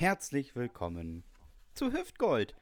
[0.00, 1.24] Herzlich willkommen
[1.74, 2.54] zu Hüftgold,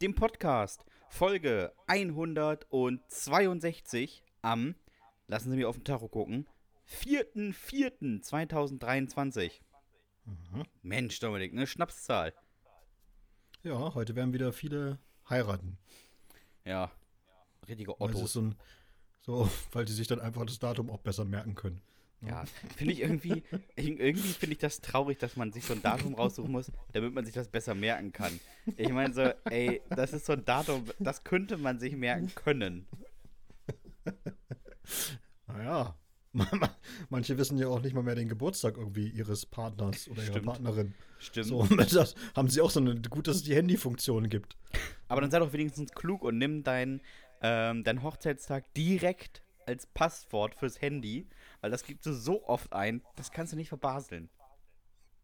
[0.00, 4.76] dem Podcast, Folge 162 am,
[5.26, 6.46] lassen Sie mich auf den Tacho gucken,
[6.88, 9.60] 4.4.2023.
[10.24, 10.62] Mhm.
[10.82, 12.32] Mensch, Dominik, eine Schnapszahl.
[13.64, 15.78] Ja, heute werden wieder viele heiraten.
[16.64, 16.92] Ja,
[17.66, 18.38] richtige Ottos.
[19.20, 21.82] so weil die sich dann einfach das Datum auch besser merken können.
[22.26, 22.44] Ja,
[22.76, 23.42] finde ich irgendwie,
[23.76, 27.12] ir- irgendwie finde ich das traurig, dass man sich so ein Datum raussuchen muss, damit
[27.14, 28.38] man sich das besser merken kann.
[28.76, 32.86] Ich meine so, ey, das ist so ein Datum, das könnte man sich merken können.
[35.46, 35.96] Naja,
[37.10, 40.46] manche wissen ja auch nicht mal mehr den Geburtstag irgendwie ihres Partners oder ihrer Stimmt.
[40.46, 40.94] Partnerin.
[41.18, 41.46] Stimmt.
[41.46, 44.56] So, das haben sie auch so eine, gut, dass es die Handyfunktion gibt.
[45.08, 47.00] Aber dann sei doch wenigstens klug und nimm deinen
[47.42, 51.26] ähm, dein Hochzeitstag direkt als Passwort fürs Handy,
[51.64, 54.28] weil das gibst du so oft ein, das kannst du nicht verbaseln.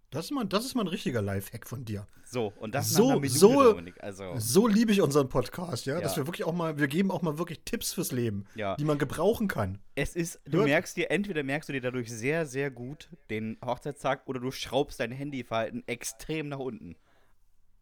[0.08, 2.06] Das ist mal, das ist mal ein richtiger Lifehack von dir.
[2.24, 4.02] So, und das So- Minute, so- Dominik.
[4.02, 6.22] Also, So liebe ich unseren Podcast, ja, dass Ja.
[6.22, 8.74] wir wirklich auch mal, wir geben auch mal wirklich Tipps fürs Leben, Ja.
[8.76, 9.80] die man gebrauchen kann.
[9.96, 13.58] es ist, du Hört- merkst dir, entweder merkst du dir dadurch sehr, sehr gut den
[13.62, 16.96] Hochzeitstag oder du schraubst dein Handyverhalten extrem nach unten.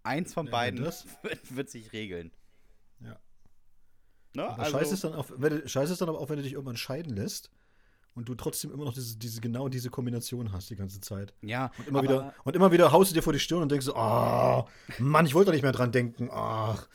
[0.02, 2.32] Eins von Ja, beiden das- wird, wird sich regeln.
[2.98, 3.20] Ja.
[4.34, 4.48] Ne?
[4.58, 6.54] Also, scheiße ist dann auch, wenn du, scheiße ist dann aber auch, wenn du dich
[6.54, 7.50] irgendwann scheiden lässt
[8.14, 11.34] und du trotzdem immer noch diese, diese genau diese Kombination hast die ganze Zeit.
[11.42, 13.86] ja, Und immer wieder und immer wieder haust du dir vor die Stirn und denkst
[13.86, 14.66] so, ah,
[14.98, 16.28] Mann, ich wollte doch nicht mehr dran denken.
[16.32, 16.88] Ach.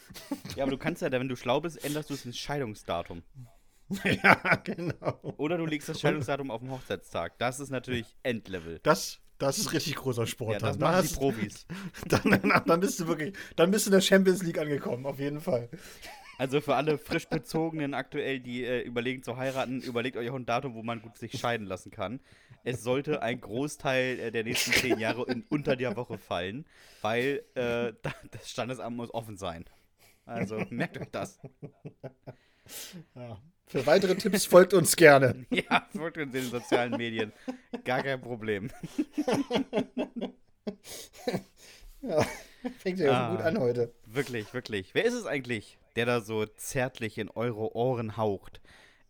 [0.55, 3.23] Ja, aber du kannst ja, wenn du schlau bist, änderst du ins Scheidungsdatum.
[4.03, 5.19] ja, genau.
[5.37, 7.37] Oder du legst das Scheidungsdatum auf den Hochzeitstag.
[7.37, 8.79] Das ist natürlich Endlevel.
[8.83, 10.53] Das, das ist richtig großer Sport.
[10.53, 10.91] Ja, das dann.
[10.91, 11.65] machen die hast- Profis.
[12.07, 15.19] dann, dann, dann bist du wirklich, dann bist du in der Champions League angekommen, auf
[15.19, 15.69] jeden Fall.
[16.37, 20.45] Also für alle frisch bezogenen aktuell, die äh, überlegen zu heiraten, überlegt euch auch ein
[20.45, 22.19] Datum, wo man gut sich scheiden lassen kann.
[22.63, 26.65] Es sollte ein Großteil äh, der nächsten zehn Jahre in, unter der Woche fallen,
[27.01, 29.65] weil äh, da- das Standesamt muss offen sein.
[30.25, 31.39] Also merkt euch das.
[33.15, 33.37] Ja.
[33.67, 35.45] Für weitere Tipps folgt uns gerne.
[35.51, 37.31] Ja, folgt uns in den sozialen Medien.
[37.83, 38.69] Gar kein Problem.
[42.01, 42.25] Ja.
[42.79, 43.31] Fängt ja Ah.
[43.35, 43.93] gut an heute.
[44.05, 44.93] Wirklich, wirklich.
[44.93, 48.61] Wer ist es eigentlich, der da so zärtlich in eure Ohren haucht?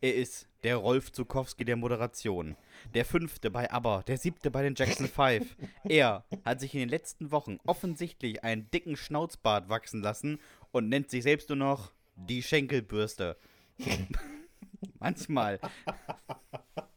[0.02, 2.58] Er ist der Rolf Zukowski der Moderation.
[2.94, 5.56] Der fünfte bei ABBA, der siebte bei den Jackson 5.
[5.86, 10.40] Er hat sich in den letzten Wochen offensichtlich einen dicken Schnauzbart wachsen lassen
[10.72, 13.38] und nennt sich selbst nur noch die Schenkelbürste.
[15.00, 15.60] Manchmal.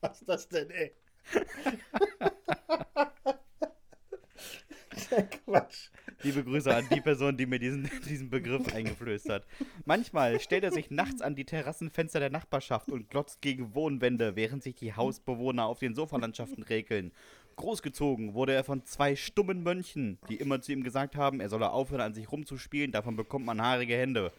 [0.01, 0.93] Was ist das denn, ey?
[5.45, 5.91] Quatsch.
[6.27, 9.47] Liebe Grüße an die Person, die mir diesen, diesen Begriff eingeflößt hat.
[9.85, 14.65] Manchmal stellt er sich nachts an die Terrassenfenster der Nachbarschaft und glotzt gegen Wohnwände, während
[14.65, 17.13] sich die Hausbewohner auf den Sofalandschaften räkeln.
[17.55, 21.71] Großgezogen wurde er von zwei stummen Mönchen, die immer zu ihm gesagt haben, er solle
[21.71, 24.33] aufhören, an sich rumzuspielen, davon bekommt man haarige Hände.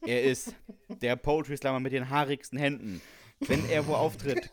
[0.00, 0.54] Er ist
[1.02, 3.02] der Poetry Slammer mit den haarigsten Händen.
[3.40, 4.50] Wenn er wo auftritt,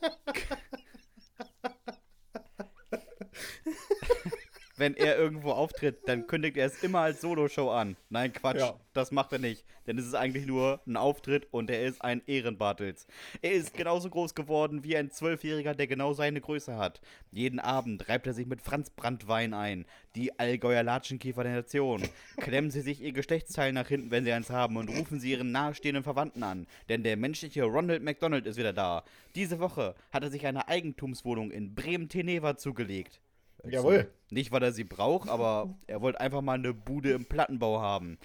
[4.83, 7.95] wenn er irgendwo auftritt, dann kündigt er es immer als Soloshow an.
[8.09, 8.77] Nein, Quatsch, Ja.
[8.91, 9.63] das macht er nicht.
[9.87, 13.07] Denn es ist eigentlich nur ein Auftritt und er ist ein Ehrenbartels.
[13.41, 16.99] Er ist genauso groß geworden wie ein Zwölfjähriger, der genau seine Größe hat.
[17.31, 19.85] Jeden Abend reibt er sich mit Franz Brandwein ein.
[20.15, 22.03] Die Allgäuer Latschenkiefer der Nation.
[22.37, 25.53] Klemmen sie sich ihr Geschlechtsteil nach hinten, wenn sie eins haben, und rufen sie ihren
[25.53, 26.67] nahestehenden Verwandten an.
[26.89, 29.05] Denn der menschliche Ronald McDonald ist wieder da.
[29.35, 33.21] Diese Woche hat er sich eine Eigentumswohnung in Bremen-Teneva zugelegt.
[33.65, 34.11] Jawohl.
[34.29, 38.17] Nicht, weil er sie braucht, aber er wollte einfach mal eine Bude im Plattenbau haben.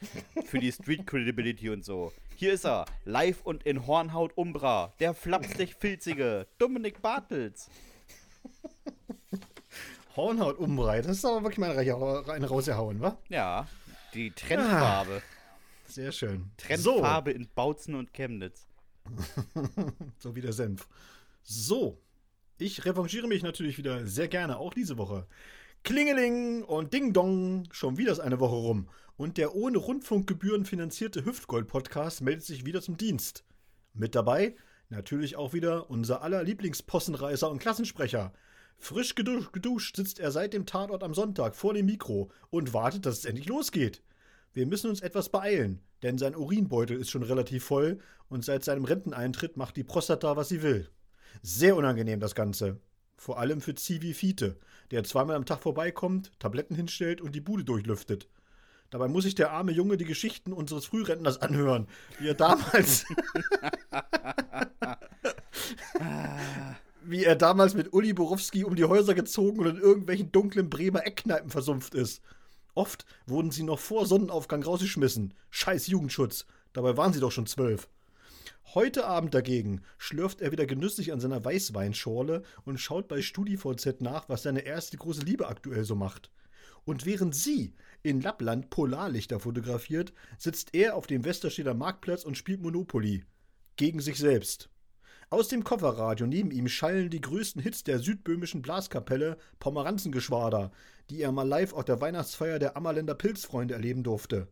[0.47, 2.13] Für die Street Credibility und so.
[2.37, 7.69] Hier ist er, live und in Hornhaut Umbra, der flapsig filzige Dominik Bartels.
[10.17, 11.05] Hornhaut umbreit.
[11.05, 13.17] Das ist aber wirklich mal eine eine rausgehauen, wa?
[13.29, 13.69] Ja,
[14.15, 15.23] die Trendfarbe.
[15.87, 16.51] Sehr schön.
[16.57, 18.67] Trendfarbe in Bautzen und Chemnitz.
[19.55, 19.63] So,
[20.19, 20.89] so wie der Senf.
[21.43, 21.99] So,
[22.59, 25.27] ich revanchiere mich natürlich wieder sehr gerne, auch diese Woche.
[25.85, 28.89] Klingeling und Ding Dong, schon wieder ist eine Woche rum.
[29.17, 33.45] Und der ohne Rundfunkgebühren finanzierte Hüftgold-Podcast meldet sich wieder zum Dienst.
[33.95, 34.57] Mit dabei
[34.91, 38.33] natürlich auch wieder unser aller Lieblingspossenreißer und Klassensprecher.
[38.77, 43.07] Frisch geduscht, geduscht sitzt er seit dem Tatort am Sonntag vor dem Mikro und wartet,
[43.07, 44.03] dass es endlich losgeht.
[44.53, 47.99] Wir müssen uns etwas beeilen, denn sein Urinbeutel ist schon relativ voll
[48.29, 50.89] und seit seinem Renteneintritt macht die Prostata, was sie will.
[51.43, 52.81] Sehr unangenehm das Ganze.
[53.17, 54.57] Vor allem für Zivi Fiete,
[54.91, 58.29] der zweimal am Tag vorbeikommt, Tabletten hinstellt und die Bude durchlüftet.
[58.91, 61.89] Dabei muss sich der arme Junge die Geschichten unseres Frührentners anhören,
[62.19, 63.05] wie er damals,
[67.05, 71.07] wie er damals mit Uli Borowski um die Häuser gezogen und in irgendwelchen dunklen Bremer
[71.07, 72.23] Eckkneipen versumpft ist.
[72.75, 75.35] Oft wurden sie noch vor Sonnenaufgang rausgeschmissen.
[75.51, 76.47] Scheiß Jugendschutz.
[76.73, 77.89] Dabei waren sie doch schon zwölf.
[78.75, 84.29] Heute Abend dagegen schlürft er wieder genüsslich an seiner Weißweinschorle und schaut bei StudiVZ nach,
[84.29, 86.31] was seine erste große Liebe aktuell so macht.
[86.85, 87.73] Und während sie
[88.03, 93.25] in Lappland Polarlichter fotografiert, sitzt er auf dem Westersteder Marktplatz und spielt Monopoly.
[93.77, 94.69] Gegen sich selbst.
[95.31, 100.73] Aus dem Kofferradio neben ihm schallen die größten Hits der südböhmischen Blaskapelle Pomeranzengeschwader,
[101.09, 104.49] die er mal live auf der Weihnachtsfeier der Ammerländer Pilzfreunde erleben durfte.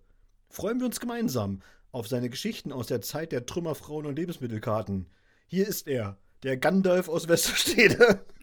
[0.49, 1.61] Freuen wir uns gemeinsam
[1.97, 5.07] auf seine Geschichten aus der Zeit der Trümmerfrauen und Lebensmittelkarten.
[5.47, 8.25] Hier ist er, der Gandalf aus Westerstede.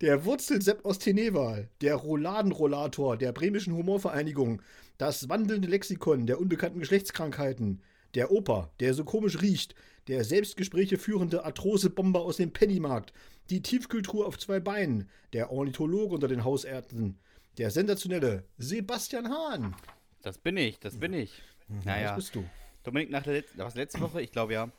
[0.00, 4.62] Der Wurzelsepp aus Teneval, der Rouladenrollator der bremischen Humorvereinigung,
[4.96, 7.82] das wandelnde Lexikon der unbekannten Geschlechtskrankheiten,
[8.14, 9.74] der Opa, der so komisch riecht,
[10.08, 13.12] der Selbstgespräche führende Arthrose-Bomber aus dem Pennymarkt,
[13.50, 17.18] die Tiefkultur auf zwei Beinen, der Ornithologe unter den Hausärzten,
[17.60, 19.76] der sensationelle Sebastian Hahn.
[20.22, 21.42] Das bin ich, das bin ich.
[21.84, 22.08] Naja.
[22.08, 22.48] Das bist du.
[22.84, 24.70] Dominik, nach der was letzte Woche, ich glaube ja,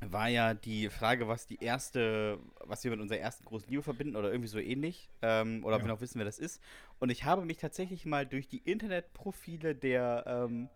[0.00, 4.16] war ja die Frage, was die erste, was wir mit unserer ersten großen Liebe verbinden
[4.16, 5.10] oder irgendwie so ähnlich.
[5.22, 5.86] Ähm, oder ob Ja.
[5.86, 6.60] wir noch wissen, wer das ist.
[6.98, 10.68] Und ich habe mich tatsächlich mal durch die Internetprofile der ähm,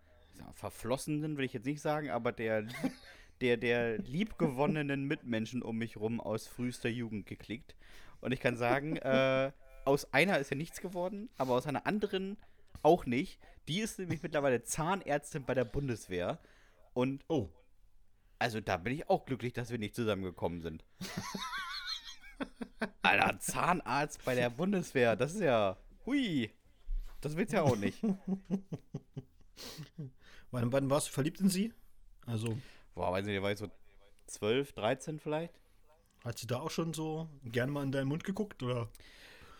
[0.53, 2.63] Verflossenen, will ich jetzt nicht sagen, aber der,
[3.41, 7.75] der, der liebgewonnenen Mitmenschen um mich rum aus frühester Jugend geklickt.
[8.21, 9.51] Und ich kann sagen, äh,
[9.87, 12.37] aus einer ist ja nichts geworden, aber aus einer anderen
[12.83, 13.39] auch nicht.
[13.67, 16.39] Die ist nämlich mittlerweile Zahnärztin bei der Bundeswehr.
[16.93, 17.49] Und Oh,
[18.39, 20.85] also da bin ich auch glücklich, dass wir nicht zusammengekommen sind.
[23.01, 25.77] Alter, Zahnarzt bei der Bundeswehr, das ist ja.
[26.05, 26.51] Hui.
[27.21, 28.03] Das willst ja auch nicht.
[30.51, 31.73] wann, wann warst du verliebt in sie?
[32.25, 32.57] Also,
[32.93, 33.71] Boah, weiß nicht, war jetzt so
[34.27, 35.53] 12, 13 vielleicht?
[36.23, 38.61] hat sie da auch schon so gern mal in deinen Mund geguckt?
[38.61, 38.89] Oder?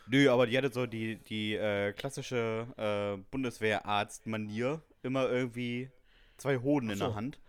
[0.10, 4.82] Nö, aber die hatte so die, die äh, klassische äh, Bundeswehrarzt-Manier.
[5.04, 5.90] Immer irgendwie
[6.38, 7.08] zwei Hoden in so.
[7.08, 7.40] der Hand.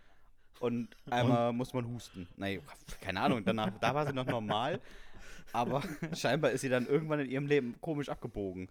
[0.59, 2.27] Und einmal muss man husten.
[2.35, 2.61] Nein,
[3.01, 4.81] keine Ahnung, danach, da war sie noch normal.
[5.53, 5.81] Aber
[6.15, 8.69] scheinbar ist sie dann irgendwann in ihrem Leben komisch abgebogen.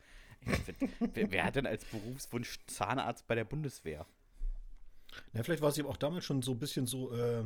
[1.15, 4.07] Wer, wer hat denn als Berufswunsch Zahnarzt bei der Bundeswehr?
[5.33, 7.45] Na, vielleicht war sie auch damals schon so ein bisschen so, äh,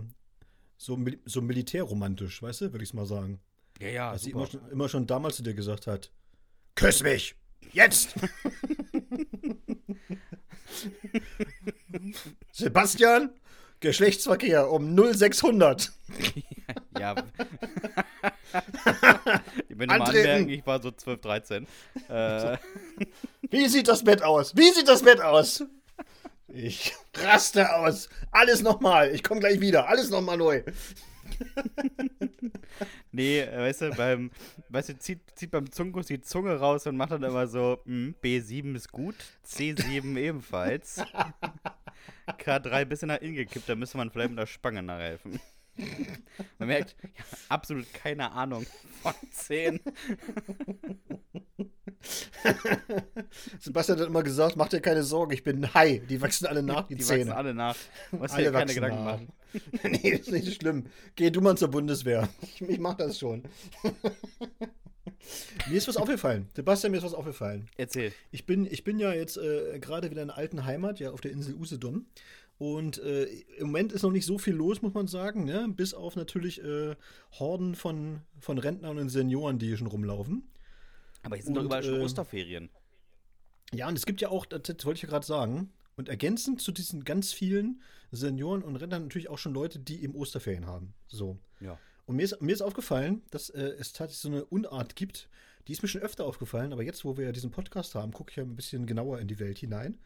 [0.76, 3.40] so, so militärromantisch, weißt du, würde ich es mal sagen.
[3.80, 4.36] Ja, ja, sie super.
[4.36, 6.10] immer schon, immer schon damals zu dir gesagt hat:
[6.74, 7.34] Küss mich!
[7.72, 8.14] Jetzt!
[12.52, 13.30] Sebastian,
[13.80, 15.92] Geschlechtsverkehr um 0600.
[16.98, 17.14] Ja.
[19.68, 21.66] ich bin mal anmerken, ich war so 12, 13.
[22.08, 22.56] Äh,
[23.50, 24.54] Wie sieht das Bett aus?
[24.56, 25.64] Wie sieht das Bett aus?
[26.48, 28.08] Ich raste aus.
[28.30, 29.10] Alles nochmal.
[29.14, 29.88] Ich komme gleich wieder.
[29.88, 30.62] Alles nochmal neu.
[33.12, 34.30] nee, äh, weißt du, beim,
[34.68, 38.14] weißt du, zieht, zieht beim Zungenkuss die Zunge raus und macht dann immer so, hm,
[38.22, 39.16] B7 ist gut,
[39.46, 41.02] C7 ebenfalls.
[42.26, 45.40] K3 bisschen nach innen gekippt, da müsste man vielleicht mit der Spange nachhelfen.
[46.58, 48.66] Man merkt, ja, absolut keine Ahnung
[49.02, 49.80] von 10.
[53.58, 55.98] Sebastian hat immer gesagt, mach dir keine Sorgen, ich bin ein Hai.
[56.08, 57.30] Die wachsen alle nach, die, Die Zähne.
[57.30, 57.76] wachsen alle nach.
[58.10, 59.12] Muss Alle dir keine Gedanken nach.
[59.12, 59.32] machen.
[59.84, 60.86] nee, ist nicht schlimm.
[61.16, 62.28] Geh du mal zur Bundeswehr.
[62.42, 63.42] Ich, ich mach das schon.
[65.68, 66.48] mir ist was aufgefallen.
[66.54, 67.68] Sebastian, mir ist was aufgefallen.
[67.76, 68.12] Erzähl.
[68.30, 71.20] Ich bin, ich bin ja jetzt äh, gerade wieder in der alten Heimat, ja, auf
[71.20, 72.06] der Insel Usedom.
[72.58, 73.24] Und äh,
[73.58, 75.66] im Moment ist noch nicht so viel los, muss man sagen, ne?
[75.68, 76.94] bis auf natürlich äh,
[77.32, 80.44] Horden von, von Rentnern und Senioren, die hier schon rumlaufen.
[81.22, 82.70] Aber hier sind doch Und, überall schon äh, Osterferien.
[83.74, 86.60] Ja, und es gibt ja auch, das, das wollte ich ja gerade sagen, und ergänzend
[86.60, 90.94] zu diesen ganz vielen Senioren und Rentnern natürlich auch schon Leute, die eben Osterferien haben.
[91.08, 91.38] So.
[91.60, 91.78] Ja.
[92.06, 95.28] Und mir ist, mir ist aufgefallen, dass äh, es tatsächlich so eine Unart gibt,
[95.68, 98.30] die ist mir schon öfter aufgefallen, aber jetzt, wo wir ja diesen Podcast haben, gucke
[98.30, 99.98] ich ja ein bisschen genauer in die Welt hinein.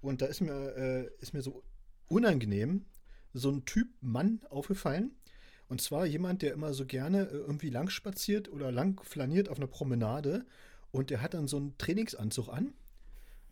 [0.00, 1.62] Und da ist mir, äh, ist mir so
[2.08, 2.84] unangenehm
[3.32, 5.12] so ein Typ Mann aufgefallen.
[5.68, 9.58] Und zwar jemand, der immer so gerne äh, irgendwie lang spaziert oder lang flaniert auf
[9.58, 10.46] einer Promenade
[10.90, 12.72] und der hat dann so einen Trainingsanzug an.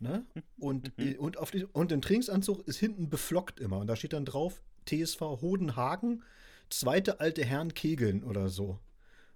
[0.05, 0.25] Ne?
[0.59, 3.77] Und, äh, und, auf die, und den Trainingsanzug ist hinten beflockt immer.
[3.79, 6.23] Und da steht dann drauf TSV Hodenhagen,
[6.69, 8.79] zweite alte Herren Kegeln oder so.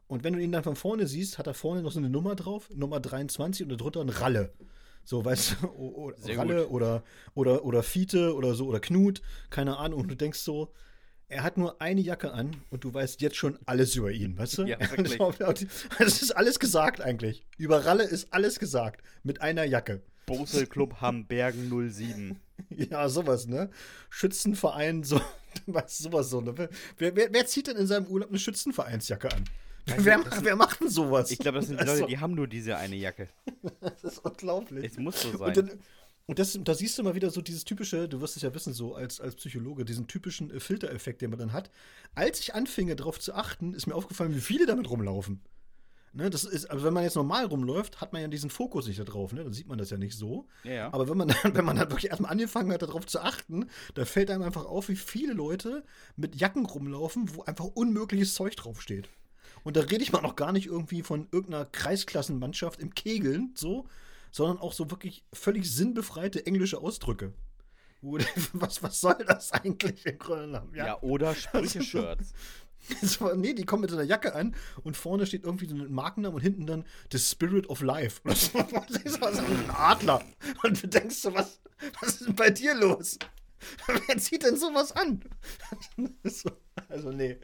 [0.07, 2.35] Und wenn du ihn dann von vorne siehst, hat er vorne noch so eine Nummer
[2.35, 4.53] drauf, Nummer 23 und darunter ein Ralle.
[5.03, 6.71] So, weißt du, Ralle gut.
[6.71, 10.01] oder, oder, oder Fiete oder so oder Knut, keine Ahnung.
[10.01, 10.73] Und du denkst so,
[11.27, 14.57] er hat nur eine Jacke an und du weißt jetzt schon alles über ihn, weißt
[14.57, 14.63] du?
[14.63, 15.67] Ja, wirklich.
[15.99, 17.45] Es ist alles gesagt eigentlich.
[17.57, 19.03] Über Ralle ist alles gesagt.
[19.23, 20.01] Mit einer Jacke.
[20.37, 22.39] Bosel Club Hambergen 07.
[22.75, 23.69] Ja, sowas, ne?
[24.09, 25.21] Schützenverein, so,
[25.65, 26.53] was, sowas so, ne?
[26.97, 29.45] Wer, wer, wer zieht denn in seinem Urlaub eine Schützenvereinsjacke an?
[29.85, 31.31] Wer, das sind- wer macht denn sowas?
[31.31, 33.29] Ich glaube, das sind die ist Leute, die haben nur diese eine Jacke.
[33.79, 34.85] Das ist unglaublich.
[34.91, 35.47] Es muss so sein.
[35.47, 35.79] Und, dann,
[36.27, 38.73] und das, da siehst du mal wieder so dieses typische, du wirst es ja wissen,
[38.73, 41.71] so als, als Psychologe, diesen typischen äh, Filtereffekt, den man dann hat.
[42.13, 45.41] Als ich anfing, darauf zu achten, ist mir aufgefallen, wie viele damit rumlaufen.
[46.11, 48.99] Ne, das ist, also wenn man jetzt normal rumläuft, hat man ja diesen Fokus nicht
[48.99, 49.43] da drauf, ne?
[49.43, 50.47] Dann sieht man das ja nicht so.
[50.63, 50.93] Ja, ja.
[50.93, 54.05] Aber wenn man, dann, wenn man dann wirklich erstmal angefangen hat, darauf zu achten, da
[54.05, 55.83] fällt einem einfach auf, wie viele Leute
[56.15, 59.09] mit Jacken rumlaufen, wo einfach unmögliches Zeug draufsteht.
[59.63, 63.87] Und da rede ich mal noch gar nicht irgendwie von irgendeiner Kreisklassenmannschaft im Kegeln, so,
[64.31, 67.33] sondern auch so wirklich völlig sinnbefreite englische Ausdrücke.
[68.53, 70.73] Was, was soll das eigentlich im Grunde genommen?
[70.73, 71.01] ja.
[71.01, 72.31] oder Sprüche-Shirts.
[73.01, 75.91] So, nee, die kommen mit so einer Jacke an und vorne steht irgendwie so ein
[75.91, 78.21] Markenname und hinten dann The Spirit of Life.
[78.23, 80.23] Das ist also ein Adler.
[80.63, 81.61] Und du denkst so, was,
[81.99, 83.19] was ist denn bei dir los?
[84.07, 85.21] Wer zieht denn sowas an?
[86.23, 86.49] So,
[86.87, 87.37] also, nee.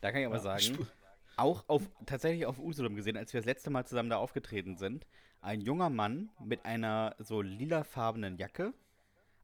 [0.00, 0.88] Da kann ich aber sagen,
[1.36, 5.06] auch auf, tatsächlich auf Usedom gesehen, als wir das letzte Mal zusammen da aufgetreten sind,
[5.40, 8.72] ein junger Mann mit einer so lilafarbenen Jacke,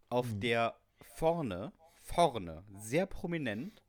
[0.09, 0.77] auf der
[1.17, 3.83] vorne, vorne, sehr prominent,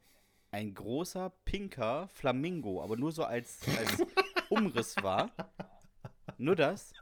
[0.52, 4.04] ein großer, pinker Flamingo, aber nur so als, als
[4.50, 5.32] Umriss war.
[6.38, 6.94] Nur das.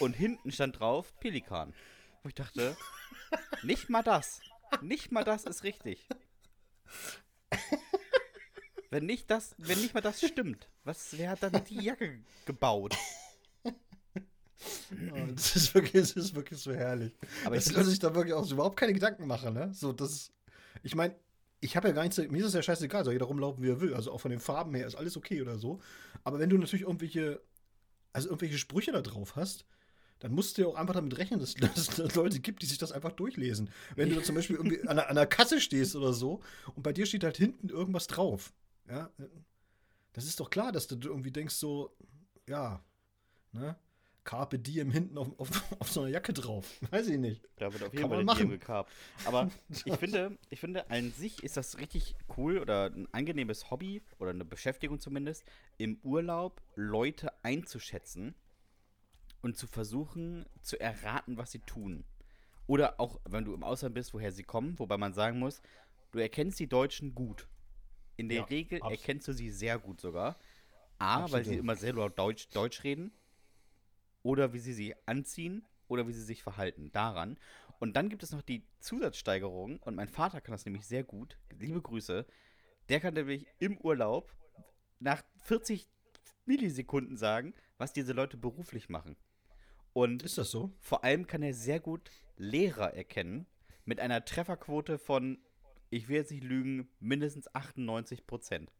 [0.00, 1.72] Und hinten stand drauf Pelikan.
[2.22, 2.76] Wo ich dachte,
[3.62, 4.40] nicht mal das.
[4.82, 6.06] Nicht mal das ist richtig.
[8.90, 12.96] Wenn nicht das, wenn nicht mal das stimmt, was, wer hat dann die Jacke gebaut?
[13.64, 17.12] Oh, Das ist wirklich, das ist wirklich so herrlich.
[17.44, 19.72] Aber dass ich Leute sich da wirklich auch so überhaupt keine Gedanken machen, ne?
[19.74, 20.32] So, das ist,
[20.82, 21.14] ich meine,
[21.64, 23.80] ich habe ja gar nichts, mir ist es ja scheißegal, soll jeder rumlaufen, wie er
[23.80, 23.94] will.
[23.94, 25.80] Also auch von den Farben her ist alles okay oder so.
[26.22, 27.40] Aber wenn du natürlich irgendwelche,
[28.12, 29.64] also irgendwelche Sprüche da drauf hast,
[30.18, 32.78] dann musst du ja auch einfach damit rechnen, dass dass es Leute gibt, die sich
[32.78, 33.70] das einfach durchlesen.
[33.96, 36.42] Wenn du zum Beispiel irgendwie an der Kasse stehst oder so
[36.74, 38.52] und bei dir steht halt hinten irgendwas drauf.
[38.88, 39.10] Ja,
[40.12, 41.96] das ist doch klar, dass du irgendwie denkst so,
[42.46, 42.84] ja,
[43.52, 43.76] ne?
[44.24, 45.50] Carpe Diem hinten auf, auf,
[45.80, 46.80] auf so einer Jacke drauf.
[46.90, 47.42] Weiß ich nicht.
[47.56, 48.90] Da wird auf jeden Fall ein Diem gekarbt.
[49.26, 49.50] Aber
[49.84, 54.30] ich finde, ich finde, an sich ist das richtig cool oder ein angenehmes Hobby oder
[54.30, 55.44] eine Beschäftigung zumindest,
[55.76, 58.34] im Urlaub Leute einzuschätzen
[59.42, 62.04] und zu versuchen zu erraten, was sie tun.
[62.66, 65.60] Oder auch, wenn du im Ausland bist, woher sie kommen, wobei man sagen muss,
[66.12, 67.46] du erkennst die Deutschen gut.
[68.16, 70.36] In der Ja, Regel abs- erkennst du sie sehr gut sogar.
[70.98, 71.58] A, weil sie Absolut.
[71.58, 73.12] immer sehr laut Deutsch, Deutsch reden.
[74.24, 76.90] Oder wie sie sich anziehen oder wie sie sich verhalten.
[76.90, 77.38] Daran.
[77.78, 79.78] Und dann gibt es noch die Zusatzsteigerung.
[79.78, 81.38] Und mein Vater kann das nämlich sehr gut.
[81.56, 82.26] Liebe Grüße.
[82.88, 84.34] Der kann nämlich im Urlaub
[84.98, 85.86] nach 40
[86.46, 89.16] Millisekunden sagen, was diese Leute beruflich machen.
[89.92, 90.72] Und Ist das so?
[90.80, 93.46] vor allem kann er sehr gut Lehrer erkennen
[93.84, 95.38] mit einer Trefferquote von,
[95.90, 98.72] ich will jetzt nicht lügen, mindestens 98 Prozent.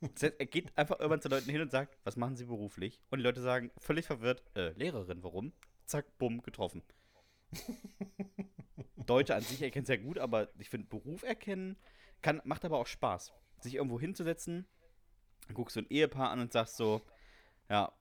[0.00, 3.00] Das heißt, er geht einfach irgendwann zu Leuten hin und sagt, was machen sie beruflich?
[3.10, 5.52] Und die Leute sagen, völlig verwirrt, äh, Lehrerin, warum?
[5.84, 6.82] Zack, bumm, getroffen.
[8.96, 11.76] Deutsche an sich erkennen sehr gut, aber ich finde, Beruf erkennen
[12.22, 13.32] kann, macht aber auch Spaß.
[13.60, 14.66] Sich irgendwo hinzusetzen,
[15.46, 17.02] dann guckst du ein Ehepaar an und sagst so,
[17.68, 17.92] ja,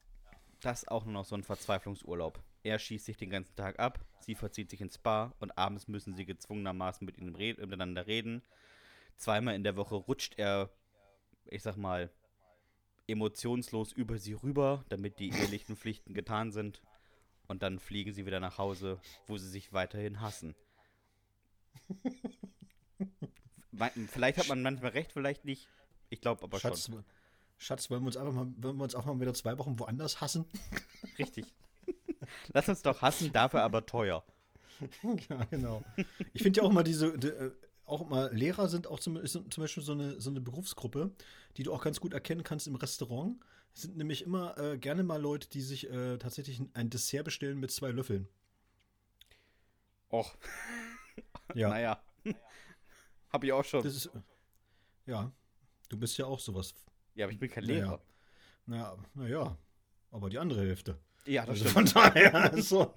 [0.62, 2.42] das ist auch nur noch so ein Verzweiflungsurlaub.
[2.64, 6.14] Er schießt sich den ganzen Tag ab, sie verzieht sich ins Spa und abends müssen
[6.14, 8.42] sie gezwungenermaßen mit ihm red miteinander reden.
[9.16, 10.70] Zweimal in der Woche rutscht er,
[11.52, 12.12] ich sag mal,
[13.08, 16.82] emotionslos über sie rüber, damit die ehelichen Pflichten getan sind.
[17.48, 20.56] Und dann fliegen sie wieder nach Hause, wo sie sich weiterhin hassen.
[24.08, 25.68] Vielleicht hat man manchmal recht, vielleicht nicht.
[26.10, 27.04] Ich glaube aber Schatz, schon.
[27.58, 30.22] Schatz, wollen wir uns einfach mal, wollen wir uns auch mal wieder zwei Wochen woanders
[30.22, 30.46] hassen?
[31.20, 31.46] Richtig.
[32.54, 34.24] Lass uns doch hassen, dafür aber teuer.
[35.30, 35.84] ja, genau.
[36.34, 37.52] Ich finde ja auch mal diese, die, äh,
[37.86, 41.12] auch mal Lehrer sind auch zum, zum Beispiel so eine, so eine Berufsgruppe,
[41.58, 43.38] die du auch ganz gut erkennen kannst im Restaurant.
[43.74, 47.60] Es sind nämlich immer äh, gerne mal Leute, die sich äh, tatsächlich ein- Dessert bestellen
[47.60, 48.28] mit zwei Löffeln.
[50.12, 50.36] Och,
[51.54, 52.02] Ja, naja.
[53.30, 53.84] Hab ich auch schon.
[53.84, 54.20] das ist, äh,
[55.08, 55.32] ja,
[55.90, 56.74] du bist ja auch sowas.
[57.16, 57.76] ja, aber ich bin kein Naja.
[57.80, 58.02] Lehrer.
[58.66, 59.58] Naja, naja,
[60.12, 60.98] aber die andere Hälfte.
[61.26, 61.90] Ja, das Also stimmt.
[61.92, 62.94] von daher, so,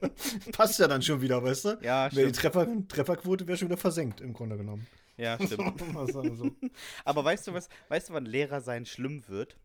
[0.52, 1.68] passt ja dann schon wieder, weißt du?
[1.82, 2.36] Ja, Wär die stimmt.
[2.36, 4.86] Treffer, Trefferquote wäre schon wieder versenkt, im Grunde genommen.
[5.16, 5.80] Ja, stimmt.
[6.36, 6.50] So.
[7.04, 9.56] Aber weißt du was, weißt du, wann Lehrer sein schlimm wird?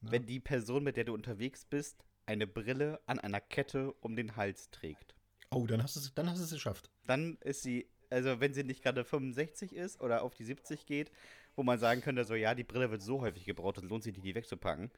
[0.00, 0.12] Na?
[0.12, 4.36] Wenn die Person, mit der du unterwegs bist, eine Brille an einer Kette um den
[4.36, 5.14] Hals trägt.
[5.50, 6.90] Oh, dann hast du es dann hast du es geschafft.
[7.06, 11.12] Dann ist sie, also wenn sie nicht gerade 65 ist oder auf die 70 geht,
[11.54, 14.14] wo man sagen könnte, so ja, die Brille wird so häufig gebraucht, es lohnt sich
[14.14, 14.90] nicht, die wegzupacken.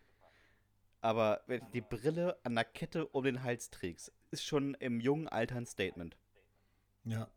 [1.01, 5.01] Aber wenn du die Brille an der Kette um den Hals trägst, ist schon im
[5.01, 6.17] jungen Alter ein Statement.
[7.05, 7.29] Ja.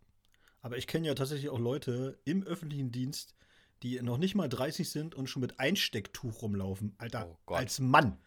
[0.61, 3.35] Aber ich kenne ja tatsächlich auch Leute im öffentlichen Dienst,
[3.83, 6.93] die noch nicht mal 30 sind und schon mit Einstecktuch rumlaufen.
[6.97, 7.59] Alter, Oh Gott.
[7.59, 8.17] als Mann.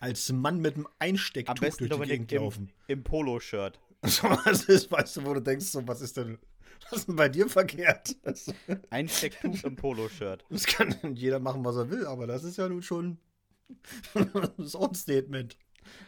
[0.00, 2.72] Als Mann mit einem Am Einstecktuch besten durch die Dominik Gegend im, laufen.
[2.88, 3.78] im Polo-Shirt.
[4.06, 6.38] So, was ist, weißt du, wo du denkst, so, was ist denn,
[6.88, 8.14] was ist denn bei dir verkehrt?
[8.22, 8.52] Das,
[8.90, 10.44] Ein Stecktuch im Polo-Shirt.
[10.50, 13.18] das kann jeder machen, was er will, aber das ist ja nun schon
[14.14, 15.56] auch ein Statement.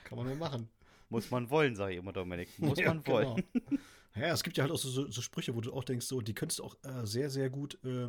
[0.04, 0.68] Kann man nur machen.
[1.08, 2.48] Muss man wollen, sage ich immer, Dominik.
[2.58, 3.42] Muss Ja, man wollen.
[3.52, 3.80] genau.
[4.16, 6.20] Ja, es gibt ja halt auch so, so, so Sprüche, wo du auch denkst, so,
[6.20, 8.08] die könntest du auch äh, sehr, sehr gut, äh,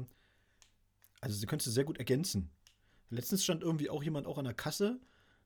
[1.19, 2.49] also die könntest du sehr gut ergänzen.
[3.09, 4.99] Letztens stand irgendwie auch jemand auch an der Kasse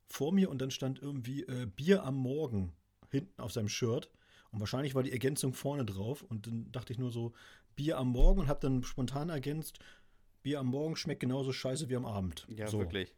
[0.07, 2.74] vor mir und dann stand irgendwie äh, Bier am Morgen
[3.09, 4.09] hinten auf seinem Shirt.
[4.51, 6.21] Und wahrscheinlich war die Ergänzung vorne drauf.
[6.21, 7.33] Und dann dachte ich nur so,
[7.75, 9.79] Bier am Morgen und habe dann spontan ergänzt,
[10.43, 12.45] Bier am Morgen schmeckt genauso scheiße wie am Abend.
[12.50, 12.79] Ja, so.
[12.79, 13.13] wirklich.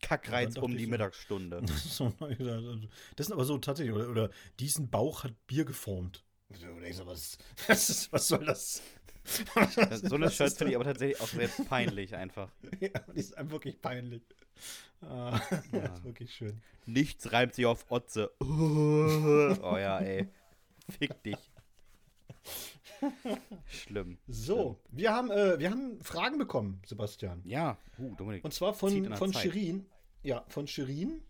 [0.00, 1.62] Kackreiz um die so- Mittagsstunde.
[1.76, 2.12] So,
[3.16, 4.30] das sind aber so tatsächlich, oder, oder
[4.60, 6.24] diesen Bauch hat Bier geformt.
[6.48, 8.82] Du denkst, was, was, was soll das?
[10.02, 12.50] So eine Was Shirt finde ich aber tatsächlich auch sehr peinlich einfach.
[12.80, 14.22] Ja, die ist einem wirklich peinlich.
[15.02, 15.38] Ah,
[15.72, 15.80] Ja.
[15.80, 16.62] das ist wirklich schön.
[16.86, 18.30] Nichts reimt sich auf Otze.
[18.40, 20.28] Oh ja, ey.
[20.88, 21.36] Fick dich.
[23.66, 24.18] Schlimm.
[24.26, 27.42] So, wir haben, äh, wir haben Fragen bekommen, Sebastian.
[27.44, 27.76] Ja.
[27.98, 28.44] Uh, Dominik.
[28.44, 29.42] Und zwar von, von Zeit.
[29.42, 29.86] Shirin.
[30.22, 31.22] Ja, von Shirin.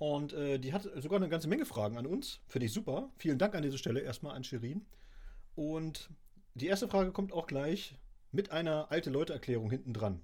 [0.00, 2.40] Und äh, die hat sogar eine ganze Menge Fragen an uns.
[2.46, 3.12] Finde ich super.
[3.18, 4.86] Vielen Dank an dieser Stelle erstmal an Shirin.
[5.56, 6.08] Und
[6.54, 7.98] die erste Frage kommt auch gleich
[8.32, 10.22] mit einer alte Leute-Erklärung hinten dran.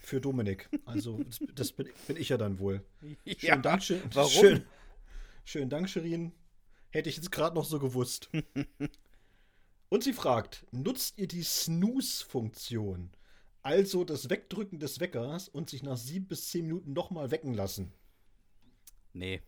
[0.00, 0.70] Für Dominik.
[0.84, 2.84] Also, das, das bin, bin ich ja dann wohl.
[3.24, 4.30] Ja, Schönen Dank, schön, warum?
[4.30, 4.64] Schön,
[5.44, 6.30] schönen Dank, Shirin.
[6.90, 8.30] Hätte ich jetzt gerade noch so gewusst.
[9.88, 13.10] Und sie fragt: Nutzt ihr die Snooze-Funktion?
[13.62, 17.92] Also das Wegdrücken des Weckers und sich nach sieben bis zehn Minuten nochmal wecken lassen.
[19.12, 19.42] Nee.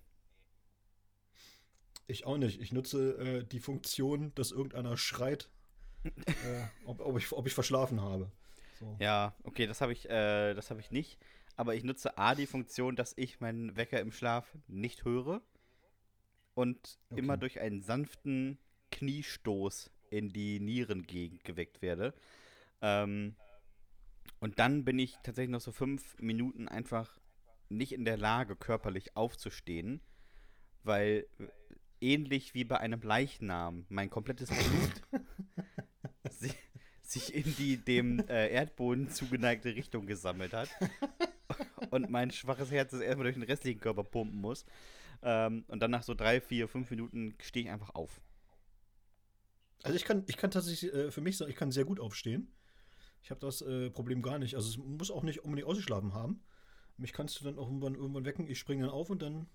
[2.07, 2.61] Ich auch nicht.
[2.61, 5.50] Ich nutze äh, die Funktion, dass irgendeiner schreit,
[6.04, 8.31] äh, ob, ob, ich, ob ich verschlafen habe.
[8.78, 8.97] So.
[9.00, 11.19] Ja, okay, das habe ich, äh, das habe ich nicht.
[11.57, 15.42] Aber ich nutze A die Funktion, dass ich meinen Wecker im Schlaf nicht höre
[16.54, 17.21] und Okay.
[17.21, 18.59] immer durch einen sanften
[18.90, 22.14] Kniestoß in die Nierengegend geweckt werde.
[22.81, 23.37] Ähm,
[24.40, 27.20] und dann bin ich tatsächlich noch so fünf Minuten einfach
[27.77, 30.01] nicht in der Lage, körperlich aufzustehen,
[30.83, 31.47] weil äh,
[32.01, 35.23] ähnlich wie bei einem Leichnam mein komplettes Blut
[36.31, 36.53] si-
[37.03, 40.69] sich in die dem äh, Erdboden zugeneigte Richtung gesammelt hat
[41.91, 44.65] und mein schwaches Herz es erstmal durch den restlichen Körper pumpen muss.
[45.23, 48.21] Ähm, und dann nach so drei, vier, fünf Minuten stehe ich einfach auf.
[49.85, 52.53] Also ich kann, ich kann tatsächlich äh, für mich sagen, ich kann sehr gut aufstehen.
[53.23, 54.57] Ich habe das äh, Problem gar nicht.
[54.57, 56.43] Also es muss auch nicht unbedingt ausgeschlafen haben.
[57.03, 58.49] Mich kannst du dann auch irgendwann, irgendwann wecken.
[58.49, 59.49] Ich springe dann auf und dann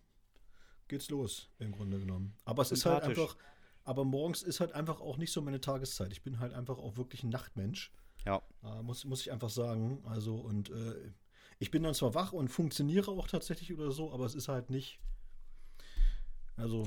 [0.88, 2.36] geht's los, im Grunde genommen.
[2.46, 3.36] Aber es ist halt einfach,
[3.84, 6.12] aber morgens ist halt einfach auch nicht so meine Tageszeit.
[6.12, 7.92] Ich bin halt einfach auch wirklich ein Nachtmensch.
[8.26, 8.42] Ja.
[8.64, 10.04] Äh, muss, muss ich einfach sagen.
[10.06, 11.12] Also, und äh,
[11.60, 14.70] ich bin dann zwar wach und funktioniere auch tatsächlich oder so, aber es ist halt
[14.70, 15.00] nicht.
[16.58, 16.84] Also,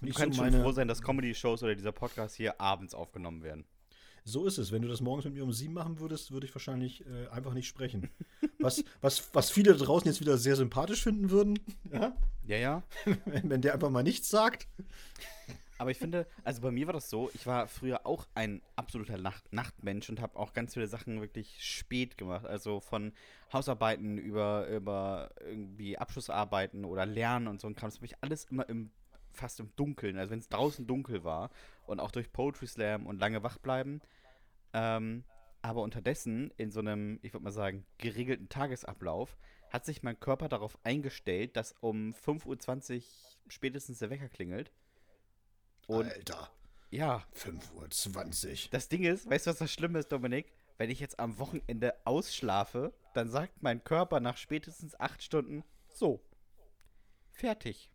[0.00, 0.62] Du nicht kannst so schon meine.
[0.62, 3.64] froh sein, dass Comedy-Shows oder dieser Podcast hier abends aufgenommen werden.
[4.26, 4.72] So ist es.
[4.72, 7.52] Wenn du das morgens mit mir um sieben machen würdest, würde ich wahrscheinlich äh, einfach
[7.52, 8.10] nicht sprechen.
[8.58, 11.58] Was, was, was viele da draußen jetzt wieder sehr sympathisch finden würden,
[11.92, 12.16] ja?
[12.46, 12.82] Ja, ja.
[13.26, 14.66] wenn, wenn der einfach mal nichts sagt.
[15.76, 19.18] Aber ich finde, also bei mir war das so, ich war früher auch ein absoluter
[19.18, 22.46] Nacht Nachtmensch und habe auch ganz viele Sachen wirklich spät gemacht.
[22.46, 23.12] Also von
[23.52, 27.90] Hausarbeiten über, über irgendwie Abschlussarbeiten oder Lernen und so ein Kram.
[27.90, 28.90] Das habe ich alles immer im,
[29.32, 30.16] fast im Dunkeln.
[30.16, 31.50] Also wenn es draußen dunkel war
[31.86, 34.00] und auch durch Poetry Slam und lange wach bleiben.
[34.72, 35.24] Ähm,
[35.62, 39.36] aber unterdessen in so einem, ich würde mal sagen, geregelten Tagesablauf
[39.70, 43.02] hat sich mein Körper darauf eingestellt, dass um 5.20 Uhr
[43.48, 44.72] spätestens der Wecker klingelt.
[45.86, 46.50] Und Alter,
[46.90, 48.68] ja, 5.20 Uhr.
[48.70, 50.52] das Ding ist, weißt du, was das Schlimme ist, Dominik?
[50.76, 56.20] Wenn ich jetzt am Wochenende ausschlafe, dann sagt mein Körper nach spätestens acht Stunden, so,
[57.30, 57.90] fertig.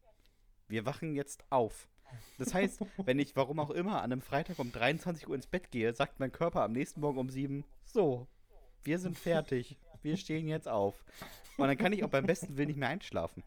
[0.67, 1.88] Wir wachen jetzt auf.
[2.37, 5.71] Das heißt, wenn ich, warum auch immer, an einem Freitag um 23 Uhr ins Bett
[5.71, 8.27] gehe, sagt mein Körper am nächsten Morgen um sieben, so,
[8.83, 9.77] wir sind fertig.
[10.01, 11.03] Wir stehen jetzt auf.
[11.57, 13.43] Und dann kann ich auch beim besten Willen nicht mehr einschlafen.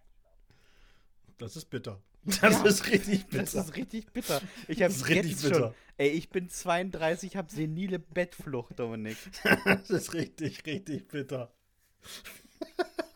[1.38, 2.00] Das ist bitter.
[2.24, 3.42] Das Ja, ist richtig bitter.
[3.42, 4.40] Das ist richtig bitter.
[4.68, 5.58] Ich habe Das ist richtig jetzt bitter.
[5.58, 9.16] schon, ey, ich bin 32, habe senile Bettflucht, Dominik.
[9.64, 11.52] das ist richtig, richtig bitter.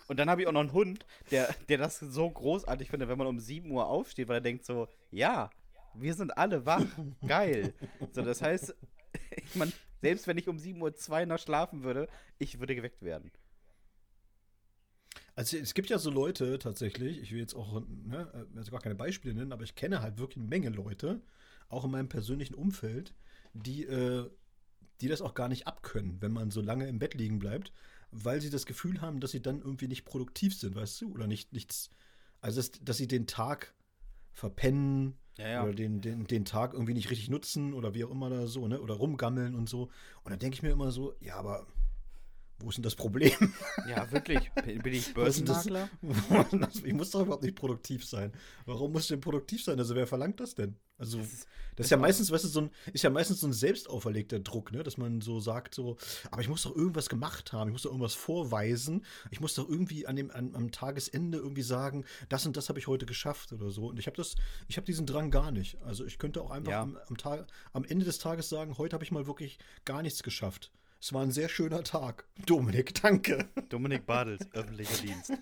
[0.09, 3.19] Und dann habe ich auch noch einen Hund, der, der das so großartig findet, wenn
[3.19, 5.51] man um 7 Uhr aufsteht, weil er denkt so, ja,
[5.95, 6.85] wir sind alle wach,
[7.27, 7.75] geil.
[8.13, 8.75] So, das heißt,
[9.37, 13.31] ich mein, selbst wenn ich um 7.02 Uhr noch schlafen würde, ich würde geweckt werden.
[15.35, 18.95] Also es gibt ja so Leute tatsächlich, ich will jetzt auch ne, also gar keine
[18.95, 21.21] Beispiele nennen, aber ich kenne halt wirklich eine Menge Leute,
[21.69, 23.15] auch in meinem persönlichen Umfeld,
[23.53, 24.31] die, äh,
[25.01, 27.73] die das auch gar nicht abkönnen, wenn man so lange im Bett liegen bleibt.
[28.25, 31.13] Weil sie das Gefühl haben, dass sie dann irgendwie nicht produktiv sind, weißt du?
[31.13, 31.91] Oder nicht nichts.
[32.41, 33.75] Also, dass, dass sie den Tag
[34.33, 35.65] verpennen Ja, ja.
[35.65, 38.67] oder den, den, den Tag irgendwie nicht richtig nutzen oder wie auch immer da so,
[38.69, 38.81] ne?
[38.81, 39.91] Oder rumgammeln und so.
[40.23, 41.67] Und dann denke ich mir immer so, ja, aber
[42.59, 43.33] wo ist denn das Problem?
[43.89, 44.51] Ja, wirklich.
[44.65, 45.15] Bin ich ist?
[45.15, 45.89] Börsenmakler?
[46.85, 48.33] ich muss doch überhaupt nicht produktiv sein.
[48.65, 49.79] Warum muss ich denn produktiv sein?
[49.79, 50.77] Also wer verlangt das denn?
[50.99, 53.41] Also das ist- ist, das ja war- meistens, weißt du, so ein, ist ja meistens
[53.41, 54.83] so ein selbst auferlegter Druck, ne?
[54.83, 55.97] Dass man so sagt, so,
[56.31, 59.69] aber ich muss doch irgendwas gemacht haben, ich muss doch irgendwas vorweisen, ich muss doch
[59.69, 63.53] irgendwie an dem, an, am Tagesende irgendwie sagen, das und das habe ich heute geschafft
[63.53, 63.87] oder so.
[63.89, 64.35] Und ich habe das,
[64.69, 65.81] ich habe diesen Drang gar nicht.
[65.83, 66.83] Also ich könnte auch einfach Ja.
[66.83, 70.23] am, am Tag, am Ende des Tages sagen, heute habe ich mal wirklich gar nichts
[70.23, 70.73] geschafft.
[71.01, 72.25] Es war ein sehr schöner Tag.
[72.47, 73.49] Dominik, danke.
[73.69, 75.31] Dominik Badels, öffentlicher Dienst.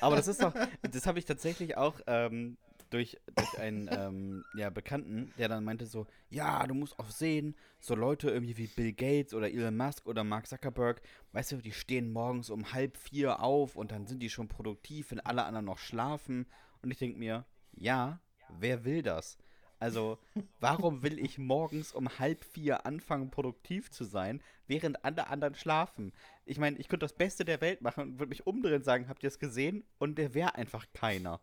[0.00, 2.56] Aber das ist doch, das habe ich tatsächlich auch ähm,
[2.90, 7.56] durch, durch einen ähm, ja, Bekannten, der dann meinte so, ja, du musst auch sehen,
[7.80, 11.72] so Leute irgendwie wie Bill Gates oder Elon Musk oder Mark Zuckerberg, weißt du, die
[11.72, 15.66] stehen morgens um halb vier auf und dann sind die schon produktiv, wenn alle anderen
[15.66, 16.46] noch schlafen.
[16.82, 18.20] Und ich denke mir, ja,
[18.58, 19.38] wer will das?
[19.78, 20.18] Also,
[20.60, 26.12] warum will ich morgens um halb vier anfangen, produktiv zu sein, während alle anderen schlafen?
[26.44, 29.08] Ich meine, ich könnte das Beste der Welt machen und würde mich umdrehen und sagen,
[29.08, 29.84] habt ihr es gesehen?
[29.98, 31.40] Und der wäre einfach keiner.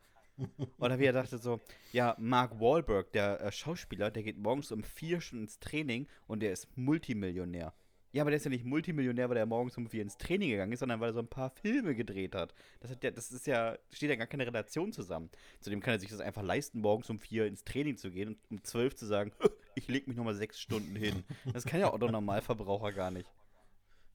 [0.79, 1.59] Oder wie er dachte so,
[1.91, 6.41] ja, Mark Wahlberg, der äh, Schauspieler, der geht morgens um vier Stunden ins Training und
[6.41, 7.73] der ist Multimillionär.
[8.13, 10.71] Ja, aber der ist ja nicht Multimillionär, weil er morgens um vier ins Training gegangen
[10.71, 12.53] ist, sondern weil er so ein paar Filme gedreht hat.
[12.79, 15.31] Das, hat ja, das ist ja, steht ja gar keine Relation zusammen.
[15.59, 18.37] Zudem kann er sich das einfach leisten, morgens um vier ins Training zu gehen und
[18.51, 19.31] um zwölf zu sagen,
[19.75, 21.25] ich leg mich nochmal sechs Stunden hin.
[21.53, 23.33] Das kann ja auch der Normalverbraucher gar nicht.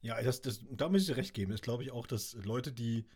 [0.01, 1.51] Ja, das, das, da muss ich dir recht geben.
[1.53, 3.07] Das glaube ich auch, dass Leute, die,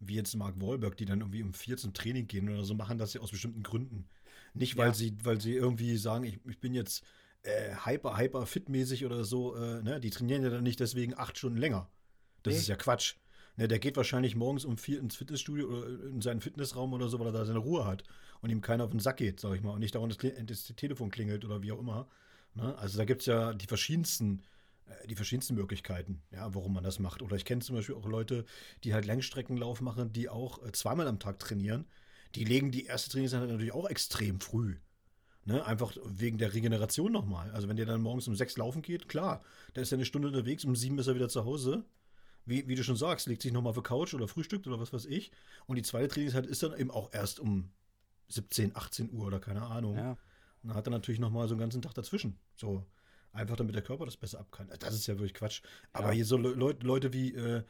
[0.00, 2.98] wie jetzt Mark Wahlberg, die dann irgendwie um vier zum Training gehen oder so, machen
[2.98, 4.08] das ja aus bestimmten Gründen.
[4.54, 4.94] Nicht, weil Ja.
[4.94, 7.04] sie, weil sie irgendwie sagen, ich, ich bin jetzt
[7.44, 10.00] äh, hyper, hyper fitmäßig oder so, äh, ne?
[10.00, 11.88] Die trainieren ja dann nicht deswegen acht Stunden länger.
[12.42, 12.60] Das Nee.
[12.60, 13.14] ist ja Quatsch.
[13.56, 17.20] Ne, der geht wahrscheinlich morgens um vier ins Fitnessstudio oder in seinen Fitnessraum oder so,
[17.20, 18.02] weil er da seine Ruhe hat
[18.40, 20.42] und ihm keiner auf den Sack geht, sag ich mal, und nicht dauernd das, Kli-
[20.42, 22.08] das Telefon klingelt oder wie auch immer.
[22.54, 22.76] Ne?
[22.78, 24.42] Also da gibt es ja die verschiedensten
[24.86, 27.22] äh, die verschiedensten Möglichkeiten, ja, warum man das macht.
[27.22, 28.44] Oder ich kenne zum Beispiel auch Leute,
[28.82, 31.86] die halt Langstreckenlauf machen, die auch äh, zweimal am Tag trainieren.
[32.34, 34.76] Die legen die erste Trainingseinheit natürlich auch extrem früh.
[35.46, 35.64] Ne?
[35.66, 37.50] Einfach wegen der Regeneration nochmal.
[37.50, 39.42] Also wenn der dann morgens um sechs laufen geht, klar,
[39.74, 41.84] der ist ja eine Stunde unterwegs, um sieben ist er wieder zu Hause.
[42.46, 44.92] Wie, wie du schon sagst, legt sich nochmal auf die Couch oder frühstückt oder was
[44.92, 45.32] weiß ich.
[45.66, 47.70] Und die zweite Trainingseinheit ist dann eben auch erst um
[48.28, 49.96] 17, 18 Uhr oder keine Ahnung.
[49.96, 50.10] Ja.
[50.62, 52.38] Und dann hat er natürlich nochmal so einen ganzen Tag dazwischen.
[52.56, 52.84] So,
[53.32, 54.70] einfach damit der Körper das besser ab kann.
[54.78, 55.62] Das ist ja wirklich Quatsch.
[55.92, 56.12] Aber Ja.
[56.14, 57.62] hier so Le Leut- Leute wie, äh,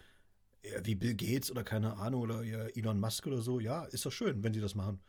[0.82, 2.42] wie Bill Gates oder keine Ahnung oder
[2.76, 5.00] Elon Musk oder so, ja, ist doch schön, wenn sie das machen.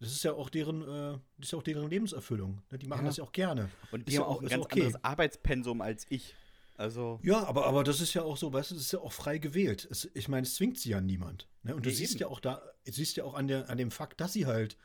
[0.00, 2.60] Das ist ja auch deren, äh, das ist ja auch deren Lebenserfüllung.
[2.70, 2.78] Ne?
[2.78, 3.06] Die machen Ja.
[3.08, 3.68] das ja auch gerne.
[3.90, 4.80] Und Ist die ja haben auch auch- ein ist ganz okay.
[4.84, 6.34] anderes Arbeitspensum als ich.
[6.76, 9.12] Also, Ja, aber, aber das ist ja auch so, weißt du, das ist ja auch
[9.12, 9.88] frei gewählt.
[9.90, 11.48] Es, ich meine, es zwingt sie ja niemand.
[11.64, 11.74] Ne?
[11.74, 12.20] Und du siehst eben.
[12.20, 14.76] ja auch da, siehst ja auch an, der, an dem Fakt, dass sie halt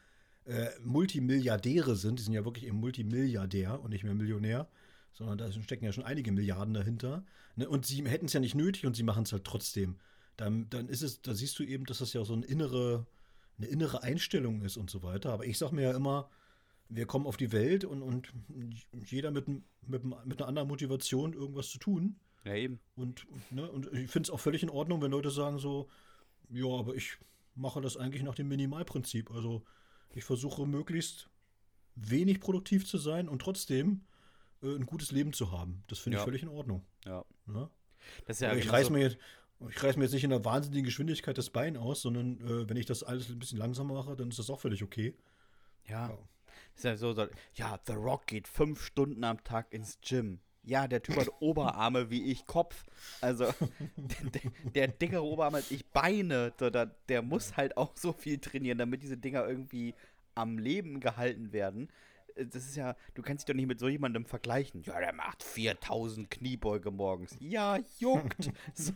[0.45, 2.17] äh, Multimilliardäre sind.
[2.19, 4.67] Die sind ja wirklich eben Multimilliardär und nicht mehr Millionär,
[5.13, 7.23] sondern da stecken ja schon einige Milliarden dahinter.
[7.56, 7.69] Ne?
[7.69, 9.97] Und sie hätten es ja nicht nötig und sie machen es halt trotzdem.
[10.38, 13.06] Dann, dann ist es, da siehst du eben, dass das ja so eine innere,
[13.58, 15.32] eine innere Einstellung ist und so weiter.
[15.32, 16.30] Aber ich sag mir ja immer,
[16.89, 18.34] wir kommen auf die Welt und, und
[19.06, 19.63] jeder mit, mit,
[20.04, 22.20] mit einer anderen Motivation irgendwas zu tun.
[22.46, 22.80] ja eben.
[22.96, 25.89] Und, ne, und ich finde es auch völlig in Ordnung, wenn Leute sagen so,
[26.50, 27.18] ja, aber ich
[27.56, 29.32] mache das eigentlich nach dem Minimalprinzip.
[29.32, 29.63] Also
[30.13, 31.30] ich versuche möglichst
[31.96, 34.02] wenig produktiv zu sein und trotzdem
[34.62, 35.84] äh, ein gutes Leben zu haben.
[35.88, 36.26] Das finde ich Ja.
[36.26, 36.86] völlig in Ordnung.
[37.06, 37.24] Ja.
[37.46, 37.70] Ne?
[38.26, 39.18] Das ist ja Aber ich reiß mir jetzt.
[39.69, 42.78] Ich reiß mir jetzt nicht in einer wahnsinnigen Geschwindigkeit das Bein aus, sondern äh, wenn
[42.78, 45.15] ich das alles ein bisschen langsamer mache, dann ist das auch völlig okay.
[45.86, 46.10] Ja.
[46.10, 46.17] Ja.
[46.76, 50.39] Ist ja so, so, ja, The Rock geht fünf Stunden am Tag ins Gym.
[50.63, 52.86] Ja, der Typ hat Oberarme wie ich Kopf.
[53.21, 53.54] Also,
[53.97, 56.54] der, der, der dickere Oberarm als ich Beine.
[56.60, 59.93] So, da, der muss halt auch so viel trainieren, damit diese Dinger irgendwie
[60.36, 61.89] am Leben gehalten werden.
[62.36, 64.82] Äh, Das ist ja, du kannst dich doch nicht mit so jemandem vergleichen.
[64.84, 67.36] Ja, der macht 4000 Kniebeuge morgens.
[67.39, 68.52] Ja, juckt.
[68.74, 68.93] so.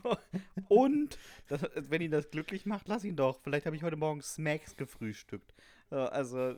[0.67, 3.39] Und, das, wenn ihn das glücklich macht, lass ihn doch.
[3.41, 5.54] Vielleicht habe ich heute Morgen Smacks gefrühstückt.
[5.89, 6.56] Also,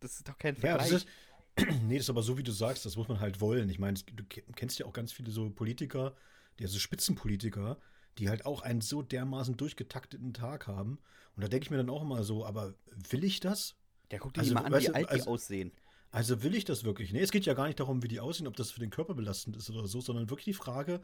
[0.00, 0.90] das ist doch kein Ja, Vergleich.
[0.90, 1.08] das ist.
[1.82, 3.68] nee, das ist aber so, wie du sagst, das muss man halt wollen.
[3.68, 6.14] Ich meine, du ke- kennst ja auch ganz viele so Politiker,
[6.58, 7.78] die also Spitzenpolitiker,
[8.18, 10.98] die halt auch einen so dermaßen durchgetakteten Tag haben.
[11.36, 12.74] Und da denke ich mir dann auch immer so, aber
[13.10, 13.76] will ich das?
[14.10, 15.72] Ja, guck dir also, die mal an, weißt wie alt die also- aussehen.
[16.12, 17.12] Also will ich das wirklich?
[17.12, 19.14] Nee, es geht ja gar nicht darum, wie die aussehen, ob das für den Körper
[19.14, 21.00] belastend ist oder so, sondern wirklich die Frage,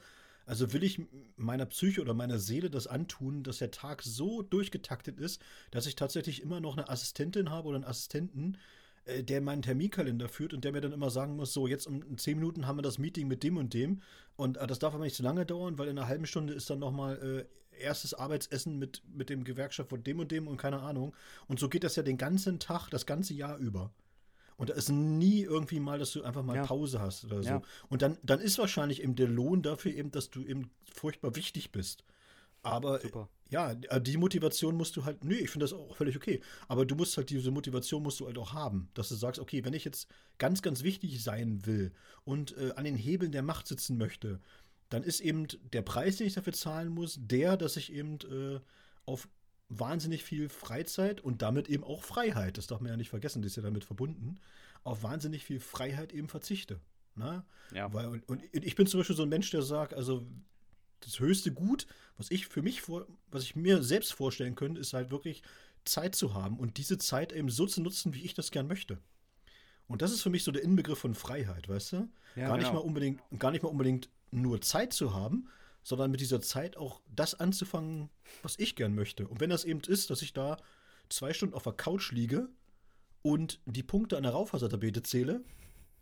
[0.47, 1.01] also will ich
[1.37, 5.41] meiner Psyche oder meiner Seele das antun, dass der Tag so durchgetaktet ist,
[5.71, 8.59] dass ich tatsächlich immer noch eine Assistentin habe oder einen Assistenten,
[9.07, 12.19] äh, der meinen Terminkalender führt und der mir dann immer sagen muss, so, jetzt um
[12.19, 14.03] zehn Minuten haben wir das Meeting mit dem und dem
[14.37, 16.69] und äh, das darf aber nicht zu lange dauern, weil in einer halben Stunde ist
[16.69, 20.81] dann nochmal äh, erstes Arbeitsessen mit, mit dem Gewerkschaft von dem und dem und keine
[20.81, 21.15] Ahnung.
[21.47, 23.93] Und so geht das ja den ganzen Tag, das ganze Jahr über.
[24.57, 26.65] Und da ist nie irgendwie mal, dass du einfach mal ja.
[26.65, 27.49] Pause hast oder so.
[27.49, 27.63] Ja.
[27.89, 31.73] Und dann, dann ist wahrscheinlich eben der Lohn dafür eben, dass du eben furchtbar wichtig
[31.73, 32.05] bist.
[32.63, 33.29] Aber Super.
[33.49, 36.41] Ja, äh, die Motivation musst du halt, nee, ich finde das auch völlig okay.
[36.69, 39.65] Aber du musst halt diese Motivation musst du halt auch haben, dass du sagst, okay,
[39.65, 41.93] wenn ich jetzt ganz, ganz wichtig sein will
[42.25, 44.41] und äh, an den Hebeln der Macht sitzen möchte,
[44.89, 48.61] dann ist eben der Preis, den ich dafür zahlen muss, der, dass ich eben äh,
[49.05, 49.29] auf
[49.69, 53.53] wahnsinnig viel Freizeit und damit eben auch Freiheit, das darf man ja nicht vergessen, das
[53.53, 54.39] ist ja damit verbunden,
[54.85, 56.81] auf wahnsinnig viel Freiheit eben verzichte.
[57.17, 57.45] Ne?
[57.75, 57.93] Ja.
[57.93, 60.25] Weil, und ich bin zum Beispiel so ein Mensch, der sagt, also
[61.01, 64.93] das höchste Gut, was ich für mich vor, was ich mir selbst vorstellen könnte, ist
[64.93, 65.43] halt wirklich
[65.85, 68.99] Zeit zu haben und diese Zeit eben so zu nutzen, wie ich das gern möchte.
[69.89, 71.97] Und das ist für mich so der Inbegriff von Freiheit, weißt du?
[72.35, 72.57] Ja, gar, genau.
[72.57, 75.49] nicht mal unbedingt, gar nicht mal unbedingt nur Zeit zu haben,
[75.83, 78.11] sondern mit dieser Zeit auch das anzufangen,
[78.43, 79.29] was ich gern möchte.
[79.29, 80.57] Und wenn das eben ist, dass ich da
[81.09, 82.49] zwei Stunden auf der Couch liege
[83.23, 85.45] und die Punkte an der Raufasertabete zähle,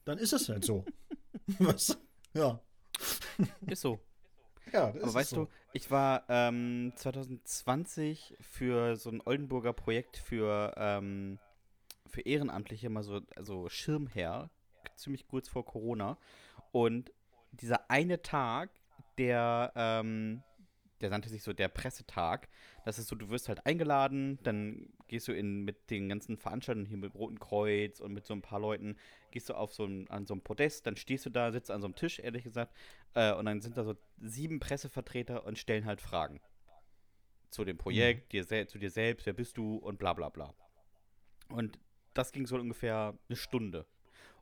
[0.07, 0.87] dann ist es halt so.
[1.59, 1.99] was?
[2.33, 2.61] Ja.
[3.67, 4.01] Ist so.
[4.75, 5.45] Ja, das Aber weißt so.
[5.45, 11.39] du, ich war ähm, 2020 für so ein Oldenburger Projekt für, ähm,
[12.07, 14.51] für Ehrenamtliche mal so also Schirmherr,
[14.97, 16.19] ziemlich kurz vor Corona.
[16.73, 17.13] Und
[17.53, 18.71] dieser eine Tag,
[19.17, 20.43] der, ähm,
[21.01, 22.49] der nannte sich so der Pressetag.
[22.85, 26.85] Das ist so, du wirst halt eingeladen, dann gehst du in mit den ganzen Veranstaltern
[26.85, 28.97] hier mit Roten Kreuz und mit so ein paar Leuten,
[29.35, 31.81] gehst du auf so ein, an so einem Podest, dann stehst du da, sitzt an
[31.81, 32.73] so einem Tisch, ehrlich gesagt,
[33.15, 36.41] äh, und dann sind da so sieben Pressevertreter und stellen halt Fragen.
[37.51, 38.47] Zu dem Projekt, mhm.
[38.47, 40.55] dir, zu dir selbst, wer bist du und bla bla bla.
[41.49, 41.81] Und
[42.15, 43.87] das ging so ungefähr eine Stunde.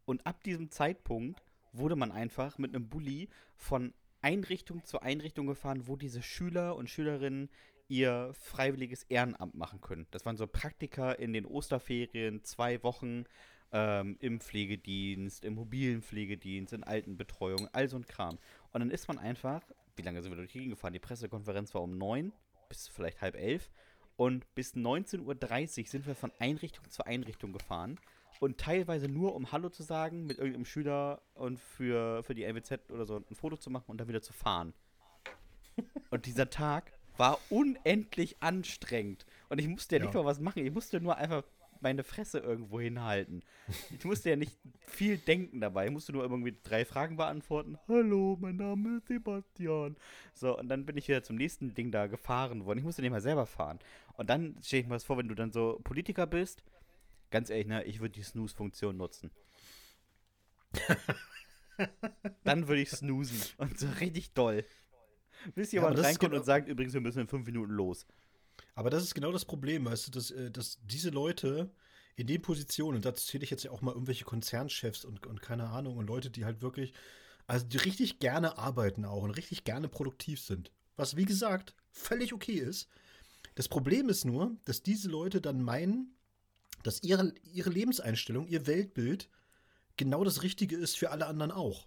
[0.04, 5.88] Und ab diesem Zeitpunkt wurde man einfach mit einem Bulli von Einrichtung zu Einrichtung gefahren,
[5.88, 7.48] wo diese Schüler und Schülerinnen
[7.88, 10.06] ihr freiwilliges Ehrenamt machen können.
[10.10, 13.24] Das waren so Praktika in den Osterferien, zwei Wochen
[13.72, 18.38] ähm, im Pflegedienst, im mobilen Pflegedienst, in Altenbetreuung, all so ein Kram.
[18.72, 19.62] Und dann ist man einfach,
[19.96, 20.92] wie lange sind wir durch die Gegend gefahren?
[20.92, 22.32] Die Pressekonferenz war um neun
[22.68, 23.70] bis vielleicht halb elf.
[24.16, 27.98] Und bis 19.30 Uhr sind wir von Einrichtung zu Einrichtung gefahren
[28.40, 32.90] und teilweise nur, um Hallo zu sagen mit irgendeinem Schüler und für, für die LWZ
[32.90, 34.74] oder so ein Foto zu machen und dann wieder zu fahren.
[36.10, 39.26] und dieser Tag war unendlich anstrengend.
[39.48, 40.64] Und ich musste ja, ja, nicht mal was machen.
[40.64, 41.44] Ich musste nur einfach
[41.82, 43.42] meine Fresse irgendwo hinhalten.
[43.96, 45.86] Ich musste ja nicht viel denken dabei.
[45.86, 47.78] Ich musste nur irgendwie drei Fragen beantworten.
[47.88, 49.96] Hallo, mein Name ist Sebastian.
[50.34, 52.78] So, und dann bin ich wieder zum nächsten Ding da gefahren worden.
[52.78, 53.78] Ich musste nicht mal selber fahren.
[54.14, 56.62] Und dann stelle ich mir das vor, wenn du dann so Politiker bist
[57.32, 59.32] ganz ehrlich, ne, ich würde die Snooze-Funktion nutzen.
[62.44, 63.40] Dann würde ich snoosen.
[63.56, 64.64] Und so richtig doll.
[65.56, 68.06] Bis jemand ja, reinkommt genau und sagt, übrigens, wir müssen in fünf Minuten los.
[68.74, 71.70] Aber das ist genau das Problem, weißt du, dass, äh, dass diese Leute
[72.16, 75.40] in den Positionen, und dazu zähle ich jetzt ja auch mal irgendwelche Konzernchefs und, und
[75.40, 76.92] keine Ahnung, und Leute, die halt wirklich,
[77.46, 80.70] also die richtig gerne arbeiten auch und richtig gerne produktiv sind.
[80.96, 82.88] Was, wie gesagt, völlig okay ist.
[83.54, 86.14] Das Problem ist nur, dass diese Leute dann meinen,
[86.82, 89.28] dass ihre, ihre Lebenseinstellung, ihr Weltbild
[89.96, 91.86] genau das Richtige ist für alle anderen auch.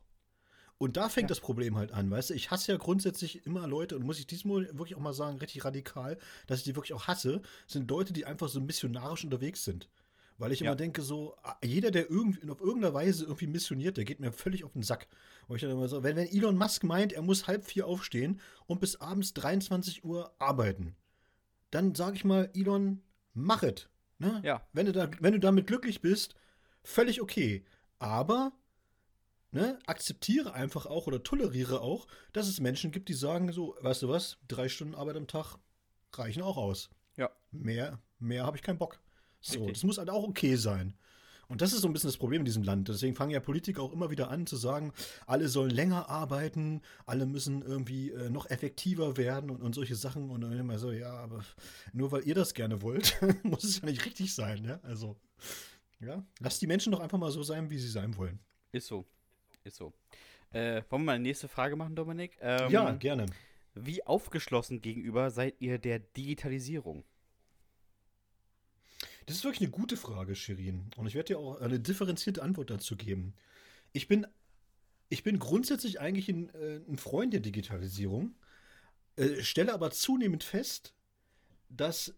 [0.78, 1.30] Und da fängt ja.
[1.30, 2.34] das Problem halt an, weißt du?
[2.34, 5.64] Ich hasse ja grundsätzlich immer Leute, und muss ich diesmal wirklich auch mal sagen, richtig
[5.64, 9.90] radikal, dass ich die wirklich auch hasse, sind Leute, die einfach so missionarisch unterwegs sind.
[10.38, 10.68] Weil ich ja.
[10.68, 14.66] immer denke, so, jeder, der irgendwie auf irgendeiner Weise irgendwie missioniert, der geht mir völlig
[14.66, 15.08] auf den Sack.
[15.48, 18.42] Wo ich dann immer so, wenn, wenn Elon Musk meint, er muss halb vier aufstehen
[18.68, 20.96] und bis abends 23 Uhr arbeiten,
[21.72, 23.02] dann sage ich mal, Elon,
[23.34, 23.88] mach es.
[24.18, 24.42] Ne?
[24.44, 24.68] Ja.
[24.74, 26.36] Wenn du, da, wenn du damit glücklich bist,
[26.84, 27.64] völlig okay.
[27.98, 28.52] Aber
[29.56, 34.04] ne, akzeptiere einfach auch oder toleriere auch, dass es Menschen gibt, die sagen so, weißt
[34.04, 35.58] du was, drei Stunden Arbeit am Tag
[36.14, 36.90] reichen auch aus.
[37.16, 37.32] Ja.
[37.52, 39.00] Mehr, mehr habe ich keinen Bock.
[39.40, 39.74] So, Richtig.
[39.74, 40.94] das muss halt auch okay sein.
[41.48, 42.90] Und das ist so ein bisschen das Problem in diesem Land.
[42.90, 44.92] Deswegen fangen ja Politiker auch immer wieder an zu sagen,
[45.26, 50.32] alle sollen länger arbeiten, alle müssen irgendwie äh, noch effektiver werden und, und solche Sachen.
[50.32, 51.46] Und dann immer so, ja, aber
[51.94, 54.66] nur weil ihr das gerne wollt, muss es ja nicht richtig sein.
[54.66, 54.80] Ja?
[54.84, 55.16] Also,
[56.00, 58.40] ja, lasst die Menschen doch einfach mal so sein, wie sie sein wollen.
[58.72, 59.06] Ist so.
[59.66, 59.94] Ist so.
[60.52, 62.38] Äh, wollen wir mal eine nächste Frage machen, Dominik?
[62.40, 63.26] Ähm, ja, gerne.
[63.74, 67.04] Wie aufgeschlossen gegenüber seid ihr der Digitalisierung?
[69.26, 70.92] Das ist wirklich eine gute Frage, Shirin.
[70.98, 73.34] Und ich werde dir auch eine differenzierte Antwort dazu geben.
[73.92, 74.28] Ich bin,
[75.10, 78.36] ich bin grundsätzlich eigentlich ein, äh, ein Freund der Digitalisierung,
[79.16, 80.94] äh, stelle aber zunehmend fest,
[81.70, 82.14] dass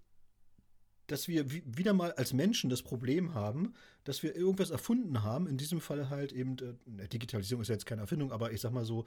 [1.08, 5.48] dass wir wieder mal als Menschen das Problem haben, dass wir irgendwas erfunden haben.
[5.48, 8.72] In diesem Fall halt eben, äh, Digitalisierung ist ja jetzt keine Erfindung, aber ich sag
[8.72, 9.06] mal so,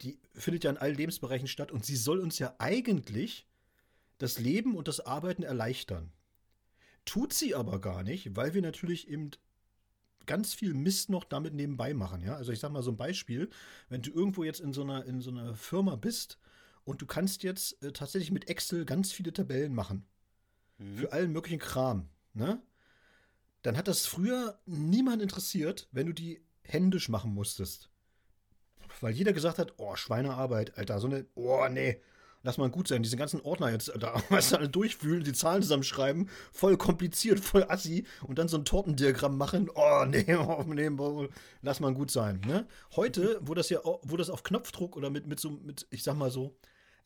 [0.00, 3.46] die findet ja in allen Lebensbereichen statt und sie soll uns ja eigentlich
[4.18, 6.12] das Leben und das Arbeiten erleichtern.
[7.04, 9.30] Tut sie aber gar nicht, weil wir natürlich eben
[10.26, 12.22] ganz viel Mist noch damit nebenbei machen.
[12.22, 12.34] Ja?
[12.36, 13.48] Also ich sag mal so ein Beispiel,
[13.88, 16.38] wenn du irgendwo jetzt in so einer, in so einer Firma bist
[16.84, 20.04] und du kannst jetzt äh, tatsächlich mit Excel ganz viele Tabellen machen.
[20.78, 20.96] Mhm.
[20.96, 22.08] Für allen möglichen Kram.
[22.34, 22.60] Ne?
[23.62, 27.90] Dann hat das früher niemand interessiert, wenn du die händisch machen musstest.
[29.00, 32.00] Weil jeder gesagt hat, oh, Schweinearbeit, Alter, so eine, oh, nee,
[32.46, 33.02] lass mal gut sein.
[33.02, 37.64] Diese ganzen Ordner jetzt da weißt du, alle durchfühlen, die Zahlen zusammenschreiben, voll kompliziert, voll
[37.68, 39.68] assi und dann so ein Tortendiagramm machen.
[39.74, 40.90] Oh, nee, oh, nee
[41.62, 42.40] lass mal gut sein.
[42.46, 42.66] Ne?
[42.94, 46.16] Heute, wo das ja wo das auf Knopfdruck oder mit, mit so, mit, ich sag
[46.16, 46.56] mal so,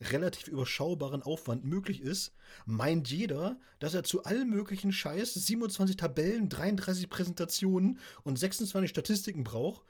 [0.01, 2.33] relativ überschaubaren Aufwand möglich ist,
[2.65, 9.43] meint jeder, dass er zu allen möglichen Scheiß 27 Tabellen, 33 Präsentationen und 26 Statistiken
[9.43, 9.83] braucht,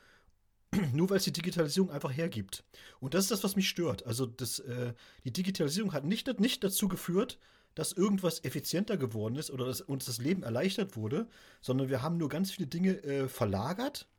[0.94, 2.64] nur weil es die Digitalisierung einfach hergibt.
[3.00, 4.06] Und das ist das, was mich stört.
[4.06, 4.94] Also das, äh,
[5.24, 7.40] die Digitalisierung hat nicht, nicht dazu geführt,
[7.76, 11.28] dass irgendwas effizienter geworden ist oder dass uns das Leben erleichtert wurde,
[11.62, 14.10] sondern wir haben nur ganz viele Dinge äh, verlagert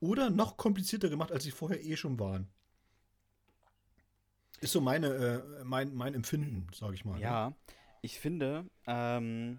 [0.00, 2.48] oder noch komplizierter gemacht, als sie vorher eh schon waren.
[4.60, 7.16] Ist so meine, äh, mein, mein Empfinden, sage ich mal.
[7.16, 7.22] Ne?
[7.22, 7.56] Ja, ne?
[8.02, 9.58] ich finde, ähm,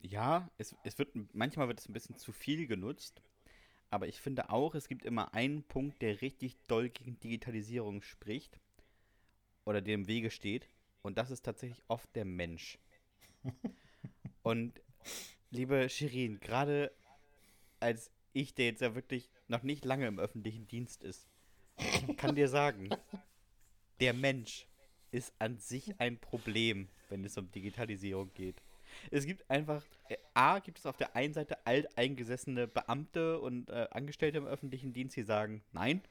[0.00, 3.22] ja, es, es wird, manchmal wird es ein bisschen zu viel genutzt.
[3.90, 8.60] Aber ich finde auch, es gibt immer einen Punkt, der richtig doll gegen Digitalisierung spricht
[9.64, 10.68] oder dem im Wege steht.
[11.02, 12.78] Und das ist tatsächlich oft der Mensch.
[14.42, 14.80] und
[15.50, 16.92] liebe Shirin, gerade
[17.80, 21.26] als ich, der jetzt ja wirklich noch nicht lange im öffentlichen Dienst ist,
[22.16, 22.90] kann dir sagen,
[24.00, 24.66] der Mensch
[25.10, 28.62] ist an sich ein Problem, wenn es um Digitalisierung geht.
[29.10, 33.88] Es gibt einfach, äh, A, gibt es auf der einen Seite alteingesessene Beamte und äh,
[33.90, 36.02] Angestellte im öffentlichen Dienst, die sagen, nein,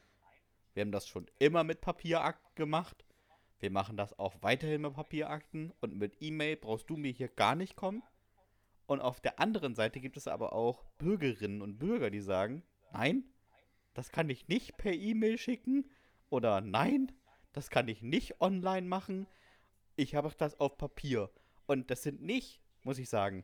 [0.73, 3.03] wir haben das schon immer mit Papierakten gemacht.
[3.59, 7.55] Wir machen das auch weiterhin mit Papierakten und mit E-Mail brauchst du mir hier gar
[7.55, 8.03] nicht kommen.
[8.85, 13.23] Und auf der anderen Seite gibt es aber auch Bürgerinnen und Bürger, die sagen, nein,
[13.95, 15.89] das kann ich nicht per E-Mail schicken
[16.29, 17.11] oder nein,
[17.57, 19.27] das kann ich nicht online machen.
[19.95, 21.29] Ich habe das auf Papier.
[21.65, 23.43] Und das sind nicht muss ich sagen.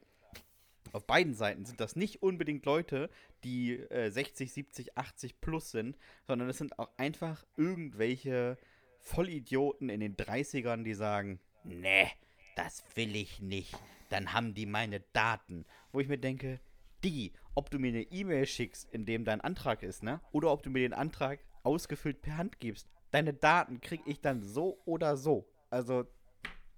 [0.93, 3.09] Auf beiden Seiten sind das nicht unbedingt Leute,
[3.43, 8.57] die äh, 60, 70, 80 plus sind, sondern es sind auch einfach irgendwelche
[8.99, 12.07] Vollidioten in den 30ern, die sagen, nee,
[12.55, 13.77] das will ich nicht.
[14.09, 15.65] Dann haben die meine Daten.
[15.91, 16.59] Wo ich mir denke,
[17.03, 20.21] die, ob du mir eine E-Mail schickst, in dem dein Antrag ist, ne?
[20.31, 22.87] Oder ob du mir den Antrag ausgefüllt per Hand gibst.
[23.13, 25.47] Deine Daten kriege ich dann so oder so.
[25.69, 26.07] Also,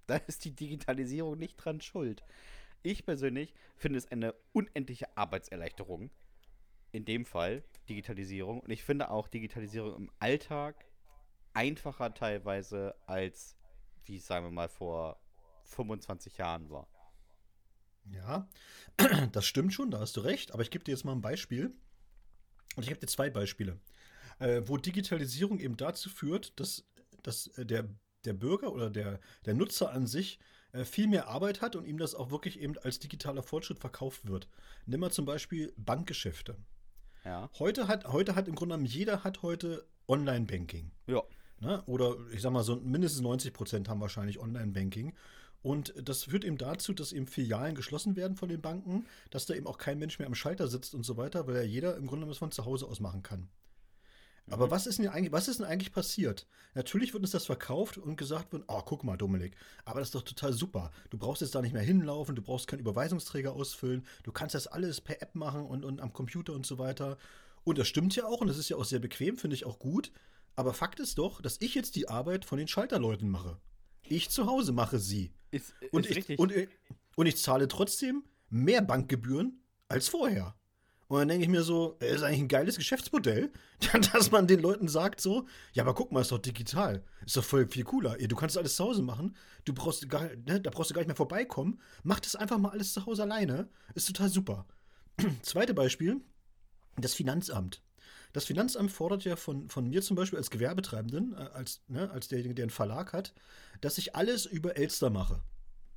[0.06, 2.22] da ist die Digitalisierung nicht dran schuld.
[2.82, 6.10] Ich persönlich finde es eine unendliche Arbeitserleichterung.
[6.92, 8.60] In dem Fall Digitalisierung.
[8.60, 10.84] Und ich finde auch Digitalisierung im Alltag
[11.54, 13.56] einfacher teilweise als,
[14.04, 15.18] wie sagen wir mal, vor
[15.64, 16.86] 25 Jahren war.
[18.10, 18.46] Ja,
[19.32, 20.52] das stimmt schon, da hast du recht.
[20.52, 21.72] Aber ich gebe dir jetzt mal ein Beispiel.
[22.76, 23.80] Und ich habe dir zwei Beispiele,
[24.38, 26.84] äh, wo Digitalisierung eben dazu führt, dass,
[27.22, 27.88] dass äh, der,
[28.24, 30.38] der Bürger oder der, der Nutzer an sich
[30.72, 34.26] äh, viel mehr Arbeit hat und ihm das auch wirklich eben als digitaler Fortschritt verkauft
[34.26, 34.48] wird.
[34.86, 36.56] Nimm mal zum Beispiel Bankgeschäfte.
[37.24, 37.50] Ja.
[37.58, 40.92] Heute hat, heute hat im Grunde genommen jeder hat heute Online-Banking.
[41.06, 41.22] Ja.
[41.60, 41.82] Ne?
[41.86, 45.14] Oder ich sag mal so mindestens 90 Prozent haben wahrscheinlich Online-Banking.
[45.62, 49.54] Und das führt eben dazu, dass eben Filialen geschlossen werden von den Banken, dass da
[49.54, 52.06] eben auch kein Mensch mehr am Schalter sitzt und so weiter, weil ja jeder im
[52.06, 53.48] Grunde genommen es von zu Hause aus machen kann.
[54.50, 54.70] Aber mhm.
[54.70, 56.46] was ist, denn eigentlich, was ist denn eigentlich passiert?
[56.74, 60.14] Natürlich wird uns das verkauft und gesagt wird, oh, guck mal, Dominik, aber das ist
[60.14, 60.90] doch total super.
[61.10, 64.66] Du brauchst jetzt da nicht mehr hinlaufen, du brauchst keinen Überweisungsträger ausfüllen, du kannst das
[64.66, 67.16] alles per App machen und, und am Computer und so weiter.
[67.64, 69.78] Und das stimmt ja auch und das ist ja auch sehr bequem, finde ich auch
[69.78, 70.12] gut.
[70.54, 73.58] Aber Fakt ist doch, dass ich jetzt die Arbeit von den Schalterleuten mache.
[74.04, 75.32] Ich zu Hause mache sie.
[75.50, 76.52] Ist, ist und, ich, und,
[77.16, 80.54] und ich zahle trotzdem mehr Bankgebühren als vorher.
[81.08, 83.52] Und dann denke ich mir so, ist eigentlich ein geiles Geschäftsmodell,
[84.12, 87.04] dass man den Leuten sagt so, ja, aber guck mal, ist doch digital.
[87.24, 88.16] Ist doch voll viel cooler.
[88.16, 89.36] Du kannst alles zu Hause machen.
[89.64, 91.80] Du brauchst gar, ne, da brauchst du gar nicht mehr vorbeikommen.
[92.02, 93.68] Mach das einfach mal alles zu Hause alleine.
[93.94, 94.66] Ist total super.
[95.42, 96.20] Zweite Beispiel,
[96.96, 97.82] das Finanzamt.
[98.32, 102.28] Das Finanzamt fordert ja von, von mir zum Beispiel als Gewerbetreibenden, äh, als, ne, als
[102.28, 103.32] derjenige, der einen Verlag hat,
[103.80, 105.40] dass ich alles über Elster mache.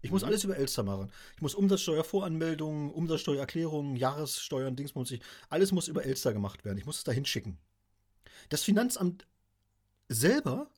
[0.02, 0.30] Ich muss mhm.
[0.30, 1.12] alles über Elster machen.
[1.36, 5.14] Ich muss Umsatzsteuervoranmeldungen, Umsatzsteuererklärungen, Jahressteuern, Dingsbums.
[5.50, 6.78] Alles muss über Elster gemacht werden.
[6.78, 7.58] Ich muss es dahin schicken.
[8.50, 9.28] Das Finanzamt
[10.08, 10.70] selber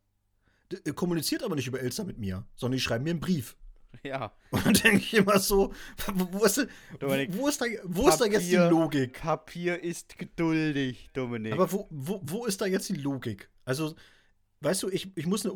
[0.86, 3.56] äh, kommuniziert aber nicht über Elster mit mir, sondern die schreiben mir einen Brief.
[4.04, 4.34] Ja.
[4.52, 5.74] Und dann denke ich immer so,
[6.14, 6.66] wo, ist,
[7.00, 9.20] Dominik, wo, ist da, wo ist da jetzt die Papier- Logik?
[9.20, 11.54] Papier ist geduldig, Dominik.
[11.54, 13.50] Aber wo, wo, wo ist da jetzt die Logik?
[13.66, 13.96] Also,
[14.62, 15.54] weißt du, ich, ich muss eine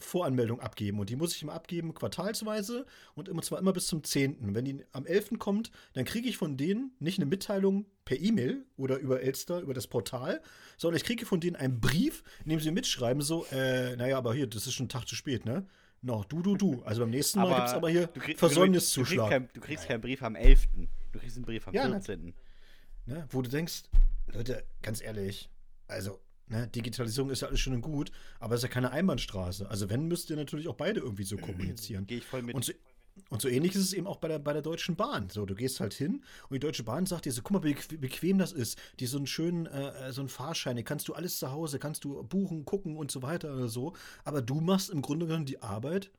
[0.00, 4.02] Umsatzsteuervoranmeldung abgeben und die muss ich immer abgeben quartalsweise und immer zwar immer bis zum
[4.02, 4.54] 10.
[4.54, 5.38] Wenn die am 11.
[5.38, 9.74] kommt, dann kriege ich von denen nicht eine Mitteilung per E-Mail oder über Elster, über
[9.74, 10.40] das Portal,
[10.76, 14.34] sondern ich kriege von denen einen Brief, in dem sie mitschreiben, so, äh, naja, aber
[14.34, 15.66] hier, das ist schon ein Tag zu spät, ne?
[16.02, 16.82] No, du, du, du.
[16.82, 19.28] Also beim nächsten Mal gibt es aber hier du krieg- Du kriegst, Versäumniszuschlag.
[19.28, 20.66] kein, du kriegst keinen Brief am 11.
[21.12, 21.96] Du kriegst einen Brief am Ja, ne?
[22.00, 22.34] 14.
[23.04, 23.26] Ne?
[23.30, 23.82] Wo du denkst,
[24.32, 25.50] Leute, ganz ehrlich,
[25.88, 26.18] also,
[26.50, 29.70] ne, Digitalisierung ist ja alles schön und gut, aber es ist ja keine Einbahnstraße.
[29.70, 32.06] Also wenn, müsst ihr natürlich auch beide irgendwie so kommunizieren.
[32.06, 32.54] Gehe ich voll mit.
[32.54, 32.72] Und so,
[33.28, 35.28] und so ähnlich ist es eben auch bei der, bei der Deutschen Bahn.
[35.30, 37.74] So, du gehst halt hin und die Deutsche Bahn sagt dir so, guck mal, wie
[37.74, 38.78] bequ- bequem das ist.
[38.98, 42.04] Die so einen schönen, äh, so einen Fahrschein, den kannst du alles zu Hause, kannst
[42.04, 43.94] du buchen, gucken und so weiter oder so.
[44.24, 46.10] Aber du machst im Grunde genommen die Arbeit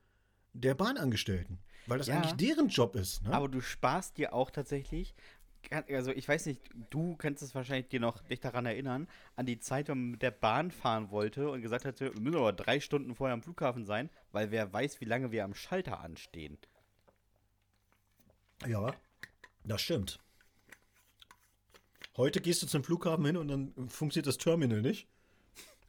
[0.52, 1.58] der Bahnangestellten.
[1.86, 2.16] Weil das Ja.
[2.20, 3.22] eigentlich deren Job ist.
[3.24, 3.32] Ne?
[3.32, 5.14] Aber du sparst dir auch tatsächlich,
[5.62, 6.60] kann- also ich weiß nicht,
[6.90, 10.22] du kannst es wahrscheinlich dir noch dich daran erinnern, an die Zeit, wenn man mit
[10.22, 13.84] der Bahn fahren wollte und gesagt hatte, wir müssen aber drei Stunden vorher am Flughafen
[13.84, 16.58] sein, weil wer weiß, wie lange wir am Schalter anstehen.
[18.66, 18.94] Ja,
[19.64, 20.18] das stimmt.
[22.16, 25.08] Heute gehst du zum Flughafen hin und dann funktioniert das Terminal nicht.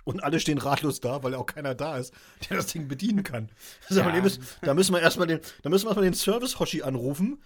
[0.06, 2.14] Und alle stehen ratlos da, weil auch keiner da ist,
[2.50, 3.50] der das Ding bedienen kann.
[3.90, 4.12] Ja.
[4.62, 7.42] Da müssen wir erstmal den, da müssen wir erstmal den Service-Hoshi anrufen.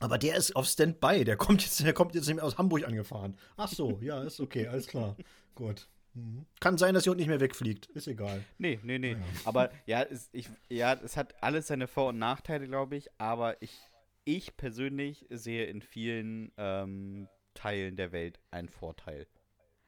[0.00, 1.24] Aber der ist auf Standby.
[1.24, 3.36] Der kommt jetzt, der kommt jetzt nicht mehr aus Hamburg angefahren.
[3.56, 5.16] Ach so, ja, ist okay, alles klar.
[5.54, 5.88] Gut.
[6.14, 6.46] Mhm.
[6.60, 7.86] Kann sein, dass ihr heute nicht mehr wegfliegt.
[7.86, 8.42] Ist egal.
[8.58, 9.16] Nee, nee, nee.
[9.44, 13.08] Aber ja es, ich, ja, es hat alles seine Vor- und Nachteile, glaube ich.
[13.18, 13.78] Aber ich,
[14.24, 19.26] ich persönlich sehe in vielen ähm, Teilen der Welt einen Vorteil.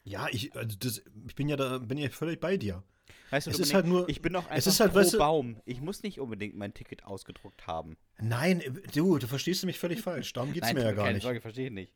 [0.05, 2.83] Ja, ich, also das, ich bin ja da, bin ja völlig bei dir.
[3.31, 5.15] Weißt du, Es ist halt nur- ich bin doch es einfach ist halt, pro weißt
[5.15, 5.57] du- Baum.
[5.67, 7.97] Ich muss nicht unbedingt mein Ticket ausgedruckt haben.
[8.21, 8.63] Nein,
[8.95, 10.33] du, du verstehst mich völlig falsch.
[10.33, 11.25] Darum geht es mir ja gar keine nicht.
[11.25, 11.93] Sorge, verstehe ich nicht.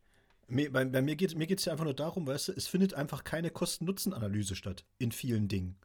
[0.47, 3.23] Mir, bei, bei mir geht es ja einfach nur darum, weißt du, es findet einfach
[3.23, 5.75] keine Kosten-Nutzen-Analyse statt in vielen Dingen.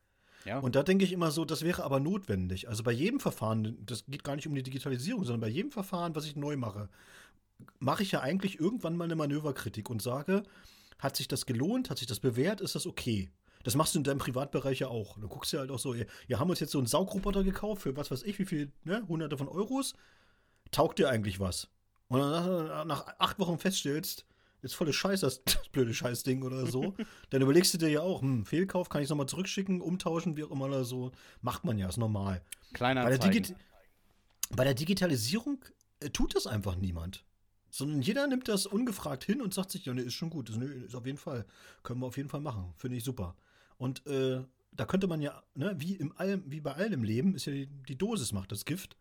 [0.44, 0.58] Ja.
[0.58, 2.68] Und da denke ich immer so, das wäre aber notwendig.
[2.68, 6.14] Also bei jedem Verfahren, das geht gar nicht um die Digitalisierung, sondern bei jedem Verfahren,
[6.14, 6.88] was ich neu mache,
[7.78, 10.42] mache ich ja eigentlich irgendwann mal eine Manöverkritik und sage,
[10.98, 13.30] hat sich das gelohnt, hat sich das bewährt, ist das okay?
[13.64, 15.18] Das machst du in deinem Privatbereich ja auch.
[15.18, 17.96] Du guckst ja halt auch so, wir haben uns jetzt so einen Saugroboter gekauft für
[17.96, 19.94] was weiß ich, wie viel, ne, hunderte von Euros.
[20.70, 21.68] Taugt dir eigentlich was?
[22.08, 24.26] Und dann nach, nach acht Wochen feststellst,
[24.62, 26.94] ist volle Scheiß, das, das blöde Scheißding oder so,
[27.30, 30.44] dann überlegst du dir ja auch, hm, Fehlkauf, kann ich es nochmal zurückschicken, umtauschen, wie
[30.44, 31.12] auch immer oder so.
[31.42, 32.42] Macht man ja, ist normal.
[32.72, 33.54] Kleiner Bei der, Digi
[34.50, 35.64] bei der Digitalisierung
[36.00, 37.24] äh, tut das einfach niemand.
[37.70, 40.56] Sondern jeder nimmt das ungefragt hin und sagt sich, ja, ne, ist schon gut, ist,
[40.56, 41.44] ne, ist auf jeden Fall,
[41.82, 43.36] können wir auf jeden Fall machen, finde ich super.
[43.78, 47.46] Und äh, da könnte man ja, ne, wie, im allem, wie bei allem Leben, ist
[47.46, 48.96] ja die, die Dosis macht das Gift.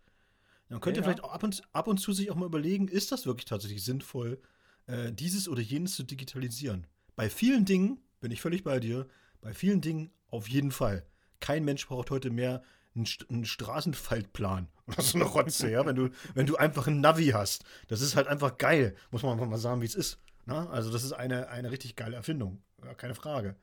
[0.69, 1.03] Man könnte Ja.
[1.03, 3.83] vielleicht auch ab und, ab und zu sich auch mal überlegen, ist das wirklich tatsächlich
[3.83, 4.39] sinnvoll,
[4.87, 6.87] äh, dieses oder jenes zu digitalisieren?
[7.15, 9.07] Bei vielen Dingen bin ich völlig bei dir,
[9.41, 11.05] bei vielen Dingen auf jeden Fall.
[11.39, 12.63] Kein Mensch braucht heute mehr
[12.95, 17.27] einen, einen Straßenfaltplan oder so eine Rotze, ja, wenn du, wenn du einfach ein Navi
[17.27, 17.63] hast.
[17.87, 20.19] Das ist halt einfach geil, muss man einfach mal sagen, wie es ist.
[20.45, 20.67] Na?
[20.69, 23.55] Also das ist eine, eine richtig geile Erfindung, ja, keine Frage.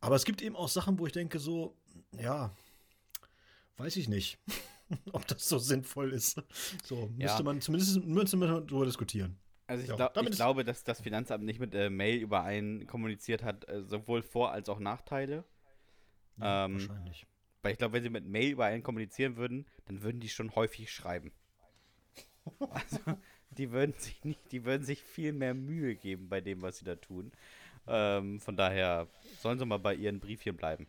[0.00, 1.76] Aber es gibt eben auch Sachen, wo ich denke so,
[2.18, 2.54] ja,
[3.76, 4.38] weiß ich nicht,
[5.12, 6.42] ob das so sinnvoll ist.
[6.84, 7.42] So müsste Ja.
[7.42, 9.38] man zumindest müsste man darüber diskutieren.
[9.66, 13.42] Also ich, Ja, glaub, ich glaube, dass das Finanzamt nicht mit äh, Mail überein kommuniziert
[13.42, 15.44] hat, äh, sowohl Vor- als auch Nachteile.
[16.38, 17.26] Ja, Ähm, wahrscheinlich.
[17.62, 20.92] Weil ich glaube, wenn sie mit Mail überein kommunizieren würden, dann würden die schon häufig
[20.92, 21.32] schreiben.
[22.70, 23.00] Also,
[23.50, 26.84] die würden sich nicht, die würden sich viel mehr Mühe geben bei dem, was sie
[26.84, 27.32] da tun.
[27.88, 29.08] Ähm, von daher
[29.40, 30.86] sollen sie mal bei ihren Briefchen bleiben.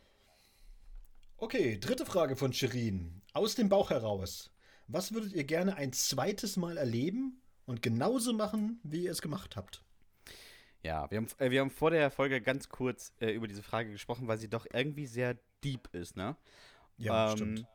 [1.38, 3.22] Okay, dritte Frage von Shirin.
[3.34, 4.52] Aus dem Bauch heraus.
[4.88, 9.56] Was würdet ihr gerne ein zweites Mal erleben und genauso machen, wie ihr es gemacht
[9.56, 9.84] habt?
[10.82, 13.92] Ja, wir haben, äh, wir haben vor der Folge ganz kurz äh, über diese Frage
[13.92, 16.38] gesprochen, weil sie doch irgendwie sehr deep ist, ne?
[16.98, 17.66] Ja, Ähm, stimmt.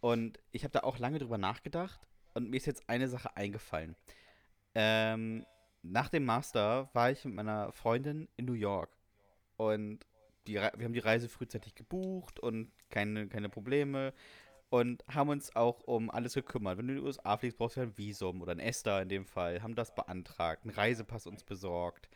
[0.00, 2.00] Und ich habe da auch lange drüber nachgedacht
[2.34, 3.96] und mir ist jetzt eine Sache eingefallen.
[4.74, 5.44] Ähm,
[5.82, 8.96] nach dem Master war ich mit meiner Freundin in New York
[9.56, 10.06] und
[10.46, 14.12] die, wir haben die Reise frühzeitig gebucht und keine, keine Probleme
[14.70, 16.78] und haben uns auch um alles gekümmert.
[16.78, 19.26] Wenn du in die USA fliegst, brauchst du ein Visum oder ein ESTA in dem
[19.26, 22.08] Fall, haben das beantragt, einen Reisepass uns besorgt,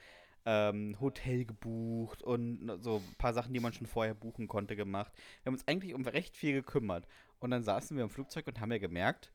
[0.44, 5.12] ähm, Hotel gebucht und so ein paar Sachen, die man schon vorher buchen konnte, gemacht.
[5.42, 7.06] Wir haben uns eigentlich um recht viel gekümmert.
[7.38, 9.32] Und dann saßen wir im Flugzeug und haben ja gemerkt,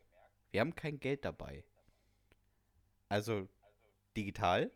[0.51, 1.63] wir haben kein Geld dabei.
[3.09, 3.47] Also
[4.18, 4.72] digital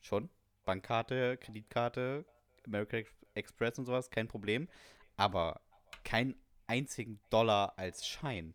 [0.00, 0.28] schon.
[0.64, 2.26] Bankkarte, Kreditkarte,
[2.66, 4.68] American Ex- Express und sowas, kein Problem.
[5.16, 5.62] Aber
[6.04, 6.34] keinen
[6.66, 8.54] einzigen Dollar als Schein.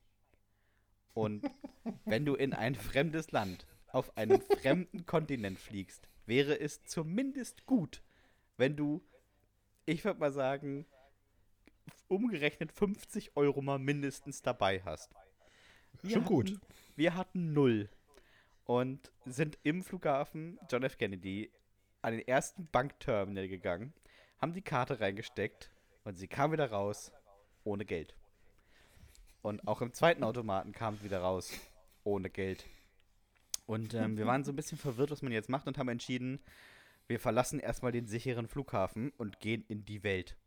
[1.13, 1.43] Und
[2.05, 8.01] wenn du in ein fremdes Land, auf einen fremden Kontinent fliegst, wäre es zumindest gut,
[8.57, 9.03] wenn du,
[9.85, 10.85] ich würde mal sagen,
[12.07, 15.11] umgerechnet 50 Euro mal mindestens dabei hast.
[16.01, 16.59] Wir Schon hatten, gut.
[16.95, 17.89] Wir hatten null
[18.65, 20.97] und sind im Flughafen John F.
[20.97, 21.51] Kennedy
[22.01, 23.93] an den ersten Bankterminal gegangen,
[24.39, 25.71] haben die Karte reingesteckt
[26.03, 27.11] und sie kam wieder raus
[27.63, 28.15] ohne Geld.
[29.41, 31.51] Und auch im zweiten Automaten kam es wieder raus
[32.03, 32.65] ohne Geld.
[33.65, 36.39] Und ähm, wir waren so ein bisschen verwirrt, was man jetzt macht und haben entschieden,
[37.07, 40.37] wir verlassen erstmal den sicheren Flughafen und gehen in die Welt.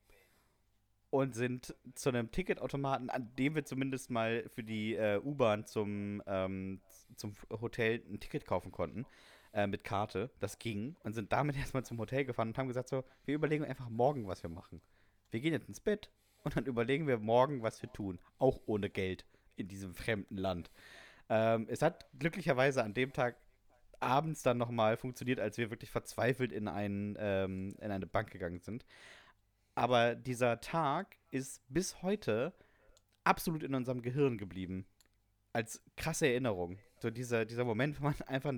[1.11, 6.22] Und sind zu einem Ticketautomaten, an dem wir zumindest mal für die äh, U-Bahn zum,
[6.26, 6.80] ähm,
[7.14, 9.07] zum Hotel ein Ticket kaufen konnten,
[9.52, 10.30] äh, mit Karte.
[10.40, 10.96] Das ging.
[11.04, 14.26] Und sind damit erstmal zum Hotel gefahren und haben gesagt: So, wir überlegen einfach morgen,
[14.26, 14.82] was wir machen.
[15.30, 16.11] Wir gehen jetzt ins Bett
[16.44, 18.18] und dann überlegen wir morgen, was wir tun.
[18.38, 19.24] Auch ohne Geld
[19.57, 20.70] in diesem fremden Land.
[21.28, 23.36] Ähm, es hat glücklicherweise an dem Tag
[24.00, 28.61] abends dann nochmal funktioniert, als wir wirklich verzweifelt in, einen, ähm, in eine Bank gegangen
[28.61, 28.84] sind.
[29.76, 32.54] Aber dieser Tag ist bis heute
[33.24, 34.86] absolut in unserem Gehirn geblieben.
[35.52, 36.78] Als krasse Erinnerung.
[36.98, 38.54] So dieser, dieser Moment, wo man einfach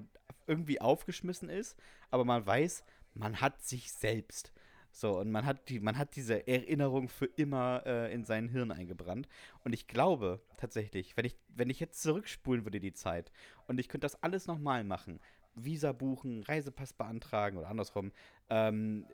[0.46, 1.76] irgendwie aufgeschmissen ist,
[2.10, 4.52] aber man weiß, man hat sich selbst.
[4.90, 8.70] So, und man hat, die, man hat diese Erinnerung für immer äh, in sein Hirn
[8.70, 9.28] eingebrannt.
[9.64, 13.32] Und ich glaube tatsächlich, wenn ich, wenn ich jetzt zurückspulen würde die Zeit
[13.66, 15.20] und ich könnte das alles nochmal machen,
[15.54, 18.12] Visa buchen, Reisepass beantragen oder andersrum,
[18.48, 19.06] ähm,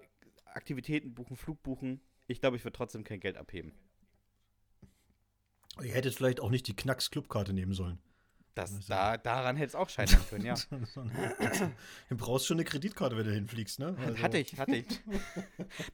[0.55, 3.72] Aktivitäten buchen, Flug buchen, ich glaube, ich würde trotzdem kein Geld abheben.
[5.82, 7.98] Ihr hättet vielleicht auch nicht die Knacks-Clubkarte nehmen sollen.
[8.55, 10.55] Das, da, daran hätte es auch scheitern können, ja.
[12.09, 13.96] du brauchst schon eine Kreditkarte, wenn du hinfliegst, ne?
[13.98, 14.22] Also.
[14.22, 14.86] Hatte ich, hatte ich.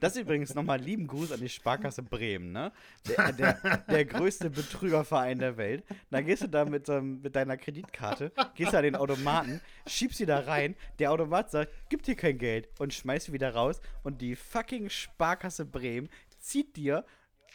[0.01, 2.73] Das ist übrigens nochmal lieben Gruß an die Sparkasse Bremen, ne?
[3.09, 5.85] Der, der, der größte Betrügerverein der Welt.
[6.11, 10.27] Da gehst du da mit, ähm, mit deiner Kreditkarte, gehst an den Automaten, schiebst sie
[10.27, 14.21] da rein, der Automat sagt, gibt dir kein Geld und schmeißt sie wieder raus und
[14.21, 17.05] die fucking Sparkasse Bremen zieht dir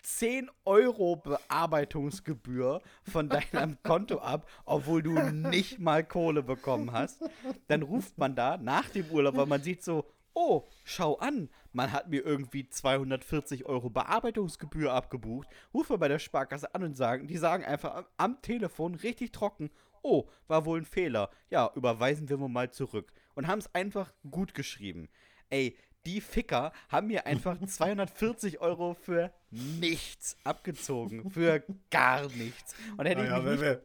[0.06, 7.24] 10 Euro Bearbeitungsgebühr von deinem Konto ab, obwohl du nicht mal Kohle bekommen hast.
[7.68, 11.92] Dann ruft man da nach dem Urlaub, weil man sieht so, oh, schau an, man
[11.92, 15.48] hat mir irgendwie 240 Euro Bearbeitungsgebühr abgebucht.
[15.74, 19.32] Ruft man bei der Sparkasse an und sagen, die sagen einfach am, am Telefon richtig
[19.32, 19.72] trocken,
[20.04, 21.32] oh, war wohl ein Fehler.
[21.50, 23.12] Ja, überweisen wir mal zurück.
[23.34, 25.10] Und haben es einfach gut geschrieben.
[25.50, 25.76] Ey,
[26.06, 31.30] die Ficker haben mir einfach 240 Euro für nichts abgezogen.
[31.32, 32.76] Für gar nichts.
[32.98, 33.80] Und hätte Naja, ich mich, nicht,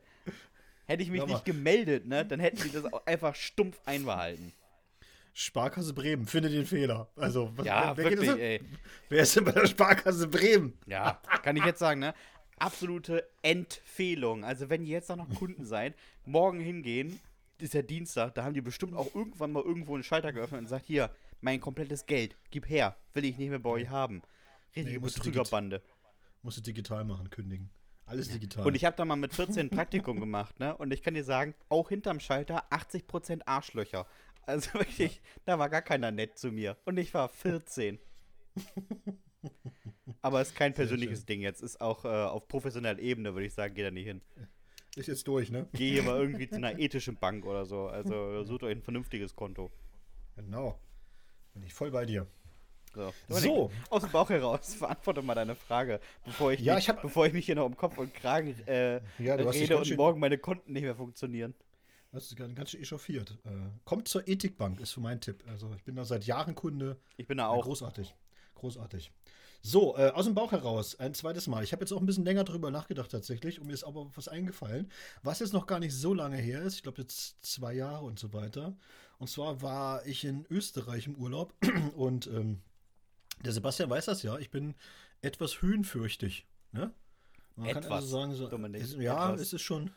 [0.86, 4.52] hätte ich mich nicht gemeldet, ne, dann hätten die das auch einfach stumpf einbehalten.
[5.32, 7.08] Sparkasse Bremen, finde den Fehler.
[7.16, 8.60] Also, was, Ja, wer, wirklich, ey.
[9.08, 10.76] wer ist denn bei der Sparkasse Bremen?
[10.86, 12.14] Ja, kann ich jetzt sagen, ne?
[12.58, 14.44] Absolute Empfehlung.
[14.44, 15.94] Also, wenn ihr jetzt da noch Kunden seid,
[16.26, 17.20] morgen hingehen,
[17.58, 20.66] ist ja Dienstag, da haben die bestimmt auch irgendwann mal irgendwo einen Schalter geöffnet und
[20.66, 21.10] sagt: Hier,
[21.40, 24.22] mein komplettes Geld, gib her, will ich nicht mehr bei euch haben.
[24.76, 25.82] Richtige Nee, Betrügerbande.
[26.42, 27.70] Musst du digital machen, kündigen.
[28.06, 28.66] Alles digital.
[28.66, 30.76] Und ich habe da mal mit 14 ein Praktikum gemacht, ne?
[30.76, 34.06] Und ich kann dir sagen, auch hinterm Schalter 80% Arschlöcher.
[34.42, 36.76] Also wirklich, da war gar keiner nett zu mir.
[36.84, 37.98] Und ich war 14.
[40.22, 41.24] Aber ist kein persönliches.
[41.24, 41.62] Ding jetzt.
[41.62, 44.22] Ist auch äh, auf professioneller Ebene, würde ich sagen, geht da nicht hin.
[44.96, 45.68] ist jetzt durch, ne?
[45.72, 47.86] Geh hier mal irgendwie zu einer ethischen Bank oder so.
[47.86, 49.70] Also sucht euch ein vernünftiges Konto.
[50.36, 50.80] Genau.
[51.54, 52.26] Bin ich voll bei dir.
[52.94, 53.12] So.
[53.28, 53.70] So.
[53.88, 57.26] Aus dem Bauch heraus, beantworte mal deine Frage, bevor ich, Ja, mich, ich hab- bevor
[57.26, 60.38] ich mich hier noch um Kopf und Kragen äh, Ja, rede und schön- morgen meine
[60.38, 61.54] Konten nicht mehr funktionieren.
[62.12, 63.38] Das ist ganz, ganz schön echauffiert.
[63.44, 63.50] Äh,
[63.84, 65.44] kommt zur Ethikbank, ist so mein Tipp.
[65.48, 66.96] Also ich bin da seit Jahren Kunde.
[67.16, 67.62] Ich bin da Ja, auch.
[67.64, 68.12] großartig.
[68.56, 69.12] Großartig.
[69.62, 71.62] So, äh, aus dem Bauch heraus, ein zweites Mal.
[71.62, 74.28] Ich habe jetzt auch ein bisschen länger drüber nachgedacht tatsächlich und mir ist aber was
[74.28, 74.90] eingefallen,
[75.22, 76.76] was jetzt noch gar nicht so lange her ist.
[76.76, 78.74] Ich glaube jetzt zwei Jahre und so weiter.
[79.18, 81.54] Und zwar war ich in Österreich im Urlaub
[81.96, 82.62] und ähm,
[83.44, 84.38] der Sebastian weiß das ja.
[84.38, 84.74] Ich bin
[85.20, 86.46] etwas höhenfürchtig.
[86.72, 86.94] Ne?
[87.56, 89.42] Man kann Etwas, also sagen, so, Dominik, ist, ja, etwas.
[89.42, 89.90] es ist schon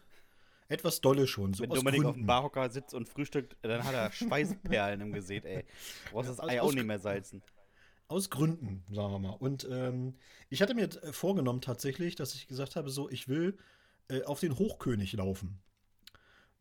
[0.67, 1.53] etwas dolle schon.
[1.53, 2.21] So Wenn Dominik auf Gründen.
[2.23, 5.63] dem Barhocker sitzt und frühstückt, dann hat er Schweißperlen im Gesicht, ey.
[6.05, 7.41] Du brauchst das Ei auch nicht mehr salzen.
[8.13, 9.31] Aus Gründen, sagen wir mal.
[9.31, 10.13] Und ähm,
[10.49, 13.57] ich hatte mir äh, vorgenommen tatsächlich, dass ich gesagt habe, so, ich will
[14.07, 15.63] äh, auf den Hochkönig laufen.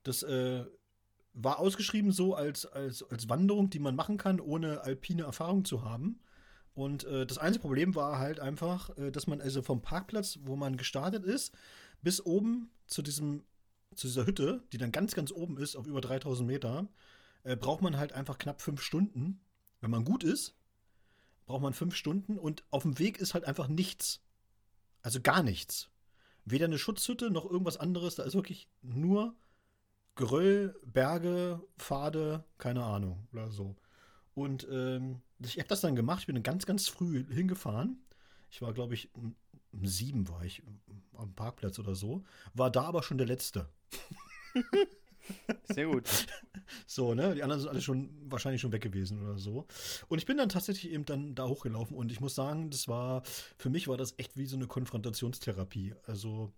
[0.03, 0.64] Das äh,
[1.34, 5.84] war ausgeschrieben so als, als, als Wanderung, die man machen kann, ohne alpine Erfahrung zu
[5.84, 6.20] haben.
[6.72, 10.57] Und äh, das einzige Problem war halt einfach, äh, dass man also vom Parkplatz, wo
[10.57, 11.55] man gestartet ist,
[12.00, 13.44] bis oben zu diesem
[13.94, 16.88] zu dieser Hütte, die dann ganz, ganz oben ist, auf über 3000 Meter,
[17.42, 19.42] äh, braucht man halt einfach knapp fünf Stunden.
[19.82, 20.57] Wenn man gut ist,
[21.47, 24.20] braucht man fünf Stunden und auf dem Weg ist halt einfach nichts.
[25.03, 25.90] Also gar nichts.
[26.45, 28.16] weder eine Schutzhütte noch irgendwas anderes.
[28.16, 29.36] Da ist wirklich nur
[30.14, 33.76] Geröll, Berge, Pfade, keine Ahnung oder so.
[34.34, 36.20] Und ähm, ich habe das dann gemacht.
[36.20, 38.03] Ich bin ganz, ganz früh hingefahren.
[38.51, 39.34] Ich war, glaube ich, um,
[39.82, 40.62] sieben war ich
[41.16, 42.24] am Parkplatz oder so.
[42.55, 43.68] War da aber schon der Letzte.
[45.64, 46.09] Sehr gut.
[46.87, 47.35] So, ne?
[47.35, 49.66] Die anderen sind alle schon wahrscheinlich schon weg gewesen oder so.
[50.09, 53.22] Und ich bin dann tatsächlich eben dann da hochgelaufen und ich muss sagen, das war,
[53.59, 55.95] für mich war das echt wie so eine Konfrontationstherapie.
[56.07, 56.53] Also,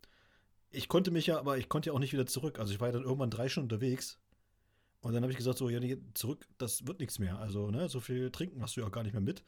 [0.71, 2.59] ich konnte mich ja, aber ich konnte ja auch nicht wieder zurück.
[2.61, 4.19] Also, ich war ja dann irgendwann drei Stunden unterwegs.
[5.01, 7.39] Und dann habe ich gesagt, so, ja, nee, zurück, das wird nichts mehr.
[7.39, 9.45] Also, ne, so viel trinken hast du ja gar nicht mehr mit.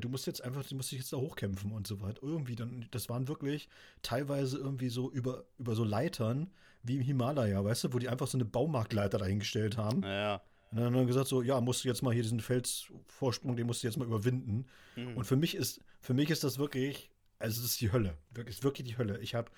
[0.00, 2.22] Du musst jetzt einfach, du musst dich jetzt da hochkämpfen und so weiter.
[2.22, 3.68] Irgendwie dann, das waren wirklich
[4.02, 6.50] teilweise irgendwie so über, über so Leitern
[6.86, 10.02] wie im Himalaya, weißt du, wo die einfach so eine Baumarktleiter dahingestellt haben.
[10.02, 10.42] Ja.
[10.70, 13.66] Und dann haben wir gesagt so, ja, musst du jetzt mal hier diesen Felsvorsprung, den
[13.66, 14.66] musst du jetzt mal überwinden.
[14.96, 15.16] Mhm.
[15.16, 18.16] Und für mich ist, für mich ist das wirklich, also es ist die Hölle.
[18.30, 19.18] Wirklich, ist wirklich die Hölle.
[19.20, 19.50] Ich habe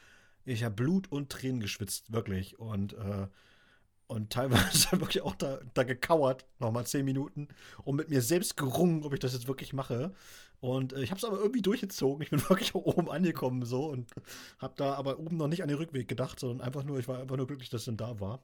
[0.45, 2.59] ich hab Blut und Tränen geschwitzt, wirklich.
[2.59, 3.27] Und, äh,
[4.09, 7.49] und teilweise wirklich auch da, da gekauert, nochmal zehn Minuten,
[7.85, 10.13] und mit mir selbst gerungen, ob ich das jetzt wirklich mache.
[10.61, 12.23] Und äh, ich habe es aber irgendwie durchgezogen.
[12.23, 14.11] Ich bin wirklich oben angekommen so und
[14.59, 17.21] habe da aber oben noch nicht an den Rückweg gedacht, sondern einfach nur, ich war
[17.21, 18.43] einfach nur glücklich, dass ich dann da war.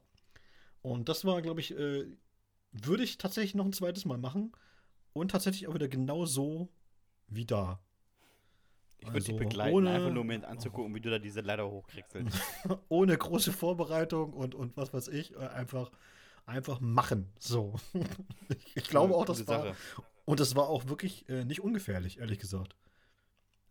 [0.81, 2.05] Und das war, glaube ich, äh,
[2.71, 4.53] würde ich tatsächlich noch ein zweites Mal machen.
[5.13, 6.69] Und tatsächlich auch wieder genau so
[7.27, 7.79] wie da.
[9.05, 11.41] Ich würde Also, dich begleiten, ohne- einfach nur um mir anzugucken, wie du da diese
[11.41, 12.37] Leiter hochkriegselst.
[12.89, 15.33] Ohne große Vorbereitung und, und was weiß ich.
[15.35, 15.91] äh, Einfach,
[16.45, 17.31] einfach machen.
[17.39, 17.75] So.
[18.49, 19.61] ich, ich glaube auch, das war.
[19.63, 19.75] Sache.
[20.25, 22.75] Und das war auch wirklich äh, nicht ungefährlich, ehrlich gesagt.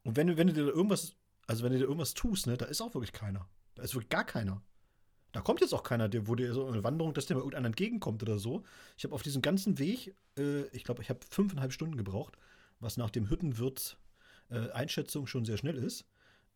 [0.05, 1.15] Und wenn, du- wenn du dir da irgendwas,
[1.47, 3.49] also wenn du dir irgendwas tust, ne, da ist auch wirklich keiner.
[3.75, 4.63] Da ist wirklich gar keiner.
[5.33, 7.67] Da kommt jetzt auch keiner, der, wo dir so eine Wanderung, dass dir mal irgendeiner
[7.67, 8.63] entgegenkommt oder so.
[8.97, 12.39] Ich habe auf diesem ganzen Weg, äh, ich glaube, ich habe fünfeinhalb Stunden gebraucht,
[12.79, 13.97] was nach dem Hüttenwirt
[14.51, 16.05] äh, Einschätzung schon sehr schnell ist.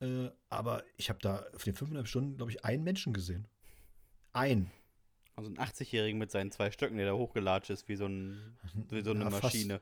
[0.01, 3.49] Äh, aber ich habe da auf den fünfeinhalb Stunden, glaube ich, einen Menschen gesehen.
[4.33, 4.71] Ein.
[5.35, 8.57] Also ein 80-Jährigen mit seinen zwei Stöcken, der da hochgelatscht ist, wie so, ein,
[8.91, 9.43] wie so eine fast.
[9.45, 9.81] Maschine.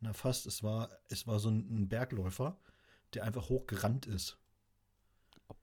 [0.00, 2.58] Na fast, es war, es war so ein, Bergläufer,
[3.14, 4.38] der einfach hochgerannt ist.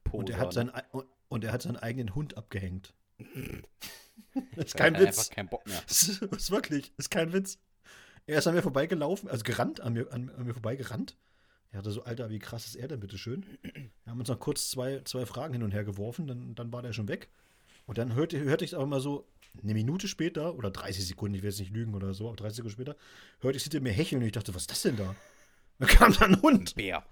[0.03, 0.53] Poser, Und er hat ne?
[0.53, 2.93] seinen, ei- und- er hat seinen eigenen Hund abgehängt.
[4.55, 5.17] das ist kein er Witz.
[5.19, 5.81] Einfach kein Bock mehr.
[5.87, 7.57] Das ist, das ist wirklich, das ist kein Witz.
[8.27, 11.17] Er ist an mir vorbeigelaufen, also gerannt, an mir, an, an mir vorbeigerannt.
[11.71, 13.45] Er hatte so, Alter, wie krass ist er denn, bitteschön?
[13.63, 16.81] Wir haben uns noch kurz zwei, zwei Fragen hin und her geworfen, dann, dann war
[16.81, 17.29] der schon weg.
[17.85, 19.27] Und dann hörte, hörte ich es aber mal so,
[19.63, 22.57] eine Minute später, oder 30 Sekunden, ich will jetzt nicht lügen oder so, aber 30
[22.57, 22.95] Sekunden später,
[23.39, 25.15] hörte ich hinter mir hecheln und ich dachte, was ist das denn da?
[25.79, 26.75] Da kam dann ein Hund.
[26.75, 27.05] Bär.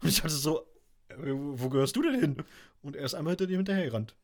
[0.00, 0.60] Und ich dachte so,
[1.08, 2.36] äh, wo gehörst du denn hin?
[2.82, 4.14] Und er ist einmal hinter dem hinterhergerannt.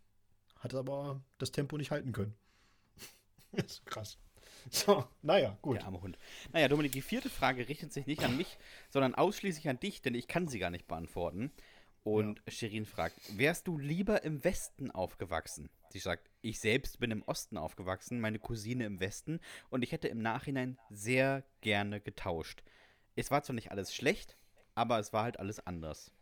[0.56, 2.34] Hat aber das Tempo nicht halten können.
[3.52, 4.16] Das ist krass.
[4.70, 5.78] So, naja, gut.
[5.78, 6.18] Der arme Hund.
[6.52, 8.58] Naja, Dominik, die vierte Frage richtet sich nicht an mich,
[8.90, 11.50] sondern ausschließlich an dich, denn ich kann sie gar nicht beantworten.
[12.02, 15.68] Und Shirin fragt, wärst du lieber im Westen aufgewachsen?
[15.90, 20.08] Sie sagt, ich selbst bin im Osten aufgewachsen, meine Cousine im Westen und ich hätte
[20.08, 22.62] im Nachhinein sehr gerne getauscht.
[23.16, 24.38] Es war zwar nicht alles schlecht,
[24.74, 26.12] aber es war halt alles anders.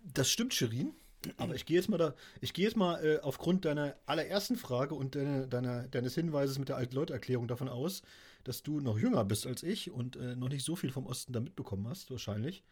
[0.00, 0.94] Das stimmt, Shirin.
[1.36, 4.94] Aber ich gehe jetzt mal da, ich gehe jetzt mal äh, aufgrund deiner allerersten Frage
[4.94, 8.02] und deiner, deiner, deines Hinweises mit der Alten-Leute-Erklärung davon aus,
[8.44, 11.32] dass du noch jünger bist als ich und äh, noch nicht so viel vom Osten
[11.32, 12.62] da mitbekommen hast, wahrscheinlich.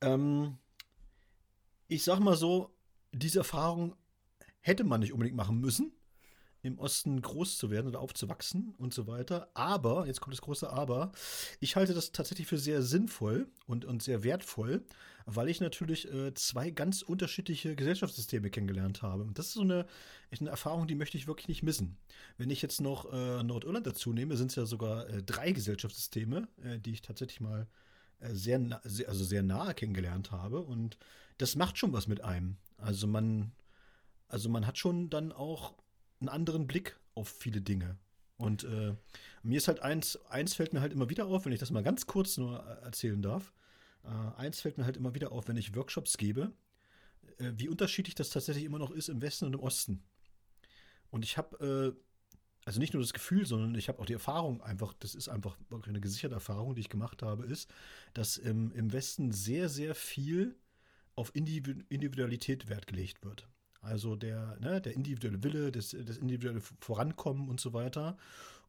[0.00, 0.58] Ähm,
[1.88, 2.70] ich sag mal so,
[3.12, 3.96] diese Erfahrung
[4.60, 5.92] hätte man nicht unbedingt machen müssen,
[6.62, 9.50] im Osten groß zu werden oder aufzuwachsen und so weiter.
[9.54, 11.12] Aber, jetzt kommt das große Aber,
[11.58, 14.84] ich halte das tatsächlich für sehr sinnvoll und, und sehr wertvoll,
[15.26, 19.24] weil ich natürlich äh, zwei ganz unterschiedliche Gesellschaftssysteme kennengelernt habe.
[19.24, 19.86] Und das ist so eine,
[20.38, 21.98] eine Erfahrung, die möchte ich wirklich nicht missen.
[22.38, 26.48] Wenn ich jetzt noch äh, Nordirland dazu nehme, sind es ja sogar äh, drei Gesellschaftssysteme,
[26.62, 27.66] äh, die ich tatsächlich mal
[28.20, 30.60] äh, sehr, sehr, also sehr nahe kennengelernt habe.
[30.60, 30.96] Und
[31.38, 32.56] das macht schon was mit einem.
[32.76, 33.52] Also man,
[34.28, 35.74] also man hat schon dann auch
[36.22, 37.98] einen anderen Blick auf viele Dinge.
[38.36, 38.94] Und äh,
[39.42, 41.82] mir ist halt eins, eins fällt mir halt immer wieder auf, wenn ich das mal
[41.82, 43.52] ganz kurz nur äh, erzählen darf.
[44.04, 46.52] Äh, eins fällt mir halt immer wieder auf, wenn ich Workshops gebe,
[47.38, 50.02] äh, wie unterschiedlich das tatsächlich immer noch ist im Westen und im Osten.
[51.10, 52.02] Und ich habe äh,
[52.64, 55.56] also nicht nur das Gefühl, sondern ich habe auch die Erfahrung einfach, das ist einfach
[55.84, 57.68] eine gesicherte Erfahrung, die ich gemacht habe, ist,
[58.14, 60.56] dass im, im Westen sehr, sehr viel
[61.14, 63.48] auf Individu Individualität Wert gelegt wird.
[63.82, 68.16] Also der, ne, der individuelle Wille, das, das individuelle Vorankommen und so weiter.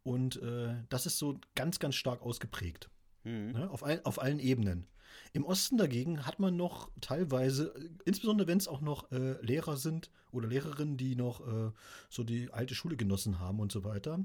[0.04, 2.90] Und äh, das ist so ganz, ganz stark ausgeprägt.
[3.24, 3.52] Mhm.
[3.52, 4.88] Ne, auf, ein, auf allen Ebenen.
[5.32, 9.78] Im Osten dagegen hat man noch teilweise, äh, insbesondere wenn es auch noch äh, Lehrer
[9.78, 11.72] sind oder Lehrerinnen, die noch äh,
[12.10, 14.20] so die alte Schule genossen haben und so weiter,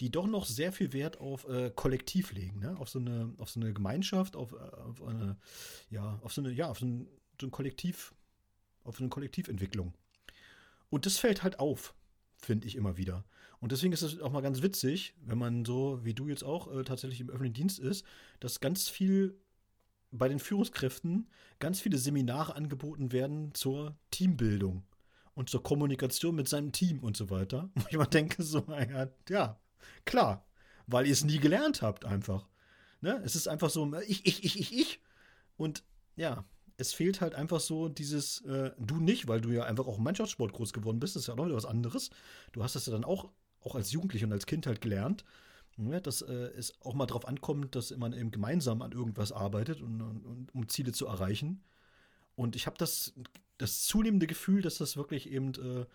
[0.00, 2.76] die doch noch sehr viel Wert auf äh, Kollektiv legen, ne?
[2.78, 5.38] auf, so eine, auf so eine Gemeinschaft, auf, äh, auf eine,
[5.88, 7.08] ja, auf so eine, ja, auf so ein,
[7.40, 8.14] so ein Kollektiv
[8.84, 9.94] auf eine Kollektiventwicklung.
[10.94, 11.92] Und das fällt halt auf,
[12.36, 13.24] finde ich immer wieder.
[13.58, 16.72] Und deswegen ist es auch mal ganz witzig, wenn man so, wie du jetzt auch,
[16.72, 18.06] äh, tatsächlich im öffentlichen Dienst ist,
[18.38, 19.36] dass ganz viel
[20.12, 21.28] bei den Führungskräften
[21.58, 24.84] ganz viele Seminare angeboten werden zur Teambildung
[25.34, 27.70] und zur Kommunikation mit seinem Team und so weiter.
[27.74, 29.60] Wo ich immer denke, so, ja, ja
[30.04, 30.46] klar,
[30.86, 32.46] weil ihr es nie gelernt habt einfach.
[33.00, 33.20] Ne?
[33.24, 35.00] Es ist einfach so, ich, ich, ich, ich, ich.
[35.56, 35.82] Und
[36.14, 36.44] ja,
[36.76, 40.04] es fehlt halt einfach so dieses, äh, du nicht, weil du ja einfach auch im
[40.04, 42.10] Mannschaftssport groß geworden bist, das ist ja auch noch was anderes.
[42.52, 45.24] Du hast das ja dann auch, auch als Jugendlicher und als Kind halt gelernt,
[45.76, 49.80] ja, dass äh, es auch mal darauf ankommt, dass man eben gemeinsam an irgendwas arbeitet,
[49.80, 51.62] und, und um Ziele zu erreichen.
[52.36, 53.14] Und ich habe das,
[53.58, 55.86] das zunehmende Gefühl, dass das wirklich eben äh,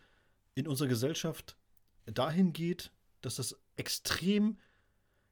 [0.56, 1.58] in unserer Gesellschaft
[2.06, 4.58] dahin geht, dass das extrem,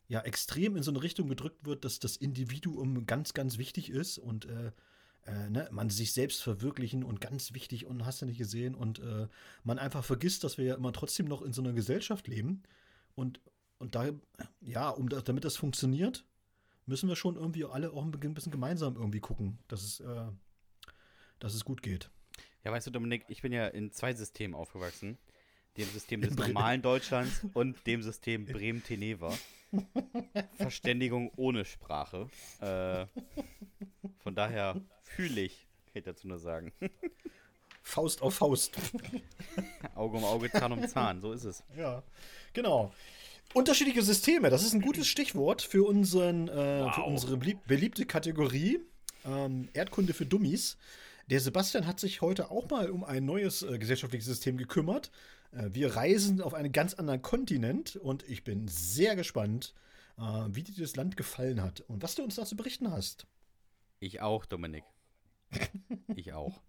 [0.07, 4.17] ja, extrem in so eine Richtung gedrückt wird, dass das Individuum ganz, ganz wichtig ist
[4.17, 4.71] und äh,
[5.27, 8.99] äh, ne, man sich selbst verwirklichen und ganz wichtig und hast du nicht gesehen und
[8.99, 9.27] äh,
[9.63, 12.63] man einfach vergisst, dass wir ja immer trotzdem noch in so einer Gesellschaft leben
[13.15, 13.41] und,
[13.77, 14.09] und da,
[14.61, 16.25] ja, um das, damit das funktioniert,
[16.85, 20.27] müssen wir schon irgendwie alle auch ein bisschen gemeinsam irgendwie gucken, dass es, äh,
[21.39, 22.09] dass es gut geht.
[22.63, 25.17] Ja, weißt du, Dominik, ich bin ja in zwei Systemen aufgewachsen.
[25.77, 29.33] Dem System des normalen Deutschlands und dem System Bremen-Teneva.
[30.55, 32.29] Verständigung ohne Sprache.
[32.61, 33.05] Äh,
[34.19, 36.71] von daher fühle ich, kann ich dazu nur sagen.
[37.81, 38.75] Faust auf Faust.
[39.95, 41.63] Auge um Auge, Zahn um Zahn, so ist es.
[41.77, 42.03] Ja,
[42.53, 42.93] genau.
[43.53, 46.95] Unterschiedliche Systeme, das ist ein gutes Stichwort für, unseren, äh, wow.
[46.95, 48.79] für unsere beliebte Kategorie
[49.25, 50.77] ähm, Erdkunde für Dummies.
[51.29, 55.11] Der Sebastian hat sich heute auch mal um ein neues äh, gesellschaftliches System gekümmert.
[55.51, 59.73] Äh, wir reisen auf einen ganz anderen Kontinent und ich bin sehr gespannt,
[60.17, 63.27] äh, wie dir das Land gefallen hat und was du uns dazu berichten hast.
[63.99, 64.83] Ich auch, Dominik.
[66.15, 66.61] ich auch.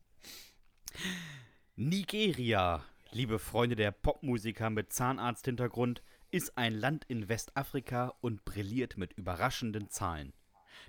[1.77, 9.13] Nigeria, liebe Freunde der Popmusiker mit Zahnarzthintergrund, ist ein Land in Westafrika und brilliert mit
[9.15, 10.33] überraschenden Zahlen.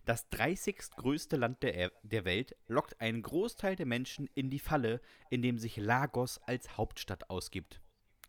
[0.10, 0.95] Das 30.
[0.95, 5.78] größte Land der, der Welt lockt einen Großteil der Menschen in die Falle, indem sich
[5.78, 7.80] Lagos als Hauptstadt ausgibt.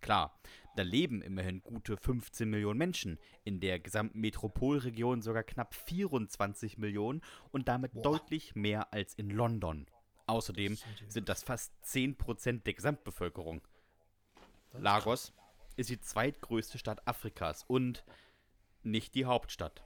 [0.02, 0.38] Klar,
[0.76, 7.22] da leben immerhin gute 15 Millionen Menschen, in der gesamten Metropolregion sogar knapp 24 Millionen
[7.50, 8.02] und damit Boah.
[8.02, 9.86] deutlich mehr als in London.
[10.26, 10.76] Außerdem
[11.08, 13.62] sind das fast 10% der Gesamtbevölkerung.
[14.74, 15.32] Lagos
[15.76, 18.04] ist die zweitgrößte Stadt Afrikas und
[18.82, 19.82] nicht die Hauptstadt.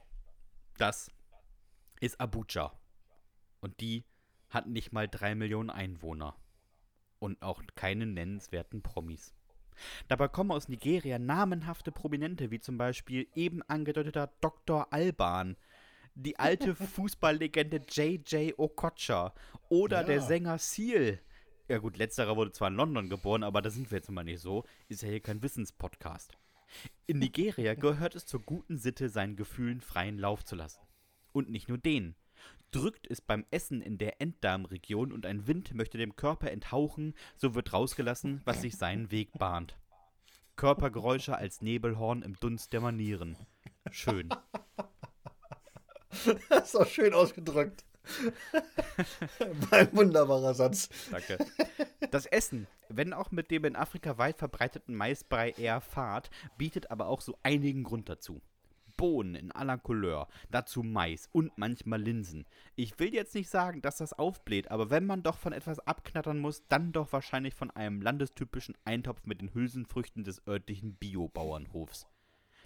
[0.77, 1.09] Das
[1.99, 2.71] ist Abuja.
[3.61, 4.05] Und die
[4.49, 6.35] hat nicht mal drei Millionen Einwohner.
[7.19, 9.33] Und auch keine nennenswerten Promis.
[10.07, 14.91] Dabei kommen aus Nigeria namenhafte Prominente, wie zum Beispiel eben angedeuteter Dr.
[14.93, 15.57] Alban,
[16.13, 19.33] die alte Fußballlegende JJ Okocha
[19.69, 20.03] oder ja.
[20.03, 21.19] der Sänger Seal.
[21.67, 24.39] Ja gut, letzterer wurde zwar in London geboren, aber da sind wir jetzt mal nicht
[24.39, 24.63] so.
[24.87, 26.37] Ist ja hier kein Wissenspodcast.
[27.07, 30.84] In Nigeria gehört es zur guten Sitte, seinen Gefühlen freien Lauf zu lassen.
[31.35, 32.15] Und nicht nur den.
[32.71, 37.55] Drückt es beim Essen in der Enddarmregion und ein Wind möchte dem Körper enthauchen, so
[37.55, 39.77] wird rausgelassen, was sich seinen Weg bahnt.
[40.55, 43.35] Körpergeräusche als Nebelhorn im Dunst der Manieren.
[43.91, 44.29] Schön.
[46.47, 47.83] Das ist auch schön ausgedrückt.
[49.71, 50.87] Ein wunderbarer Satz.
[51.11, 51.37] Danke.
[52.11, 57.07] Das Essen, wenn auch mit dem in Afrika weit verbreiteten Maisbrei eher fad, bietet aber
[57.07, 58.41] auch so einigen Grund dazu.
[58.97, 62.45] Bohnen in aller Couleur, dazu Mais und manchmal Linsen.
[62.75, 66.39] Ich will jetzt nicht sagen, dass das aufbläht, aber wenn man doch von etwas abknattern
[66.39, 72.07] muss, dann doch wahrscheinlich von einem landestypischen Eintopf mit den Hülsenfrüchten des örtlichen Biobauernhofs.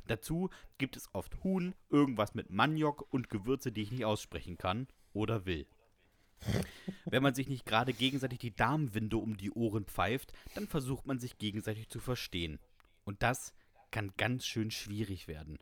[0.07, 4.87] Dazu gibt es oft Huhn, irgendwas mit Maniok und Gewürze, die ich nicht aussprechen kann
[5.13, 5.67] oder will.
[7.05, 11.19] Wenn man sich nicht gerade gegenseitig die Darmwinde um die Ohren pfeift, dann versucht man
[11.19, 12.59] sich gegenseitig zu verstehen.
[13.03, 13.53] Und das
[13.91, 15.59] kann ganz schön schwierig werden.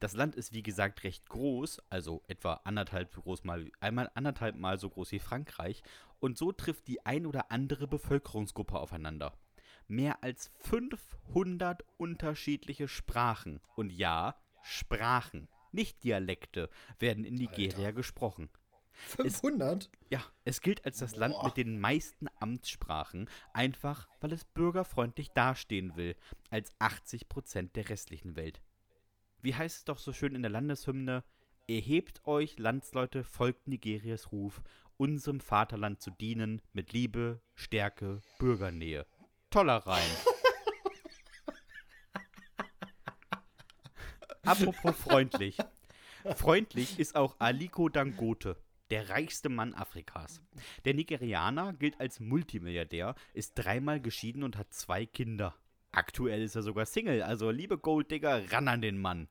[0.00, 4.78] Das Land ist wie gesagt recht groß, also etwa anderthalb groß mal, einmal anderthalb Mal
[4.78, 5.82] so groß wie Frankreich,
[6.20, 9.36] und so trifft die ein oder andere Bevölkerungsgruppe aufeinander.
[9.88, 17.92] Mehr als 500 unterschiedliche Sprachen, und ja, Sprachen, nicht Dialekte, werden in Nigeria Alter.
[17.94, 18.48] gesprochen.
[18.92, 19.84] 500?
[19.84, 21.20] Es, ja, es gilt als das Boah.
[21.20, 26.14] Land mit den meisten Amtssprachen, einfach weil es bürgerfreundlich dastehen will,
[26.50, 28.60] als 80 Prozent der restlichen Welt
[29.42, 31.24] wie heißt es doch so schön in der Landeshymne,
[31.68, 34.62] erhebt euch, Landsleute, folgt Nigerias Ruf,
[34.96, 39.06] unserem Vaterland zu dienen, mit Liebe, Stärke, Bürgernähe.
[39.50, 40.02] Toller Reim.
[44.44, 45.58] Apropos freundlich.
[46.36, 48.56] Freundlich ist auch Aliko Dangote,
[48.90, 50.40] der reichste Mann Afrikas.
[50.84, 55.54] Der Nigerianer gilt als Multimilliardär, ist dreimal geschieden und hat zwei Kinder.
[55.94, 59.28] Aktuell ist er sogar Single, also liebe Golddigger, ran an den Mann.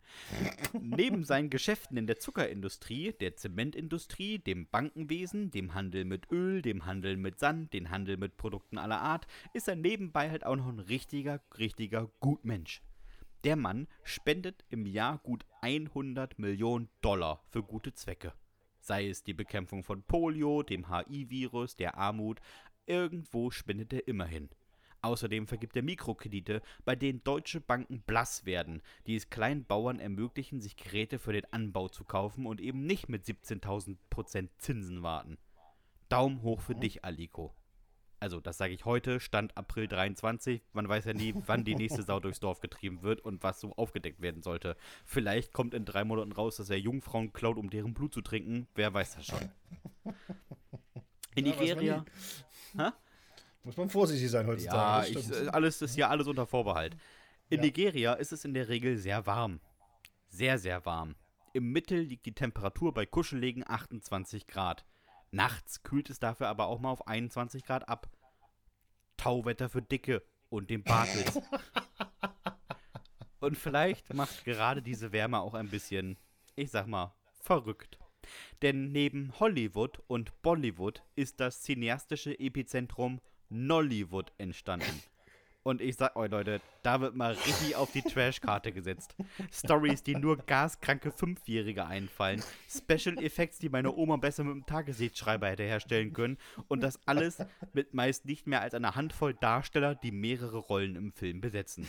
[0.79, 6.85] Neben seinen Geschäften in der Zuckerindustrie, der Zementindustrie, dem Bankenwesen, dem Handel mit Öl, dem
[6.85, 10.67] Handel mit Sand, dem Handel mit Produkten aller Art, ist er nebenbei halt auch noch
[10.67, 12.83] ein richtiger, richtiger Gutmensch.
[13.43, 18.33] Der Mann spendet im Jahr gut 100 Millionen Dollar für gute Zwecke.
[18.81, 22.39] Sei es die Bekämpfung von Polio, dem HI-Virus, der Armut,
[22.85, 24.49] irgendwo spendet er immerhin.
[25.03, 30.61] Außerdem vergibt er Mikrokredite, bei denen deutsche Banken blass werden, die es kleinen Bauern ermöglichen,
[30.61, 35.37] sich Geräte für den Anbau zu kaufen und eben nicht mit 17.000% Zinsen warten.
[36.09, 37.55] Daumen hoch für dich, Aliko.
[38.19, 40.61] Also, das sage ich heute, Stand April 23.
[40.73, 43.73] Man weiß ja nie, wann die nächste Sau durchs Dorf getrieben wird und was so
[43.77, 44.77] aufgedeckt werden sollte.
[45.05, 48.67] Vielleicht kommt in drei Monaten raus, dass er Jungfrauen klaut, um deren Blut zu trinken.
[48.75, 49.49] Wer weiß das schon.
[51.33, 52.05] In Ja, Nigeria.
[52.77, 52.89] Hä?
[53.63, 55.07] Muss man vorsichtig sein Ja, heutzutage.
[55.09, 55.47] ich, das stimmt.
[55.47, 56.95] äh, alles ist ja alles unter Vorbehalt.
[57.49, 57.65] In Ja.
[57.65, 59.59] Nigeria ist es in der Regel sehr warm.
[60.29, 61.15] Sehr, sehr warm.
[61.53, 64.85] Im Mittel liegt die Temperatur bei kuscheligen 28 Grad.
[65.31, 68.09] Nachts kühlt es dafür aber auch mal auf 21 Grad ab.
[69.17, 71.39] Tauwetter für Dicke und den Bartels.
[73.39, 76.17] und vielleicht macht gerade diese Wärme auch ein bisschen,
[76.55, 77.99] ich sag mal, verrückt.
[78.61, 83.19] Denn neben Hollywood und Bollywood ist das cineastische Epizentrum
[83.51, 85.03] Nollywood entstanden.
[85.63, 89.15] Und ich sag euch, Leute, da wird mal richtig auf die Trashkarte gesetzt.
[89.53, 92.41] Stories, die nur gaskranke Fünfjährige einfallen.
[92.67, 96.37] Special Effects, die meine Oma besser mit dem Tageslichtschreiber hätte herstellen können.
[96.67, 97.37] Und das alles
[97.73, 101.87] mit meist nicht mehr als einer Handvoll Darsteller, die mehrere Rollen im Film besetzen.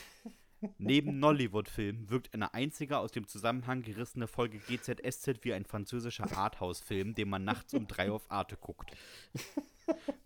[0.78, 7.14] Neben Nollywood-Filmen wirkt eine einzige aus dem Zusammenhang gerissene Folge GZSZ wie ein französischer Arthouse-Film,
[7.14, 8.92] den man nachts um drei auf Arte guckt.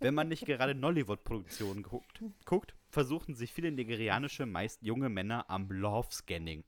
[0.00, 5.70] Wenn man nicht gerade Nollywood-Produktionen guckt, guckt, versuchen sich viele nigerianische, meist junge Männer am
[5.70, 6.64] Love-Scanning.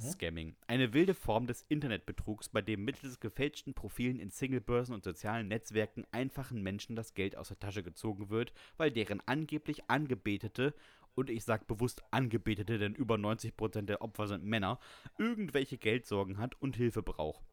[0.00, 0.56] Scamming.
[0.66, 6.06] Eine wilde Form des Internetbetrugs, bei dem mittels gefälschten Profilen in Singlebörsen und sozialen Netzwerken
[6.12, 10.74] einfachen Menschen das Geld aus der Tasche gezogen wird, weil deren angeblich Angebetete,
[11.16, 14.78] und ich sag bewusst Angebetete, denn über 90% der Opfer sind Männer,
[15.18, 17.44] irgendwelche Geldsorgen hat und Hilfe braucht.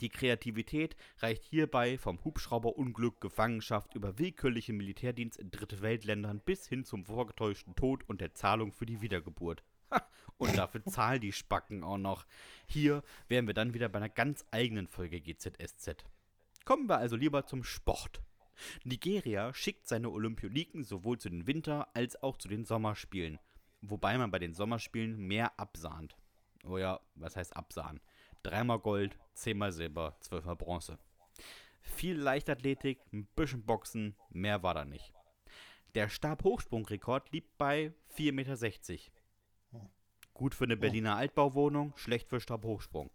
[0.00, 6.84] Die Kreativität reicht hierbei vom Hubschrauberunglück, Gefangenschaft über willkürlichen Militärdienst in Dritte Weltländern bis hin
[6.84, 9.64] zum vorgetäuschten Tod und der Zahlung für die Wiedergeburt.
[9.90, 12.26] Ha, und dafür zahlen die Spacken auch noch.
[12.66, 16.04] Hier wären wir dann wieder bei einer ganz eigenen Folge GZSZ.
[16.64, 18.22] Kommen wir also lieber zum Sport.
[18.84, 23.38] Nigeria schickt seine Olympioniken sowohl zu den Winter- als auch zu den Sommerspielen.
[23.80, 26.16] Wobei man bei den Sommerspielen mehr absahnt.
[26.64, 28.00] Oh ja, was heißt absahnen?
[28.42, 30.98] Dreimal Gold, zehnmal Silber, zwölfmal Bronze.
[31.82, 35.12] Viel Leichtathletik, ein bisschen Boxen, mehr war da nicht.
[35.94, 38.32] Der Stabhochsprungrekord liegt bei 4,60
[38.92, 39.90] Meter.
[40.34, 43.10] Gut für eine Berliner Altbauwohnung, schlecht für Stabhochsprung.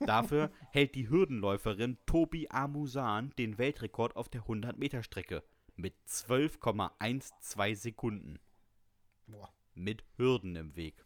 [0.00, 5.42] Dafür hält die Hürdenläuferin Tobi Amusan den Weltrekord auf der 100-Meter-Strecke
[5.76, 8.38] mit 12,12 Sekunden.
[9.26, 9.52] Boah.
[9.74, 11.04] Mit Hürden im Weg.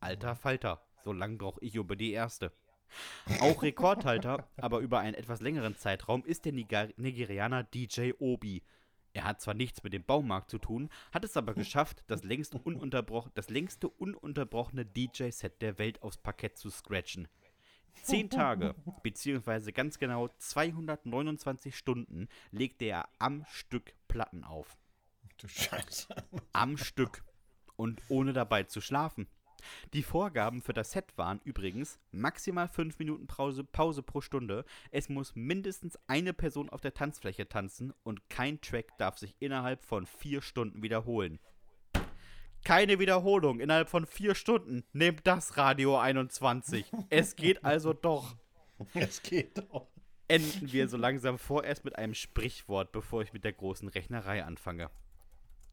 [0.00, 2.52] Alter Falter, so lang brauche ich über die erste.
[3.40, 8.62] Auch Rekordhalter, aber über einen etwas längeren Zeitraum, ist der Niger Nigerianer DJ Obi.
[9.14, 12.58] Er hat zwar nichts mit dem Baumarkt zu tun, hat es aber geschafft, das längste,
[12.58, 17.28] ununterbroch das längste ununterbrochene DJ-Set der Welt aufs Parkett zu scratchen.
[18.02, 24.76] Zehn Tage, beziehungsweise ganz genau 229 Stunden, legte er am Stück Platten auf.
[25.38, 26.14] Du Scheiße.
[26.52, 27.24] Am Stück.
[27.76, 29.26] Und ohne dabei zu schlafen.
[29.92, 34.64] Die Vorgaben für das Set waren übrigens maximal 5 Minuten Pause, Pause pro Stunde.
[34.90, 39.84] Es muss mindestens eine Person auf der Tanzfläche tanzen und kein Track darf sich innerhalb
[39.84, 41.38] von 4 Stunden wiederholen.
[42.64, 44.84] Keine Wiederholung innerhalb von 4 Stunden.
[44.92, 46.86] Nehmt das Radio 21.
[47.10, 48.36] Es geht also doch.
[48.94, 49.88] Es geht doch.
[50.28, 54.90] Enden wir so langsam vorerst mit einem Sprichwort, bevor ich mit der großen Rechnerei anfange.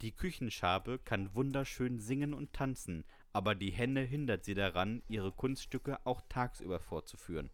[0.01, 5.99] Die Küchenschabe kann wunderschön singen und tanzen, aber die Henne hindert sie daran, ihre Kunststücke
[6.05, 7.51] auch tagsüber vorzuführen.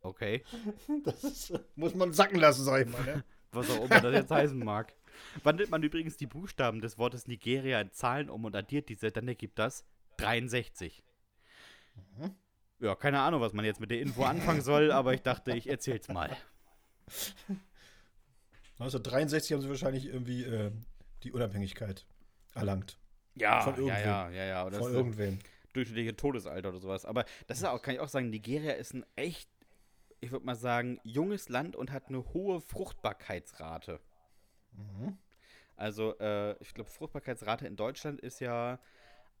[0.00, 0.44] Okay,
[1.04, 3.02] Das ist, muss man sacken lassen, sag ich mal.
[3.02, 3.24] Ne?
[3.56, 4.94] was auch immer das jetzt heißen mag.
[5.42, 9.28] Wandelt man übrigens die Buchstaben des Wortes Nigeria in Zahlen um und addiert diese, dann
[9.28, 9.84] ergibt das
[10.18, 11.02] 63.
[12.80, 15.68] Ja, keine Ahnung, was man jetzt mit der Info anfangen soll, aber ich dachte, ich
[15.68, 16.28] erzähl's mal.
[18.78, 20.70] 1963 haben sie wahrscheinlich irgendwie äh,
[21.22, 22.04] die Unabhängigkeit
[22.54, 22.98] erlangt.
[23.34, 24.04] Ja, Von ja, irgendwem.
[24.06, 24.66] ja, ja, ja.
[24.66, 25.38] Oder Von irgendwem.
[25.72, 27.06] durchschnittliche Todesalter oder sowas.
[27.06, 29.48] Aber das ist auch, kann ich auch sagen, Nigeria ist ein echt
[30.20, 34.00] ich würde mal sagen, junges Land und hat eine hohe Fruchtbarkeitsrate.
[34.76, 35.18] Mhm.
[35.76, 38.78] Also, äh, ich glaube, Fruchtbarkeitsrate in Deutschland ist ja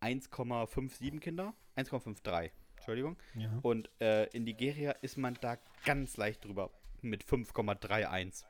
[0.00, 1.54] 1,57 Kinder.
[1.76, 3.16] 1,53, Entschuldigung.
[3.34, 3.50] Ja.
[3.62, 6.70] Und äh, in Nigeria ist man da ganz leicht drüber.
[7.02, 8.44] Mit 5,31.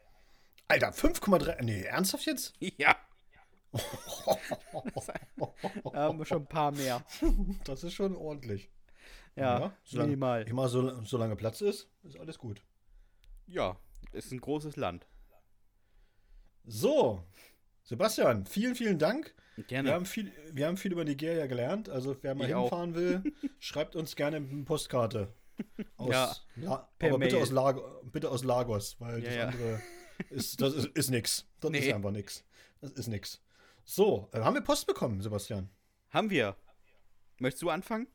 [0.69, 1.63] Alter, 5,3.
[1.63, 2.55] Nee, ernsthaft jetzt?
[2.79, 2.97] Ja.
[5.93, 7.05] Da haben wir schon ein paar mehr.
[7.65, 8.71] Das ist schon ordentlich.
[9.35, 10.43] Ja, solange, minimal.
[10.49, 12.63] Immer so, solange Platz ist, ist alles gut.
[13.47, 13.77] Ja,
[14.13, 15.07] ist ein großes Land.
[16.67, 17.23] So,
[17.85, 19.35] Sebastian, vielen, vielen Dank.
[19.69, 19.89] Gerne.
[19.89, 21.89] Wir haben, viel, wir haben viel über Nigeria gelernt.
[21.89, 22.63] Also, wer mal Ich auch.
[22.65, 23.23] hinfahren will,
[23.59, 25.33] schreibt uns gerne eine Postkarte.
[25.97, 27.51] Aus Ja, La aber bitte aus,
[28.13, 29.47] bitte aus Lagos, weil Ja, das ja.
[29.49, 29.83] andere
[30.31, 31.47] ist, das ist, ist nix.
[31.61, 31.93] Das ist Nee.
[31.93, 32.45] einfach nix.
[32.83, 33.41] Das ist nix.
[33.85, 35.71] So, äh, haben wir Post bekommen, Sebastian?
[36.11, 36.57] Haben wir.
[37.39, 38.09] Möchtest du anfangen?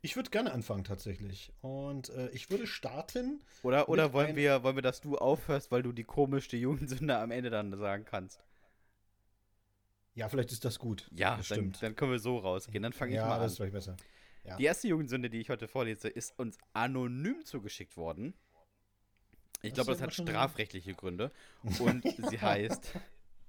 [0.00, 1.52] Ich würde gerne anfangen tatsächlich.
[1.60, 3.42] Und äh, ich würde starten.
[3.62, 7.30] Oder, oder wollen, wir, wollen wir, dass du aufhörst, weil du die komische Jugendsünde am
[7.30, 8.40] Ende dann sagen kannst?
[10.14, 11.08] Ja, vielleicht ist das gut.
[11.12, 11.82] Ja, das stimmt.
[11.82, 12.82] dann können wir so rausgehen.
[12.82, 13.70] Dann fange ja, ich mal das ist an.
[13.70, 13.96] vielleicht besser.
[14.44, 14.56] ja.
[14.56, 18.34] Die erste Jugendsünde, die ich heute vorlese, ist uns anonym zugeschickt worden.
[19.62, 21.32] Ich glaube, das hat strafrechtliche Gründe.
[21.80, 22.94] Und sie heißt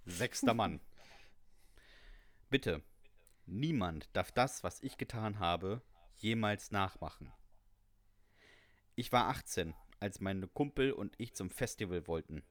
[0.05, 0.79] Sechster Mann.
[2.49, 2.81] Bitte,
[3.45, 5.81] niemand darf das, was ich getan habe,
[6.21, 7.31] jemals nachmachen.
[8.95, 12.43] Ich war 18, als meine Kumpel und ich zum Festival wollten.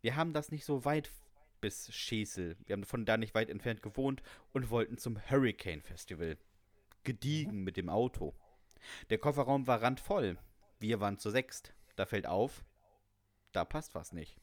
[0.00, 1.10] Wir haben das nicht so weit
[1.60, 2.56] bis Schesel.
[2.66, 6.36] Wir haben von da nicht weit entfernt gewohnt und wollten zum Hurricane Festival.
[7.04, 8.34] Gediegen mit dem Auto.
[9.10, 10.38] Der Kofferraum war randvoll.
[10.78, 11.74] Wir waren zu sechst.
[11.96, 12.64] Da fällt auf,
[13.50, 14.36] da passt was nicht.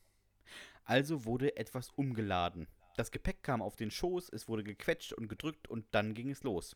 [0.83, 2.67] Also wurde etwas umgeladen.
[2.97, 6.43] Das Gepäck kam auf den Schoß, es wurde gequetscht und gedrückt und dann ging es
[6.43, 6.75] los.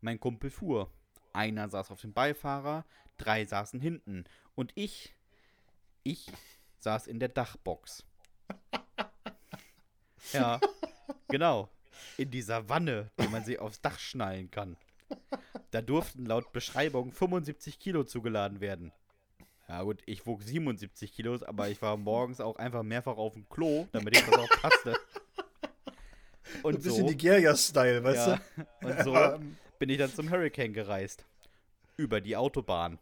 [0.00, 0.90] Mein Kumpel fuhr.
[1.32, 2.84] Einer saß auf dem Beifahrer,
[3.16, 4.24] drei saßen hinten
[4.54, 5.14] und ich,
[6.04, 6.30] ich
[6.78, 8.04] saß in der Dachbox.
[10.32, 10.58] Ja,
[11.28, 11.68] genau.
[12.16, 14.76] In dieser Wanne, die man sich aufs Dach schnallen kann.
[15.70, 18.92] Da durften laut Beschreibung 75 Kilo zugeladen werden.
[19.68, 23.48] Ja gut, ich wog 77 Kilos, aber ich war morgens auch einfach mehrfach auf dem
[23.48, 24.96] Klo, damit ich das auch passte.
[26.58, 28.40] Ein Und bisschen so, Nigeria-Style, weißt ja,
[28.80, 28.88] du?
[28.88, 31.24] und so Ähm, bin ich dann zum Hurricane gereist.
[31.96, 32.98] Über die Autobahn.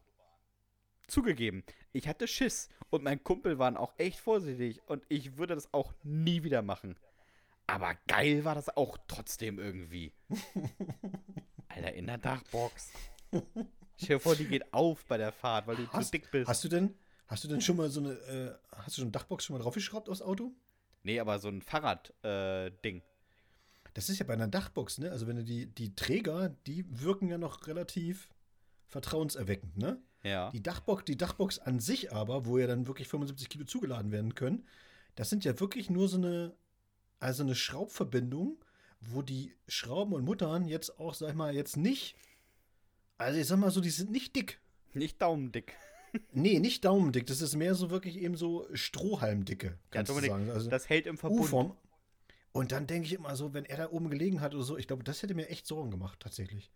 [1.09, 5.73] Zugegeben, ich hatte Schiss und mein Kumpel waren auch echt vorsichtig und ich würde das
[5.75, 6.97] auch nie wieder machen.
[7.67, 10.13] Aber geil war das auch trotzdem irgendwie.
[11.69, 12.93] Alter, in der Dachbox.
[13.97, 16.49] Stell dir vor, die geht auf bei der Fahrt, weil du zu Hast, dick bist.
[16.49, 16.95] hast du denn,
[17.29, 19.63] hast du denn schon mal so eine, äh, hast du schon eine Dachbox schon mal
[19.63, 20.53] draufgeschraubt aufs Auto?
[21.05, 23.03] nee, aber so ein Fahrrad-Ding.
[23.95, 25.11] Das ist ja bei einer Dachbox, ne?
[25.11, 28.29] Also wenn du die, die Träger, die wirken ja noch relativ
[28.87, 30.01] vertrauenserweckend, ne?
[30.23, 30.51] ja.
[30.51, 34.35] Die Dachbox, die Dachbox an sich aber, wo ja dann wirklich 75 Kilo zugeladen werden
[34.35, 34.67] können,
[35.15, 36.55] das sind ja wirklich nur so eine,
[37.21, 38.63] also eine Schraubverbindung,
[39.01, 42.17] wo die Schrauben und Muttern jetzt auch, sag ich mal, jetzt nicht,
[43.19, 44.61] also ich sag mal so, die sind nicht dick.
[44.95, 45.75] Nicht daumendick.
[46.31, 50.31] Nee, nicht daumendick, das ist mehr so wirklich eben so Strohhalmdicke, Ja, kannst du Dominik,
[50.31, 50.51] sagen.
[50.51, 51.41] Also das hält im Verbund.
[51.41, 51.75] U-Form.
[52.53, 54.87] Und dann denke ich immer so, wenn er da oben gelegen hat oder so, ich
[54.87, 56.71] glaube, das hätte mir echt Sorgen gemacht, tatsächlich.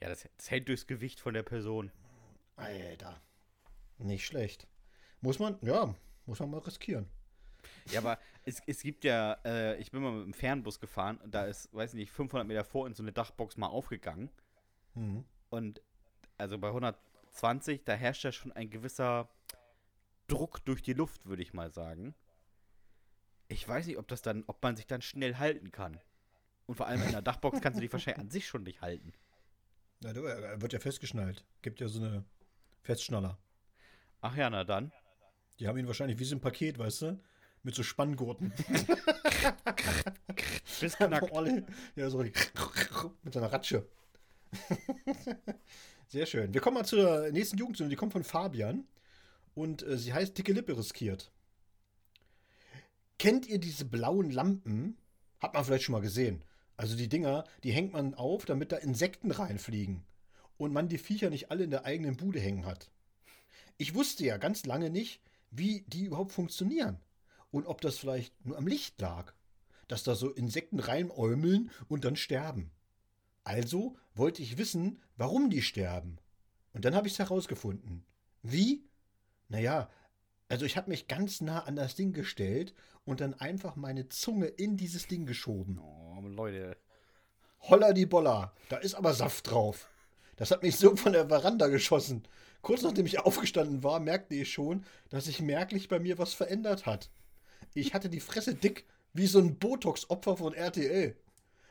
[0.00, 1.90] Ja, das, das hält durchs Gewicht von der Person.
[2.56, 3.20] Alter.
[3.98, 4.66] Nicht schlecht.
[5.20, 5.94] Muss man, ja,
[6.26, 7.08] muss man mal riskieren.
[7.90, 11.34] Ja, aber es, es gibt ja, äh, ich bin mal mit dem Fernbus gefahren und
[11.34, 14.30] da ist, weiß nicht, 500 Meter vor uns so eine Dachbox mal aufgegangen.
[14.94, 15.24] Mhm.
[15.50, 15.82] Und
[16.38, 19.28] also bei 120, da herrscht ja schon ein gewisser
[20.28, 22.14] Druck durch die Luft, würde ich mal sagen.
[23.48, 26.00] Ich weiß nicht, ob das dann, ob man sich dann schnell halten kann.
[26.66, 29.12] Und vor allem in der Dachbox kannst du dich wahrscheinlich an sich schon nicht halten.
[30.02, 31.44] Ja, der er wird ja festgeschnallt.
[31.62, 32.24] Gibt ja so eine
[32.82, 33.38] Festschnaller.
[34.20, 34.92] Ach ja, na dann.
[35.58, 37.20] Die haben ihn wahrscheinlich wie so ein Paket, weißt du?
[37.62, 38.52] Mit so Spanngurten.
[40.80, 41.30] Bis knackt.
[41.96, 43.86] ja, so mit so einer Ratsche.
[46.08, 46.54] Sehr schön.
[46.54, 47.90] Wir kommen mal zur nächsten Jugendsünde.
[47.90, 48.86] Die kommt von Fabian.
[49.54, 51.32] Und äh, sie heißt Dicke Lippe riskiert.
[53.18, 54.98] Kennt ihr diese blauen Lampen?
[55.38, 56.44] Hat man vielleicht schon mal gesehen.
[56.76, 60.04] Also die Dinger, die hängt man auf, damit da Insekten reinfliegen.
[60.58, 62.90] Und man die Viecher nicht alle in der eigenen Bude hängen hat.
[63.78, 66.98] Ich wusste ja ganz lange nicht, wie die überhaupt funktionieren.
[67.50, 69.32] Und ob das vielleicht nur am Licht lag.
[69.88, 72.70] Dass da so Insekten reinäumeln und dann sterben.
[73.44, 76.18] Also wollte ich wissen, warum die sterben.
[76.72, 78.04] Und dann habe ich es herausgefunden.
[78.42, 78.84] Wie?
[79.48, 79.88] Naja,
[80.48, 82.74] also ich habe mich ganz nah an das Ding gestellt
[83.06, 85.78] und dann einfach meine Zunge in dieses Ding geschoben.
[85.80, 86.76] Oh, Leute.
[87.62, 89.88] Holla die Bolla, da ist aber Saft drauf.
[90.36, 92.28] Das hat mich so von der Veranda geschossen.
[92.60, 96.84] Kurz nachdem ich aufgestanden war, merkte ich schon, dass sich merklich bei mir was verändert
[96.84, 97.10] hat.
[97.74, 101.16] Ich hatte die Fresse dick wie so ein Botox-Opfer von RTL.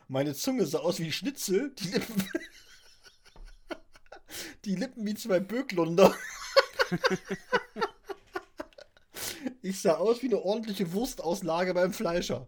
[0.07, 2.29] Meine Zunge sah aus wie Schnitzel, die Lippen,
[4.65, 6.15] die Lippen wie zwei Böcklunder.
[9.65, 12.47] Ich sah aus wie eine ordentliche Wurstauslage beim Fleischer.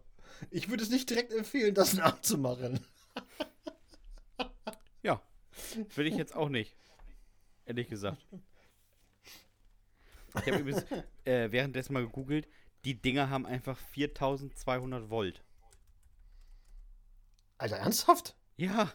[0.52, 2.80] Ich würde es nicht direkt empfehlen, das nachzumachen.
[5.02, 5.20] Ja,
[5.96, 6.76] will ich jetzt auch nicht.
[7.66, 8.24] Ehrlich gesagt.
[10.36, 10.86] Ich habe übrigens
[11.26, 12.48] äh, währenddessen mal gegoogelt.
[12.86, 15.44] Die Dinger haben einfach 4200 Volt.
[17.58, 18.36] Alter, ernsthaft?
[18.58, 18.94] Ja,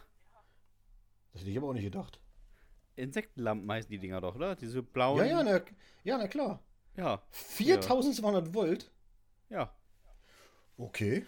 [1.33, 2.21] Das hätte ich aber auch nicht gedacht.
[2.95, 4.55] Insektenlampen heißen die Dinger doch, oder?
[4.55, 5.17] Diese blauen.
[5.17, 5.61] Ja, ja, na,
[6.05, 6.63] ja, na klar.
[6.95, 8.91] Ja, 4200 Volt?
[9.49, 9.71] ja.
[10.77, 11.25] Okay.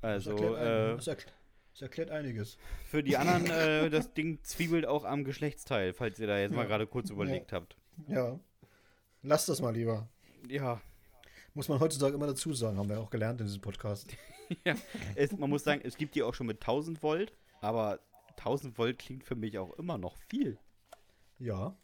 [0.00, 1.34] Das Also, erklärt, ein, äh, das, erklärt,
[1.72, 2.58] das erklärt einiges.
[2.86, 6.62] für die anderen, äh, das Ding zwiebelt auch am Geschlechtsteil, falls ihr da jetzt mal
[6.62, 6.68] Ja.
[6.68, 7.76] gerade kurz überlegt habt.
[8.08, 8.38] Ja.
[9.22, 10.08] Lass das mal lieber.
[10.48, 10.80] Ja,
[11.54, 14.14] Muss man heutzutage immer dazu sagen, haben wir auch gelernt in diesem Podcast.
[15.14, 17.98] es, man muss sagen, es gibt die auch schon mit 1000 Volt, aber
[18.38, 20.58] 1000 Volt klingt für mich auch immer noch viel.
[21.38, 21.76] Ja.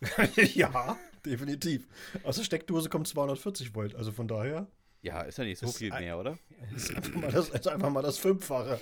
[0.54, 1.86] ja, definitiv.
[2.24, 4.66] Aus der Steckdose kommt 240 Volt, also von daher
[5.02, 6.38] Ja, ist ja nicht so viel ein- mehr, oder?
[6.74, 8.80] ist einfach mal das, ist einfach mal das Fünffache.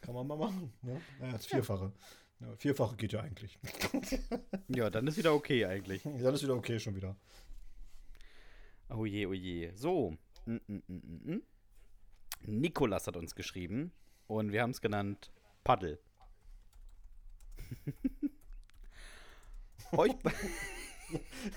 [0.00, 0.72] Kann man mal machen.
[0.82, 1.00] Ne?
[1.20, 1.92] Naja, das Vierfache.
[2.40, 3.58] Ja, Vierfache geht ja eigentlich.
[4.68, 6.02] Ja, dann ist wieder okay eigentlich.
[6.02, 7.16] Dann ist wieder okay schon wieder.
[8.90, 9.72] Oh je, oh je.
[9.74, 10.14] So.
[10.46, 11.42] Mm, mm, mm.
[12.42, 13.92] Nikolas hat uns geschrieben
[14.26, 15.32] und wir haben es genannt
[15.64, 15.98] Paddel.
[19.92, 20.12] Euch,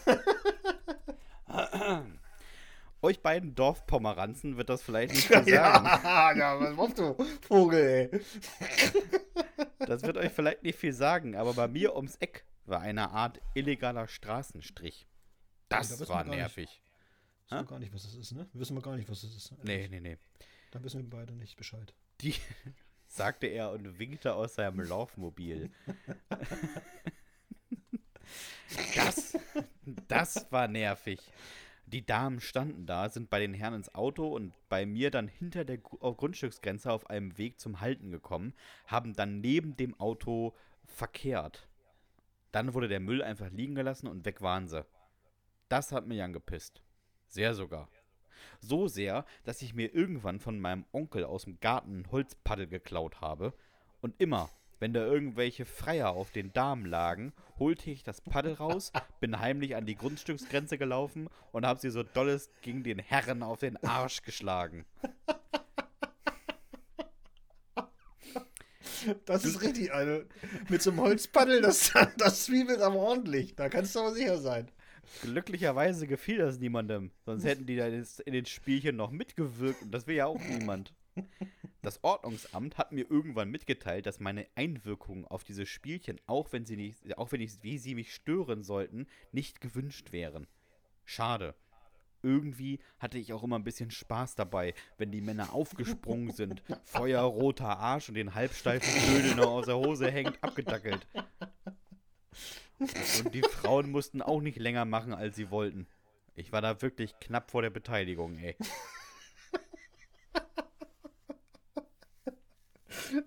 [3.03, 5.49] Euch beiden Dorfpomeranzen wird das vielleicht nicht viel sagen.
[5.49, 8.21] Ja, ja, was machst du, Vogel, ey?
[9.79, 13.41] Das wird euch vielleicht nicht viel sagen, aber bei mir ums Eck war eine Art
[13.55, 15.07] illegaler Straßenstrich.
[15.67, 16.37] da Das wissen war gar nicht.
[16.39, 16.83] nervig.
[17.49, 18.47] Wissen wir gar nicht, was das ist, ne?
[18.53, 19.51] Wissen wir gar nicht, was das ist.
[19.63, 20.17] Nee, nee, nee.
[20.69, 21.95] Da wissen wir beide nicht Bescheid.
[22.21, 22.35] Die
[23.07, 25.71] sagte er und winkte aus seinem Laufmobil.
[28.95, 29.37] Das,
[30.07, 31.19] das war nervig.
[31.87, 35.65] Die Damen standen da, sind bei den Herren ins Auto und bei mir dann hinter
[35.65, 38.53] der Grundstücksgrenze auf einem Weg zum Halten gekommen,
[38.87, 40.55] haben dann neben dem Auto
[40.85, 41.67] verkehrt.
[42.53, 44.85] Dann wurde der Müll einfach liegen gelassen und weg waren sie.
[45.67, 46.81] Das hat mich angepisst.
[47.27, 47.89] Sehr sogar.
[48.59, 53.21] So sehr, dass ich mir irgendwann von meinem Onkel aus dem Garten ein Holzpaddel geklaut
[53.21, 53.53] habe.
[54.01, 54.49] Und immer,
[54.81, 59.75] wenn da irgendwelche Freier auf den Damen lagen, holte ich das Paddel raus, bin heimlich
[59.75, 64.23] an die Grundstücksgrenze gelaufen und habe sie so dolles gegen den Herren auf den Arsch
[64.23, 64.85] geschlagen.
[69.25, 70.23] Das ist richtig, also
[70.69, 73.55] mit so einem Holzpaddel, das, das zwiebelt aber ordentlich.
[73.55, 74.69] Da kannst du aber sicher sein.
[75.21, 80.05] Glücklicherweise gefiel das niemandem, sonst hätten die da in den Spielchen noch mitgewirkt und das
[80.07, 80.93] will ja auch niemand.
[81.81, 86.77] Das Ordnungsamt hat mir irgendwann mitgeteilt, dass meine Einwirkungen auf diese Spielchen, auch wenn sie
[86.77, 90.47] nicht, auch wenn ich, wie sie mich stören sollten, nicht gewünscht wären.
[91.05, 91.55] Schade.
[92.23, 97.79] Irgendwie hatte ich auch immer ein bisschen Spaß dabei, wenn die Männer aufgesprungen sind, feuerroter
[97.79, 101.07] Arsch und den halbsteifen Knödel noch aus der Hose hängt, abgedackelt.
[102.79, 105.87] Und die Frauen mussten auch nicht länger machen, als sie wollten.
[106.35, 108.55] Ich war da wirklich knapp vor der Beteiligung, ey.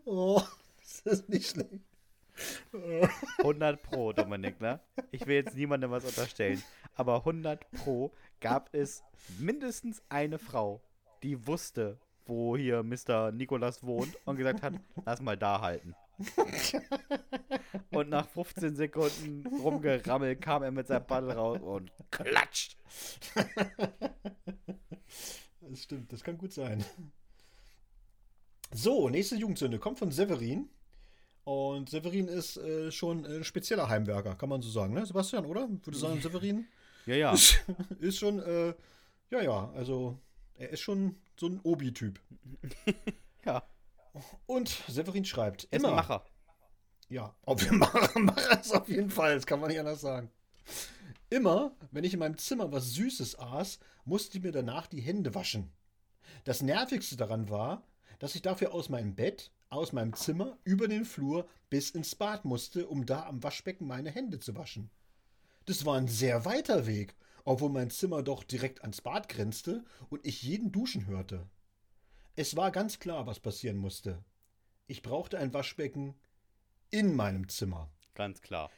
[0.04, 0.42] Oh,
[0.80, 1.80] das ist nicht schlecht.
[3.38, 4.80] 100 Pro, Dominik, ne?
[5.12, 6.62] Ich will jetzt niemandem was unterstellen.
[6.94, 9.02] Aber 100 Pro gab es
[9.38, 10.80] mindestens eine Frau,
[11.22, 13.32] die wusste, wo hier Mr.
[13.32, 14.74] Nikolas wohnt und gesagt hat,
[15.04, 15.94] lass mal da halten.
[17.90, 22.76] Und nach 15 Sekunden rumgerammelt kam er mit seinem Paddel raus und klatscht.
[25.60, 26.84] Das stimmt, das kann gut sein.
[28.76, 30.68] So, nächste Jugendsünde kommt von Severin.
[31.44, 35.68] Und Severin ist äh, schon ein spezieller Heimwerker, kann man so sagen, ne, Sebastian, oder?
[35.68, 36.66] Würde sagen, Severin
[37.06, 37.32] Ja, ja.
[37.32, 37.62] ist,
[38.00, 38.74] ist schon, äh,
[39.30, 40.18] ja, ja, also
[40.56, 42.18] er ist schon so ein Obi-Typ.
[43.46, 43.62] Ja,
[44.46, 46.24] Und Severin schreibt, er ist Macher.
[47.10, 50.30] Ja, ob wir machen, machen es auf jeden Fall, das kann man nicht anders sagen.
[51.28, 55.34] Immer, wenn ich in meinem Zimmer was Süßes aß, musste ich mir danach die Hände
[55.34, 55.70] waschen.
[56.44, 57.82] Das Nervigste daran war,
[58.24, 62.46] dass ich dafür aus meinem Bett, aus meinem Zimmer, über den Flur bis ins Bad
[62.46, 64.90] musste, um da am Waschbecken meine Hände zu waschen.
[65.66, 70.24] Das war ein sehr weiter Weg, obwohl mein Zimmer doch direkt ans Bad grenzte und
[70.24, 71.46] ich jeden duschen hörte.
[72.34, 74.24] Es war ganz klar, was passieren musste.
[74.86, 76.14] Ich brauchte ein Waschbecken
[76.88, 77.90] in meinem Zimmer.
[78.14, 78.70] Ganz klar.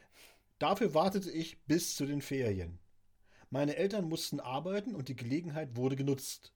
[0.59, 2.79] Dafür wartete ich bis zu den Ferien.
[3.49, 6.51] Meine Eltern mussten arbeiten und die Gelegenheit wurde genutzt.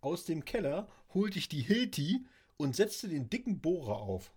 [0.00, 2.24] Aus dem Keller holte ich die Hilti
[2.56, 4.32] und setzte den dicken Bohrer auf.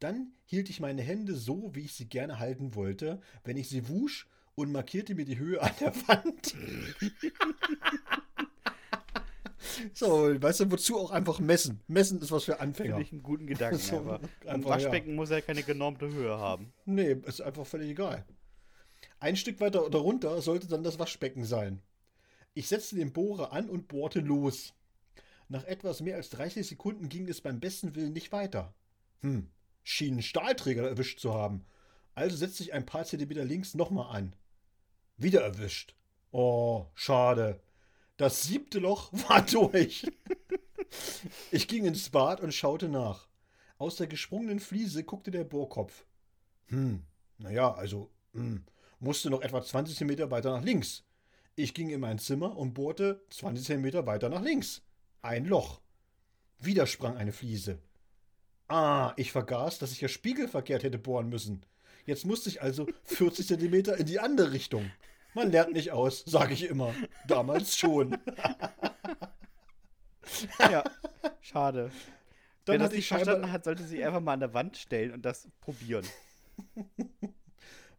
[0.00, 3.88] Dann hielt ich meine Hände so, wie ich sie gerne halten wollte, wenn ich sie
[3.88, 6.54] wusch und markierte mir die Höhe an der Wand.
[9.94, 11.80] so, weißt du, wozu auch einfach messen?
[11.86, 12.96] Messen ist was für Anfänger.
[12.96, 13.78] Finde ich einen guten Gedanken.
[13.84, 16.72] So, aber ein Waschbecken muss ja keine genormte Höhe haben.
[16.84, 18.24] Nee, ist einfach völlig egal.
[19.20, 21.80] Ein Stück weiter darunter sollte dann das Waschbecken sein.
[22.52, 24.74] Ich setzte den Bohrer an und bohrte los.
[25.54, 28.74] Nach etwas mehr als 30 Sekunden ging es beim besten Willen nicht weiter.
[29.20, 29.52] Hm,
[29.84, 31.64] schien Stahlträger erwischt zu haben.
[32.12, 34.34] Also setzte ich ein paar Zentimeter links nochmal an.
[35.16, 35.94] Wieder erwischt.
[36.32, 37.62] Oh, schade.
[38.16, 40.04] Das siebte Loch war durch.
[41.52, 43.28] ich ging ins Bad und schaute nach.
[43.78, 46.04] Aus der gesprungenen Fliese guckte der Bohrkopf.
[46.66, 47.04] Hm,
[47.38, 48.64] naja, also, hm,
[48.98, 51.04] musste noch etwa 20 Zentimeter weiter nach links.
[51.54, 54.82] Ich ging in mein Zimmer und bohrte 20 Zentimeter weiter nach links.
[55.24, 55.80] Ein Loch.
[56.58, 57.78] Wieder sprang eine Fliese.
[58.68, 61.64] Ah, ich vergaß, dass ich ja spiegelverkehrt hätte bohren müssen.
[62.04, 64.90] Jetzt musste ich also 40 Zentimeter in die andere Richtung.
[65.32, 66.94] Man lernt nicht aus, sage ich immer.
[67.26, 68.18] Damals schon.
[70.58, 70.82] Ja,
[71.42, 71.92] schade.
[72.64, 75.22] Dann Wer das nicht verstanden hat, sollte sich einfach mal an der Wand stellen und
[75.22, 76.06] das probieren.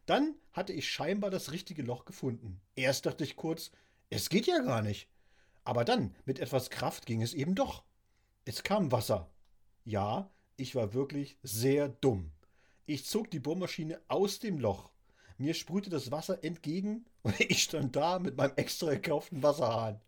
[0.06, 2.60] dann hatte ich scheinbar das richtige Loch gefunden.
[2.74, 3.70] Erst dachte ich kurz,
[4.10, 5.08] es geht ja gar nicht.
[5.66, 7.82] Aber dann, mit etwas Kraft ging es eben doch.
[8.44, 9.28] Es kam Wasser.
[9.84, 12.30] Ja, ich war wirklich sehr dumm.
[12.86, 14.92] Ich zog die Bohrmaschine aus dem Loch.
[15.38, 20.00] Mir sprühte das Wasser entgegen und ich stand da mit meinem extra gekauften Wasserhahn.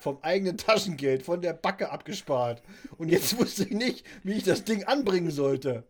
[0.00, 2.64] Vom eigenen Taschengeld, von der Backe abgespart.
[2.98, 5.86] Und jetzt wusste ich nicht, wie ich das Ding anbringen sollte.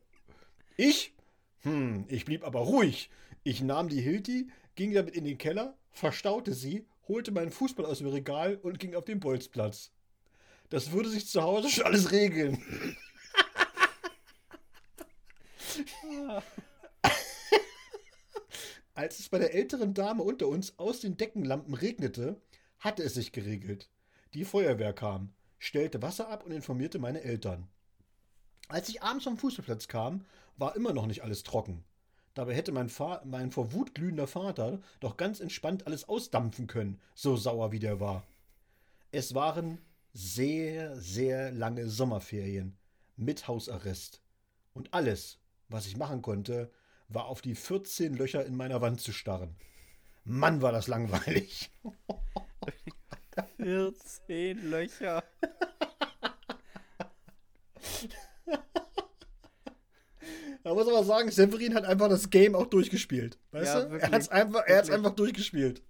[0.77, 1.15] Ich?
[1.63, 3.09] Hm, ich blieb aber ruhig.
[3.43, 7.99] Ich nahm die Hilti, ging damit in den Keller, verstaute sie, holte meinen Fußball aus
[7.99, 9.91] dem Regal und ging auf den Bolzplatz.
[10.71, 12.63] Das würde sich zu Hause schon alles regeln.
[18.95, 22.41] Als es bei der älteren Dame unter uns aus den Deckenlampen regnete,
[22.79, 23.91] hatte es sich geregelt.
[24.35, 27.69] Die Feuerwehr kam, stellte Wasser ab und informierte meine Eltern.
[28.69, 30.25] Als ich abends vom Fußballplatz kam,
[30.57, 31.85] war immer noch nicht alles trocken.
[32.35, 37.01] Dabei hätte mein, Fa mein vor Wut glühender Vater doch ganz entspannt alles ausdampfen können,
[37.15, 38.27] so sauer wie der war.
[39.13, 39.79] Es waren
[40.13, 42.77] sehr, sehr lange Sommerferien
[43.17, 44.21] mit Hausarrest.
[44.73, 45.39] Und alles,
[45.69, 46.71] was ich machen konnte,
[47.09, 49.55] war auf die 14 Löcher in meiner Wand zu starren.
[50.25, 51.71] Mann, war das langweilig.
[53.57, 55.23] 14 Löcher.
[60.65, 63.39] Man muss aber sagen, Severin hat einfach das Game auch durchgespielt.
[63.53, 63.87] Weißt Ja, du?
[63.87, 65.83] Er wirklich, hat es einfach, er hat's einfach durchgespielt.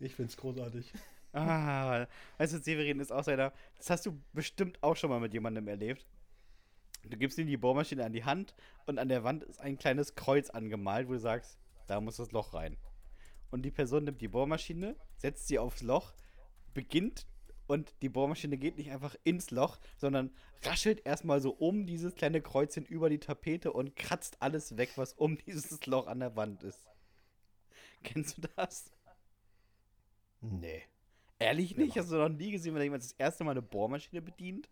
[0.00, 0.92] Ich find's großartig.
[1.32, 2.06] Ah,
[2.38, 3.52] weißt du, Severin ist auch so einer.
[3.76, 6.04] Das hast du bestimmt auch schon mal mit jemandem erlebt.
[7.04, 8.54] Du gibst ihm die Bohrmaschine an die Hand
[8.86, 12.32] und an der Wand ist ein kleines Kreuz angemalt, wo du sagst, da muss das
[12.32, 12.76] Loch rein.
[13.50, 16.12] Und die Person nimmt die Bohrmaschine, setzt sie aufs Loch,
[16.74, 17.26] beginnt
[17.68, 20.30] und die Bohrmaschine geht nicht einfach ins Loch, sondern
[20.62, 25.12] raschelt erstmal so um dieses kleine Kreuzchen über die Tapete und kratzt alles weg, was
[25.12, 26.82] um dieses Loch an der Wand ist.
[28.02, 28.90] Kennst du das?
[30.40, 30.82] Nee.
[31.38, 31.96] Ehrlich nicht?
[31.96, 34.68] Hast du noch nie gesehen, wenn jemand das erste Mal eine Bohrmaschine bedient?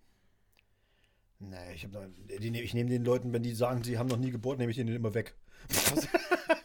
[1.39, 4.59] Nee, ich, noch, ich nehme den Leuten, wenn die sagen, sie haben noch nie gebohrt,
[4.59, 5.35] nehme ich den immer weg.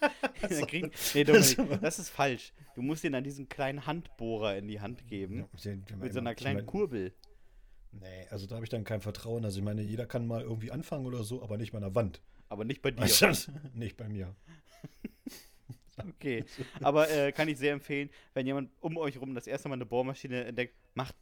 [0.49, 2.53] Dann kriegen, nee, Dominik, das ist falsch.
[2.75, 5.45] Du musst ihn dann diesen kleinen Handbohrer in die Hand geben.
[5.99, 7.13] Mit so einer kleinen Kurbel.
[7.91, 9.43] Nee, also da habe ich dann kein Vertrauen.
[9.43, 12.21] Also ich meine, jeder kann mal irgendwie anfangen oder so, aber nicht bei einer Wand.
[12.47, 13.05] Aber nicht bei dir.
[13.05, 13.51] Du?
[13.73, 14.35] Nicht bei mir.
[16.15, 16.45] Okay.
[16.81, 19.85] Aber äh, kann ich sehr empfehlen, wenn jemand um euch rum das erste Mal eine
[19.85, 21.15] Bohrmaschine entdeckt, macht,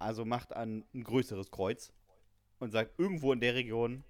[0.00, 1.92] also macht ein, ein größeres Kreuz
[2.58, 4.02] und sagt, irgendwo in der Region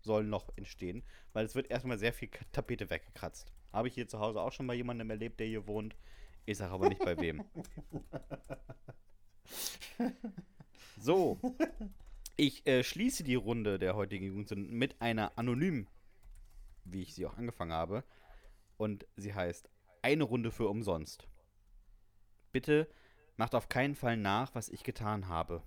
[0.00, 1.02] soll ein Loch entstehen,
[1.34, 3.52] weil es wird erstmal sehr viel Tapete weggekratzt.
[3.72, 5.96] Habe ich hier zu Hause auch schon bei jemandem erlebt, der hier wohnt.
[6.46, 7.44] Ich sage aber nicht bei wem.
[11.00, 11.40] So.
[12.36, 15.88] Ich äh, schließe die Runde der heutigen Jugendsünden mit einer anonymen,
[16.84, 18.04] wie ich sie auch angefangen habe.
[18.76, 19.68] Und sie heißt
[20.02, 21.26] Eine Runde für umsonst.
[22.52, 22.88] Bitte
[23.36, 25.62] macht auf keinen Fall nach, was ich getan habe.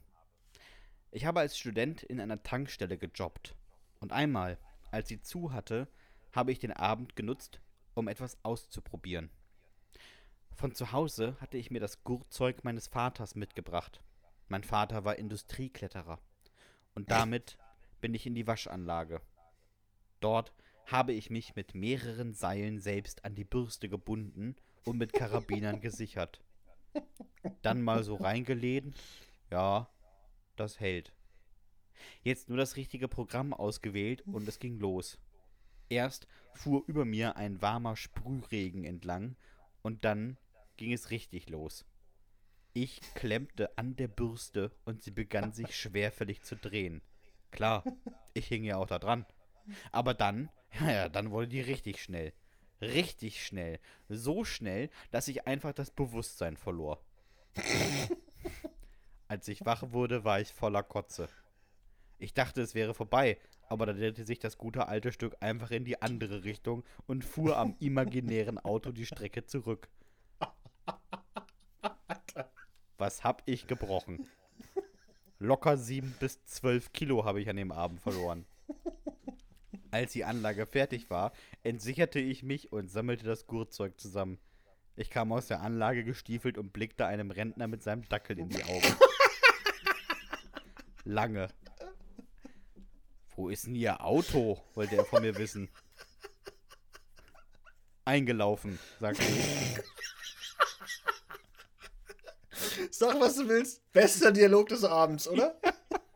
[1.12, 3.56] Ich habe als Student in einer Tankstelle gejobbt.
[4.00, 4.60] Und einmal,
[4.92, 5.88] als sie zu hatte,
[6.32, 7.60] habe ich den Abend genutzt,
[7.94, 9.30] um etwas auszuprobieren.
[10.56, 14.02] Von zu Hause hatte ich mir das Gurtzeug meines Vaters mitgebracht.
[14.48, 16.20] Mein Vater war Industriekletterer.
[16.96, 17.58] Und damit
[18.02, 19.22] bin ich in die Waschanlage.
[20.20, 20.54] Dort
[20.86, 24.56] habe ich mich mit mehreren Seilen selbst an die Bürste gebunden
[24.86, 26.42] und mit Karabinern gesichert.
[27.62, 28.96] Dann mal so reingelehnt.
[29.50, 29.90] Ja,
[30.56, 31.14] das hält.
[32.22, 35.18] Jetzt nur das richtige Programm ausgewählt und es ging los.
[35.90, 39.36] Erst fuhr über mir ein warmer Sprühregen entlang
[39.82, 40.38] und dann
[40.78, 41.86] ging es richtig los.
[42.74, 47.02] Ich klemmte an der Bürste und sie begann sich schwerfällig zu drehen.
[47.52, 47.84] Klar,
[48.34, 49.26] ich hing ja auch da dran.
[49.92, 50.50] Aber dann,
[50.80, 52.34] ja, ja, dann wurde die richtig schnell.
[52.82, 53.80] Richtig schnell.
[54.10, 57.02] So schnell, dass ich einfach das Bewusstsein verlor.
[59.28, 61.30] Als ich wach wurde, war ich voller Kotze.
[62.18, 63.38] Ich dachte, es wäre vorbei,
[63.74, 67.58] aber da drehte sich das gute alte Stück einfach in die andere Richtung und fuhr
[67.58, 69.90] am imaginären Auto die Strecke zurück.
[72.98, 74.30] Was hab ich gebrochen?
[75.40, 78.46] Locker sieben bis zwölf Kilo habe ich an dem Abend verloren.
[79.92, 81.34] Als die Anlage fertig war,
[81.64, 84.40] entsicherte ich mich und sammelte das Gurtzeug zusammen.
[84.96, 88.64] Ich kam aus der Anlage gestiefelt und blickte einem Rentner mit seinem Dackel in die
[88.64, 88.96] Augen.
[91.04, 91.50] Lange.
[93.36, 94.62] Wo ist denn Ihr Auto?
[94.76, 95.70] wollte er von mir wissen.
[98.06, 99.80] Eingelaufen, sagte ich.
[102.92, 103.92] Sag, was du willst.
[103.92, 105.60] Bester Dialog des Abends, oder?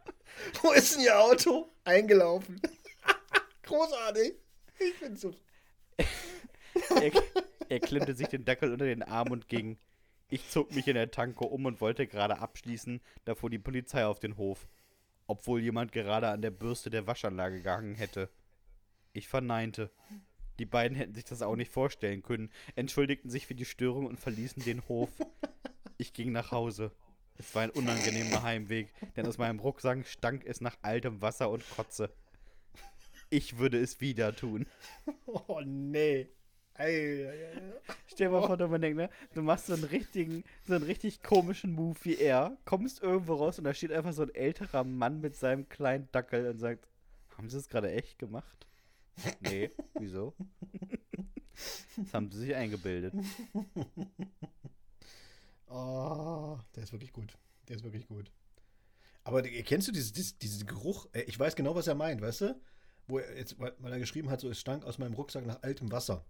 [0.62, 1.72] Wo ist denn Ihr Auto?
[1.84, 2.62] Eingelaufen.
[3.64, 4.34] Großartig.
[4.80, 5.34] Ich find's so.
[7.02, 7.12] Er,
[7.70, 9.78] er klemmte sich den Dackel unter den Arm und ging.
[10.30, 14.06] Ich zog mich in der Tanke um und wollte gerade abschließen, da fuhr die Polizei
[14.06, 14.68] auf den Hof.
[15.28, 18.30] Obwohl jemand gerade an der Bürste der Waschanlage gehangen hätte.
[19.14, 19.92] Ich verneinte.
[20.60, 24.20] Die beiden hätten sich das auch nicht vorstellen können, entschuldigten sich für die Störung und
[24.20, 25.10] verließen den Hof.
[25.98, 26.92] Ich ging nach Hause.
[27.38, 31.68] Es war ein unangenehmer Heimweg, denn aus meinem Rucksack stank es nach altem Wasser und
[31.70, 32.12] Kotze.
[33.30, 34.66] Ich würde es wieder tun.
[35.26, 36.30] Oh, nee.
[36.78, 37.62] Ei, ei, ei.
[38.08, 39.10] Stell dir mal vor, du, denkst, ne?
[39.34, 43.58] du machst so einen richtigen, so einen richtig komischen Move wie er, kommst irgendwo raus
[43.58, 46.88] und da steht einfach so ein älterer Mann mit seinem kleinen Dackel und sagt,
[47.38, 48.68] haben sie es gerade echt gemacht?
[49.40, 50.36] Nee, wieso?
[51.96, 53.14] Das haben sie sich eingebildet.
[55.70, 57.38] Oh, der ist wirklich gut.
[57.68, 58.32] Der ist wirklich gut.
[59.24, 61.08] Aber kennst du dieses, dieses, diesen Geruch?
[61.14, 62.62] Äh, Ich weiß genau, was er meint, weißt du?
[63.08, 65.62] Wo er jetzt, weil weil er geschrieben hat, so es stank aus meinem Rucksack nach
[65.64, 66.26] altem Wasser.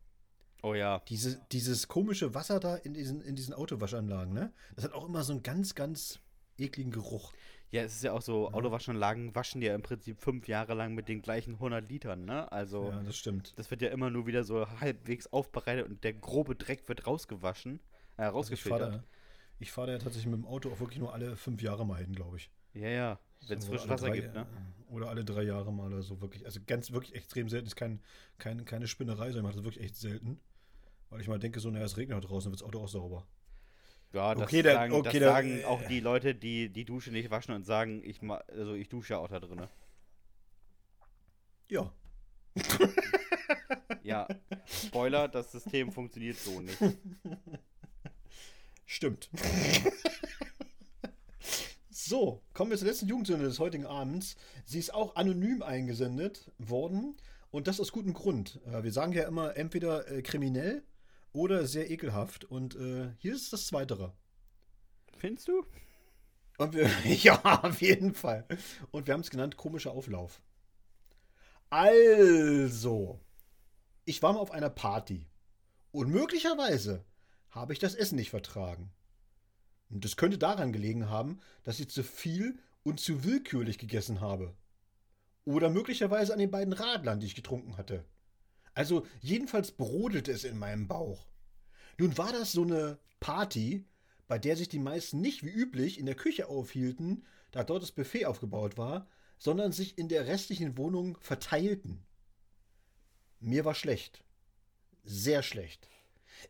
[0.63, 1.01] Oh ja.
[1.07, 4.51] Diese, dieses komische Wasser da in diesen, in diesen Autowaschanlagen, ne?
[4.75, 6.19] Das hat auch immer so einen ganz, ganz
[6.57, 7.31] ekligen Geruch.
[7.69, 11.09] Ja, es ist ja auch so, Autowaschanlagen waschen ja im Prinzip fünf Jahre lang mit
[11.09, 12.49] den gleichen 100 Litern, ne?
[12.51, 13.53] Also, Ja, das stimmt.
[13.57, 17.79] das wird ja immer nur wieder so halbwegs aufbereitet und der grobe Dreck wird rausgewaschen,
[18.17, 18.93] äh, Also ich fahre rausgefiltert.
[18.95, 19.03] da,
[19.59, 21.97] ich fahr da ja tatsächlich mit dem Auto auch wirklich nur alle fünf Jahre mal
[22.01, 22.49] hin, glaube ich.
[22.73, 24.45] Ja, ja, wenn es alle Wasser drei- gibt, ne?
[24.89, 26.45] Oder alle drei Jahre mal oder so, wirklich.
[26.45, 27.67] Also ganz, wirklich extrem selten.
[27.67, 27.99] Ist kein,
[28.37, 30.39] kein, keine Spinnerei, sondern ich mache das wirklich echt selten.
[31.09, 33.27] Weil ich mal denke, so, naja, es regnet draußen, dann wird das Auto auch sauber.
[34.13, 37.11] Ja, das Okay, dann- sagen, okay, das dann- sagen auch die Leute, die die Dusche
[37.11, 39.61] nicht waschen und sagen, ich also ich dusche ja auch da drin.
[41.69, 41.91] Ja.
[44.03, 44.25] Ja,
[44.65, 46.77] Spoiler, das System funktioniert so nicht.
[48.85, 49.29] Stimmt.
[52.07, 54.35] so, kommen wir zur letzten Jugendsünde des heutigen Abends.
[54.65, 57.17] Sie ist auch anonym eingesendet worden
[57.51, 58.61] und das aus gutem Grund.
[58.65, 60.83] Äh, Wir sagen ja immer entweder äh, kriminell
[61.33, 64.13] oder sehr ekelhaft und äh, hier ist das Zweitere.
[65.17, 65.65] Findest du?
[66.57, 68.45] Und wir, ja, auf jeden Fall.
[68.91, 70.41] Und wir haben es genannt komischer Auflauf.
[71.69, 73.19] Also,
[74.05, 75.27] ich war mal auf einer Party
[75.91, 77.03] und möglicherweise
[77.49, 78.91] habe ich das Essen nicht vertragen.
[79.89, 84.53] Und das könnte daran gelegen haben, dass ich zu viel und zu willkürlich gegessen habe.
[85.45, 88.03] Oder möglicherweise an den beiden Radlern, die ich getrunken hatte.
[88.73, 91.27] Also jedenfalls brodelte es in meinem Bauch.
[91.97, 93.85] Nun war das so eine Party,
[94.27, 97.91] bei der sich die meisten nicht wie üblich in der Küche aufhielten, da dort das
[97.91, 99.07] Buffet aufgebaut war,
[99.37, 102.03] sondern sich in der restlichen Wohnung verteilten.
[103.39, 104.23] Mir war schlecht.
[105.03, 105.87] Sehr schlecht.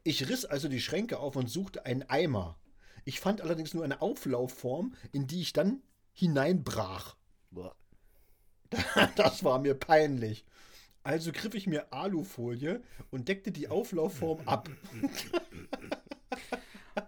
[0.03, 2.59] Ich riss also die Schränke auf und suchte einen Eimer.
[3.08, 5.82] Ich fand allerdings nur eine Auflaufform, in die ich dann
[6.12, 7.16] hineinbrach.
[9.16, 10.44] Das war mir peinlich.
[11.02, 14.70] Also griff ich mir Alufolie und deckte die Auflaufform ab.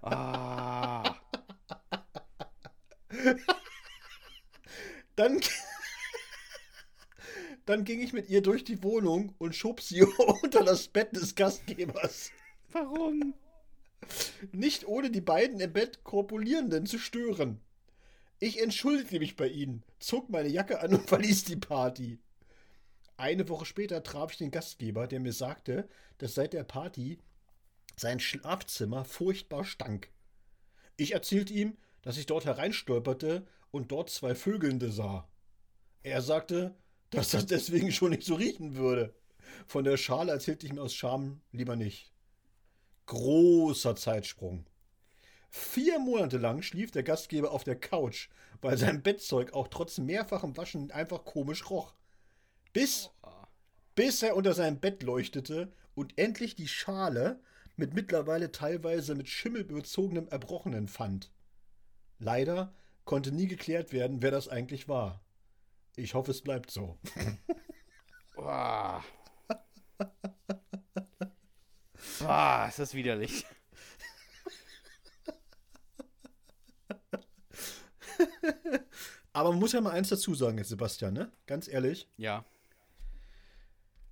[0.01, 1.17] Ah,
[5.17, 5.41] Dann,
[7.65, 10.03] dann ging ich mit ihr durch die Wohnung und schob sie
[10.43, 12.31] unter das Bett des Gastgebers.
[12.71, 13.33] warum?
[14.51, 17.59] Nicht ohne die beiden im Bett Korpulierenden zu stören.
[18.39, 22.19] Ich entschuldigte mich bei ihnen, zog meine Jacke an und verließ die Party.
[23.17, 27.19] eine Woche später traf ich den Gastgeber, der mir sagte, dass seit der Party
[27.97, 30.09] sein Schlafzimmer furchtbar stank.
[30.95, 35.27] Ich erzählte ihm, dass ich dort hereinstolperte und dort zwei Vögelnde sah.
[36.03, 36.75] Er sagte,
[37.09, 39.13] dass das deswegen schon nicht so riechen würde.
[39.67, 42.13] Von der Schale erzählte ich mir aus Scham lieber nicht.
[43.09, 44.67] Großer Zeitsprung.
[45.49, 48.29] Vier Monate lang schlief der Gastgeber auf der Couch,
[48.61, 51.95] weil sein Bettzeug auch trotz mehrfachem Waschen einfach komisch roch.
[52.71, 53.09] Bis,
[53.95, 57.41] bis er unter seinem Bett leuchtete und endlich die Schale
[57.77, 61.31] mit mittlerweile teilweise mit Schimmel überzogenem Erbrochenen fand.
[62.19, 62.75] Leider
[63.05, 65.19] konnte nie geklärt werden, wer das eigentlich war.
[65.95, 66.99] Ich hoffe, es bleibt so.
[72.19, 72.65] Boah.
[72.69, 73.45] Ist das widerlich.
[79.33, 81.31] Aber man muss ja mal eins dazu sagen, jetzt Sebastian, ne?
[81.45, 82.09] Ganz ehrlich.
[82.17, 82.45] Ja.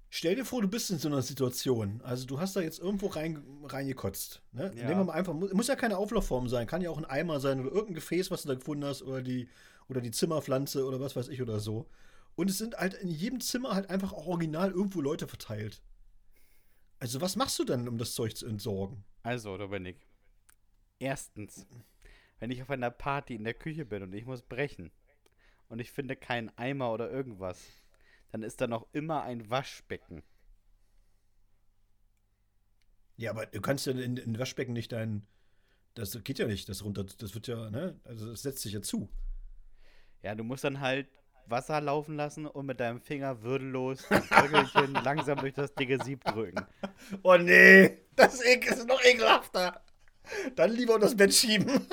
[0.10, 2.02] Stell dir vor, du bist in so einer Situation.
[2.04, 4.42] Also du hast da jetzt irgendwo rein, reingekotzt.
[4.54, 4.72] Ne?
[4.76, 4.86] Ja.
[4.88, 7.40] Nehmen wir mal einfach, muss, muss ja keine Auflaufform sein, kann ja auch ein Eimer
[7.40, 9.50] sein oder irgendein Gefäß, was du da gefunden hast, oder die,
[9.90, 11.90] oder die Zimmerpflanze oder was weiß ich oder so.
[12.36, 15.82] Und es sind halt in jedem Zimmer halt einfach auch original irgendwo Leute verteilt.
[17.00, 19.04] Also was machst du dann, um das Zeug zu entsorgen?
[19.24, 20.08] Also, Dominik.
[21.00, 21.68] Erstens,
[22.40, 24.92] wenn ich auf einer Party in der Küche bin und ich muss brechen
[25.70, 27.62] und ich finde keinen Eimer oder irgendwas,
[28.32, 30.24] dann ist da noch immer ein Waschbecken.
[33.16, 35.28] Ja, aber du kannst ja in, in Waschbecken nicht dein.
[35.94, 37.04] Das geht ja nicht, das runter.
[37.04, 38.00] Das wird ja, ne?
[38.04, 39.10] Also das setzt sich ja zu.
[40.22, 41.08] Ja, du musst dann halt
[41.50, 44.24] Wasser laufen lassen und mit deinem Finger würdelos das
[45.04, 46.66] langsam durch das dicke Sieb drücken.
[47.24, 49.82] Oh nee, das ist noch ekelhafter.
[50.56, 51.88] Dann lieber unter das Bett schieben.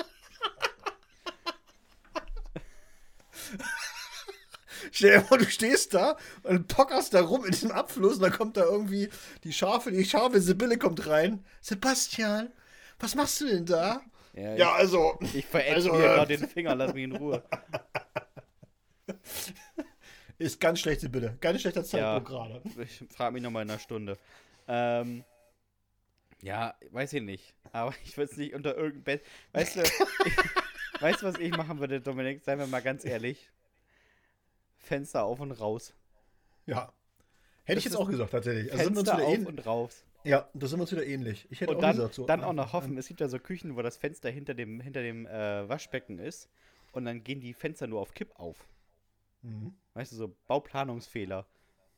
[4.91, 8.31] Stell dir vor, du stehst da und pockerst da rum in diesem Abfluss und dann
[8.31, 9.09] kommt da irgendwie
[9.43, 11.43] die scharfe, die scharfe Sibylle kommt rein.
[11.61, 12.51] Sebastian,
[12.99, 14.01] was machst du denn da?
[14.33, 15.17] Ja, Ja, also.
[15.21, 17.43] ich, ich verätze also, mir äh, gerade den Finger, lass mich in Ruhe.
[20.37, 21.37] Ist ganz schlecht, Sibylle.
[21.39, 21.85] Ganz schlechter Ja.
[21.85, 22.61] Zeitpunkt gerade.
[22.83, 24.17] Ich frage mich nochmal in einer Stunde.
[24.67, 25.23] Ähm,
[26.41, 27.53] ja, weiß ich nicht.
[27.71, 29.25] Aber ich würde es nicht unter irgendein Bett.
[29.53, 29.91] Weißt du, ich,
[31.01, 32.43] weißt du, was ich machen würde, Dominik?
[32.43, 33.49] Seien wir mal ganz ehrlich.
[34.77, 35.93] Fenster auf und raus.
[36.65, 36.91] Ja.
[37.63, 38.71] Hätte ich Das jetzt ist auch gesagt, tatsächlich.
[38.71, 40.03] Also sind wir uns Fenster auf und raus.
[40.23, 41.47] Ja, da sind wir uns wieder ähnlich.
[41.49, 42.25] Ich hätte Und auch dann, gesagt, so.
[42.25, 44.53] dann ah, auch noch ah, hoffen, es gibt ja so Küchen, wo das Fenster hinter
[44.53, 46.49] dem, hinter dem äh, Waschbecken ist.
[46.91, 48.67] Und dann gehen die Fenster nur auf Kipp auf.
[49.45, 49.73] Mhm.
[49.93, 51.45] Weißt du, so Bauplanungsfehler.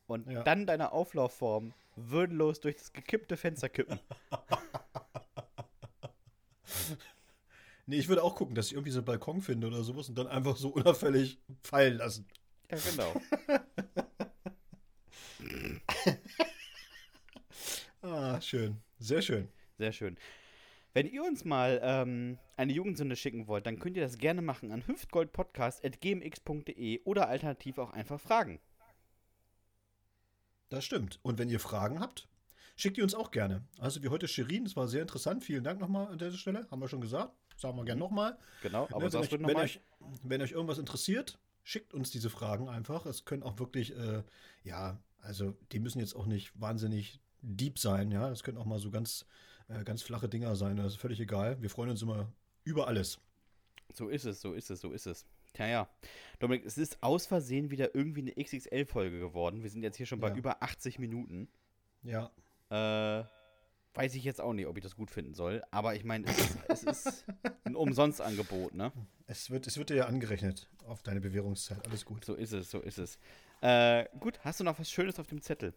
[0.05, 0.43] Und Ja.
[0.43, 3.99] dann deine Auflaufform würdelos durch das gekippte Fenster kippen.
[7.89, 10.17] Nee, ich würde auch gucken, dass ich irgendwie so einen Balkon finde oder sowas und
[10.17, 12.27] dann einfach so unauffällig fallen lassen.
[12.69, 13.13] Ja, genau.
[18.01, 18.81] Ah, schön.
[18.99, 19.47] Sehr schön.
[19.77, 20.17] Sehr schön.
[20.93, 24.71] Wenn ihr uns mal ähm, eine Jugendsünde schicken wollt, dann könnt ihr das gerne machen
[24.71, 28.59] an hüftgoldpodcast.gmx.de oder alternativ auch einfach fragen.
[30.69, 31.19] Das stimmt.
[31.21, 32.27] Und wenn ihr Fragen habt,
[32.75, 33.63] schickt die uns auch gerne.
[33.79, 35.43] Also wie heute Shirin, das war sehr interessant.
[35.43, 36.67] Vielen Dank nochmal an dieser Stelle.
[36.69, 37.33] Haben wir schon gesagt.
[37.57, 38.37] Sagen wir gerne nochmal.
[38.61, 39.79] Genau, aber Ne, wenn, euch, wenn, euch,
[40.23, 43.05] wenn euch irgendwas interessiert, schickt uns diese Fragen einfach.
[43.05, 44.23] Es können auch wirklich, äh,
[44.63, 48.29] ja, also die müssen jetzt auch nicht wahnsinnig deep sein, ja.
[48.29, 49.25] Das können auch mal so ganz,
[49.69, 50.77] äh, ganz flache Dinger sein.
[50.77, 51.61] Das ist völlig egal.
[51.61, 52.31] Wir freuen uns immer
[52.63, 53.19] über alles.
[53.93, 55.25] So ist es, so ist es, so ist es.
[55.53, 55.89] Tja, ja.
[56.39, 59.63] Dominik, es ist aus Versehen wieder irgendwie eine XXL-Folge geworden.
[59.63, 60.35] Wir sind jetzt hier schon bei Ja.
[60.35, 61.47] über 80 Minuten.
[62.03, 62.29] Ja.
[62.69, 63.25] Äh,
[63.93, 65.63] weiß ich jetzt auch nicht, ob ich das gut finden soll.
[65.71, 67.25] Aber ich meine, es, ist- es ist
[67.63, 68.91] ein Umsonstangebot, ne?
[69.25, 71.85] Es wird, es wird dir ja angerechnet auf deine Bewährungszeit.
[71.87, 72.23] Alles gut.
[72.25, 73.17] So ist es, so ist es.
[73.61, 75.73] Äh, gut, hast du noch was Schönes auf dem Zettel?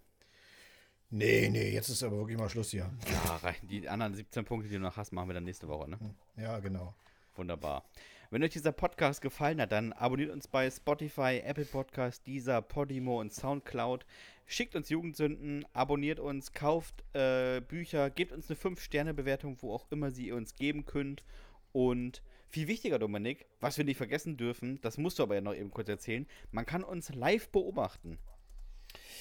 [1.12, 2.88] Nee, nee, jetzt ist aber wirklich mal Schluss hier.
[3.24, 3.56] Ja, rein.
[3.62, 5.98] Die anderen 17 Punkte, die du noch hast, machen wir dann nächste Woche, ne?
[6.36, 6.94] Ja, genau.
[7.34, 7.84] Wunderbar.
[8.30, 13.20] Wenn euch dieser Podcast gefallen hat, dann abonniert uns bei Spotify, Apple Podcast, Deezer, Podimo
[13.20, 14.06] und Soundcloud.
[14.46, 20.12] Schickt uns Jugendsünden, abonniert uns, kauft äh, Bücher, gebt uns eine 5-Sterne-Bewertung, wo auch immer
[20.12, 21.24] sie ihr uns geben könnt.
[21.72, 25.54] Und viel wichtiger, Dominik, was wir nicht vergessen dürfen, das musst du aber ja noch
[25.54, 28.18] eben kurz erzählen, man kann uns live beobachten.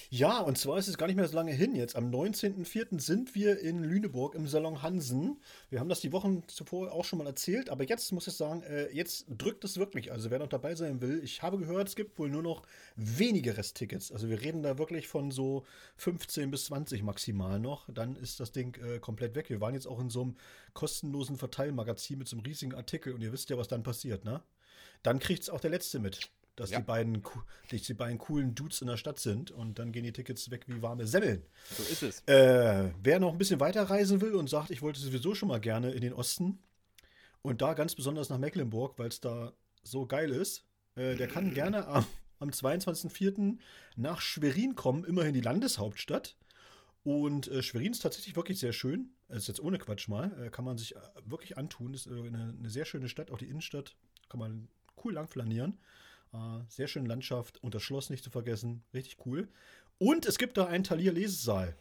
[0.08, 1.96] Ja, und zwar ist es gar nicht mehr so lange hin jetzt.
[1.96, 3.00] Am 19.04.
[3.00, 5.40] sind wir in Lüneburg im Salon Hansen.
[5.68, 8.62] Wir haben das die Wochen zuvor auch schon mal erzählt, aber jetzt muss ich sagen,
[8.62, 10.12] äh, jetzt drückt es wirklich.
[10.12, 12.62] Also wer noch dabei sein will, ich habe gehört, es gibt wohl nur noch
[12.96, 14.12] wenige Resttickets.
[14.12, 15.64] Also wir reden da wirklich von so
[15.96, 17.88] 15 bis 20 maximal noch.
[17.92, 19.50] Dann ist das Ding äh, komplett weg.
[19.50, 20.36] Wir waren jetzt auch in so einem
[20.72, 24.42] kostenlosen Verteilmagazin mit so einem riesigen Artikel und ihr wisst ja, was dann passiert, ne?
[25.02, 26.30] Dann kriegt es auch der Letzte mit.
[26.60, 26.78] Dass Ja.
[26.78, 27.22] die, beiden,
[27.70, 30.64] dass die beiden coolen Dudes in der Stadt sind und dann gehen die Tickets weg
[30.66, 31.42] wie warme Semmeln.
[31.76, 32.20] So ist es.
[32.26, 35.60] Äh, wer noch ein bisschen weiter reisen will und sagt, ich wollte sowieso schon mal
[35.60, 36.58] gerne in den Osten
[37.42, 40.64] und da ganz besonders nach Mecklenburg, weil es da so geil ist,
[40.96, 42.04] äh, der kann gerne am,
[42.38, 43.56] am 22.04.
[43.96, 46.36] nach Schwerin kommen, immerhin die Landeshauptstadt.
[47.02, 49.14] Und äh, Schwerin ist tatsächlich wirklich sehr schön.
[49.28, 50.30] Das ist jetzt ohne Quatsch mal.
[50.46, 51.94] Äh, kann man sich äh, wirklich antun.
[51.94, 53.96] Ist äh, eine, eine sehr schöne Stadt, auch die Innenstadt.
[54.28, 54.68] Kann man
[55.02, 55.78] cool lang flanieren.
[56.32, 58.84] Äh, sehr schöne Landschaft und das Schloss nicht zu vergessen.
[58.94, 59.48] Richtig cool.
[59.98, 61.76] Und es gibt da einen Talier-Lesesaal.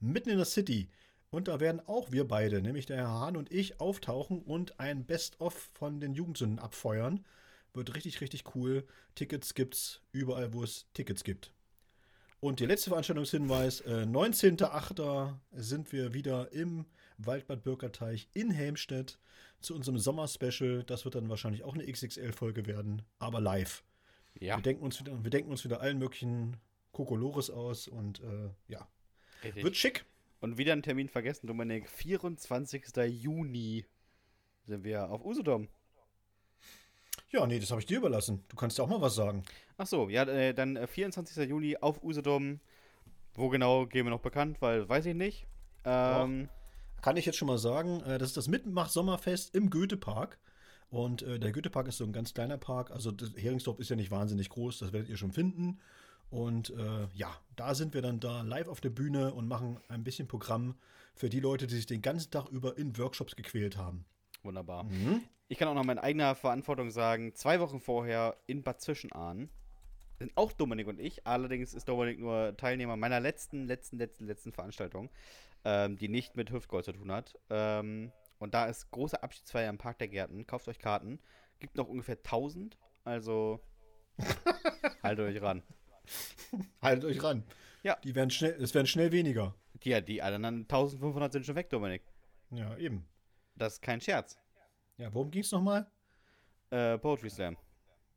[0.00, 0.88] Mitten in der City.
[1.30, 5.06] Und da werden auch wir beide, nämlich der Herr Hahn und ich, auftauchen und ein
[5.06, 7.24] Best-of von den Jugendsünden abfeuern.
[7.72, 8.84] Wird richtig, richtig cool.
[9.14, 11.54] Tickets gibt's überall, wo es Tickets gibt.
[12.40, 15.32] Und der letzte Veranstaltungshinweis: äh, 19.08.
[15.52, 16.84] sind wir wieder im
[17.16, 19.18] Waldbad Bürgerteich in Helmstedt
[19.60, 20.82] zu unserem Sommer-Special.
[20.84, 23.84] Das wird dann wahrscheinlich auch eine XXL-Folge werden, aber live.
[24.42, 26.56] Ja, Wir, denken uns wieder, wir denken uns wieder allen möglichen
[26.90, 28.88] Kokolores aus und äh, ja,
[29.44, 29.62] richtig.
[29.62, 30.04] wird schick.
[30.40, 31.88] Und wieder einen Termin vergessen, Dominik.
[31.88, 32.84] 24.
[33.08, 33.86] Juni
[34.66, 35.68] sind wir auf Usedom.
[37.30, 38.44] Ja, nee, das habe ich dir überlassen.
[38.48, 39.44] Du kannst ja auch mal was sagen.
[39.78, 41.48] Ach so, ja, äh, dann äh, 24.
[41.48, 42.58] Juni auf Usedom.
[43.34, 45.46] Wo genau gehen wir noch bekannt, weil weiß ich nicht.
[45.84, 46.48] Ähm,
[47.00, 50.40] Kann ich jetzt schon mal sagen, äh, das ist das Mitmach-Sommerfest im Goethepark.
[50.92, 52.90] Und äh, der Goethepark ist so ein ganz kleiner Park.
[52.90, 55.80] Also das Heringsdorf ist ja nicht wahnsinnig groß, das werdet ihr schon finden.
[56.28, 60.04] Und äh, ja, da sind wir dann da live auf der Bühne und machen ein
[60.04, 60.74] bisschen Programm
[61.14, 64.04] für die Leute, die sich den ganzen Tag über in Workshops gequält haben.
[64.42, 64.84] wunderbar.
[64.84, 65.22] Mhm.
[65.48, 69.48] Ich kann auch noch meine eigener Verantwortung sagen, zwei Wochen vorher in Bad Zwischenahn
[70.18, 71.26] sind auch Dominik und ich.
[71.26, 75.08] Allerdings ist Dominik nur Teilnehmer meiner letzten, letzten, letzten, letzten Veranstaltung,
[75.64, 77.34] ähm, die nicht mit Hüftgold zu tun hat.
[77.48, 78.12] Ähm,
[78.42, 80.46] und da ist große Abschiedsfeier im Park der Gärten.
[80.46, 81.20] Kauft euch Karten.
[81.60, 82.76] Gibt noch ungefähr 1000.
[83.04, 83.60] Also
[85.02, 85.62] haltet euch ran.
[86.80, 87.44] Haltet euch ran.
[87.82, 87.96] Ja.
[88.04, 89.54] Die werden schnell, es werden schnell weniger.
[89.82, 92.02] Ja, die anderen 1500 sind schon weg, Dominik.
[92.50, 93.06] Ja, eben.
[93.56, 94.38] Das ist kein Scherz.
[94.98, 95.90] Ja, worum ging es nochmal?
[96.70, 97.56] Äh, Poetry Slam.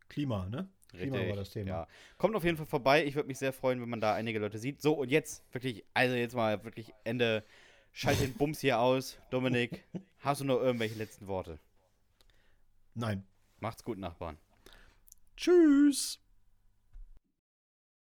[0.07, 0.69] Klima, ne?
[0.91, 1.67] Klima war das Thema.
[1.67, 1.87] Ja.
[2.17, 3.05] Kommt auf jeden Fall vorbei.
[3.05, 4.81] Ich würde mich sehr freuen, wenn man da einige Leute sieht.
[4.81, 7.43] So, und jetzt wirklich, also jetzt mal wirklich Ende.
[7.97, 9.17] Schalt den Bums hier aus.
[9.29, 9.85] Dominik,
[10.19, 11.59] hast du noch irgendwelche letzten Worte?
[12.93, 13.25] Nein.
[13.61, 14.37] Macht's gut, Nachbarn.
[15.37, 16.19] Tschüss.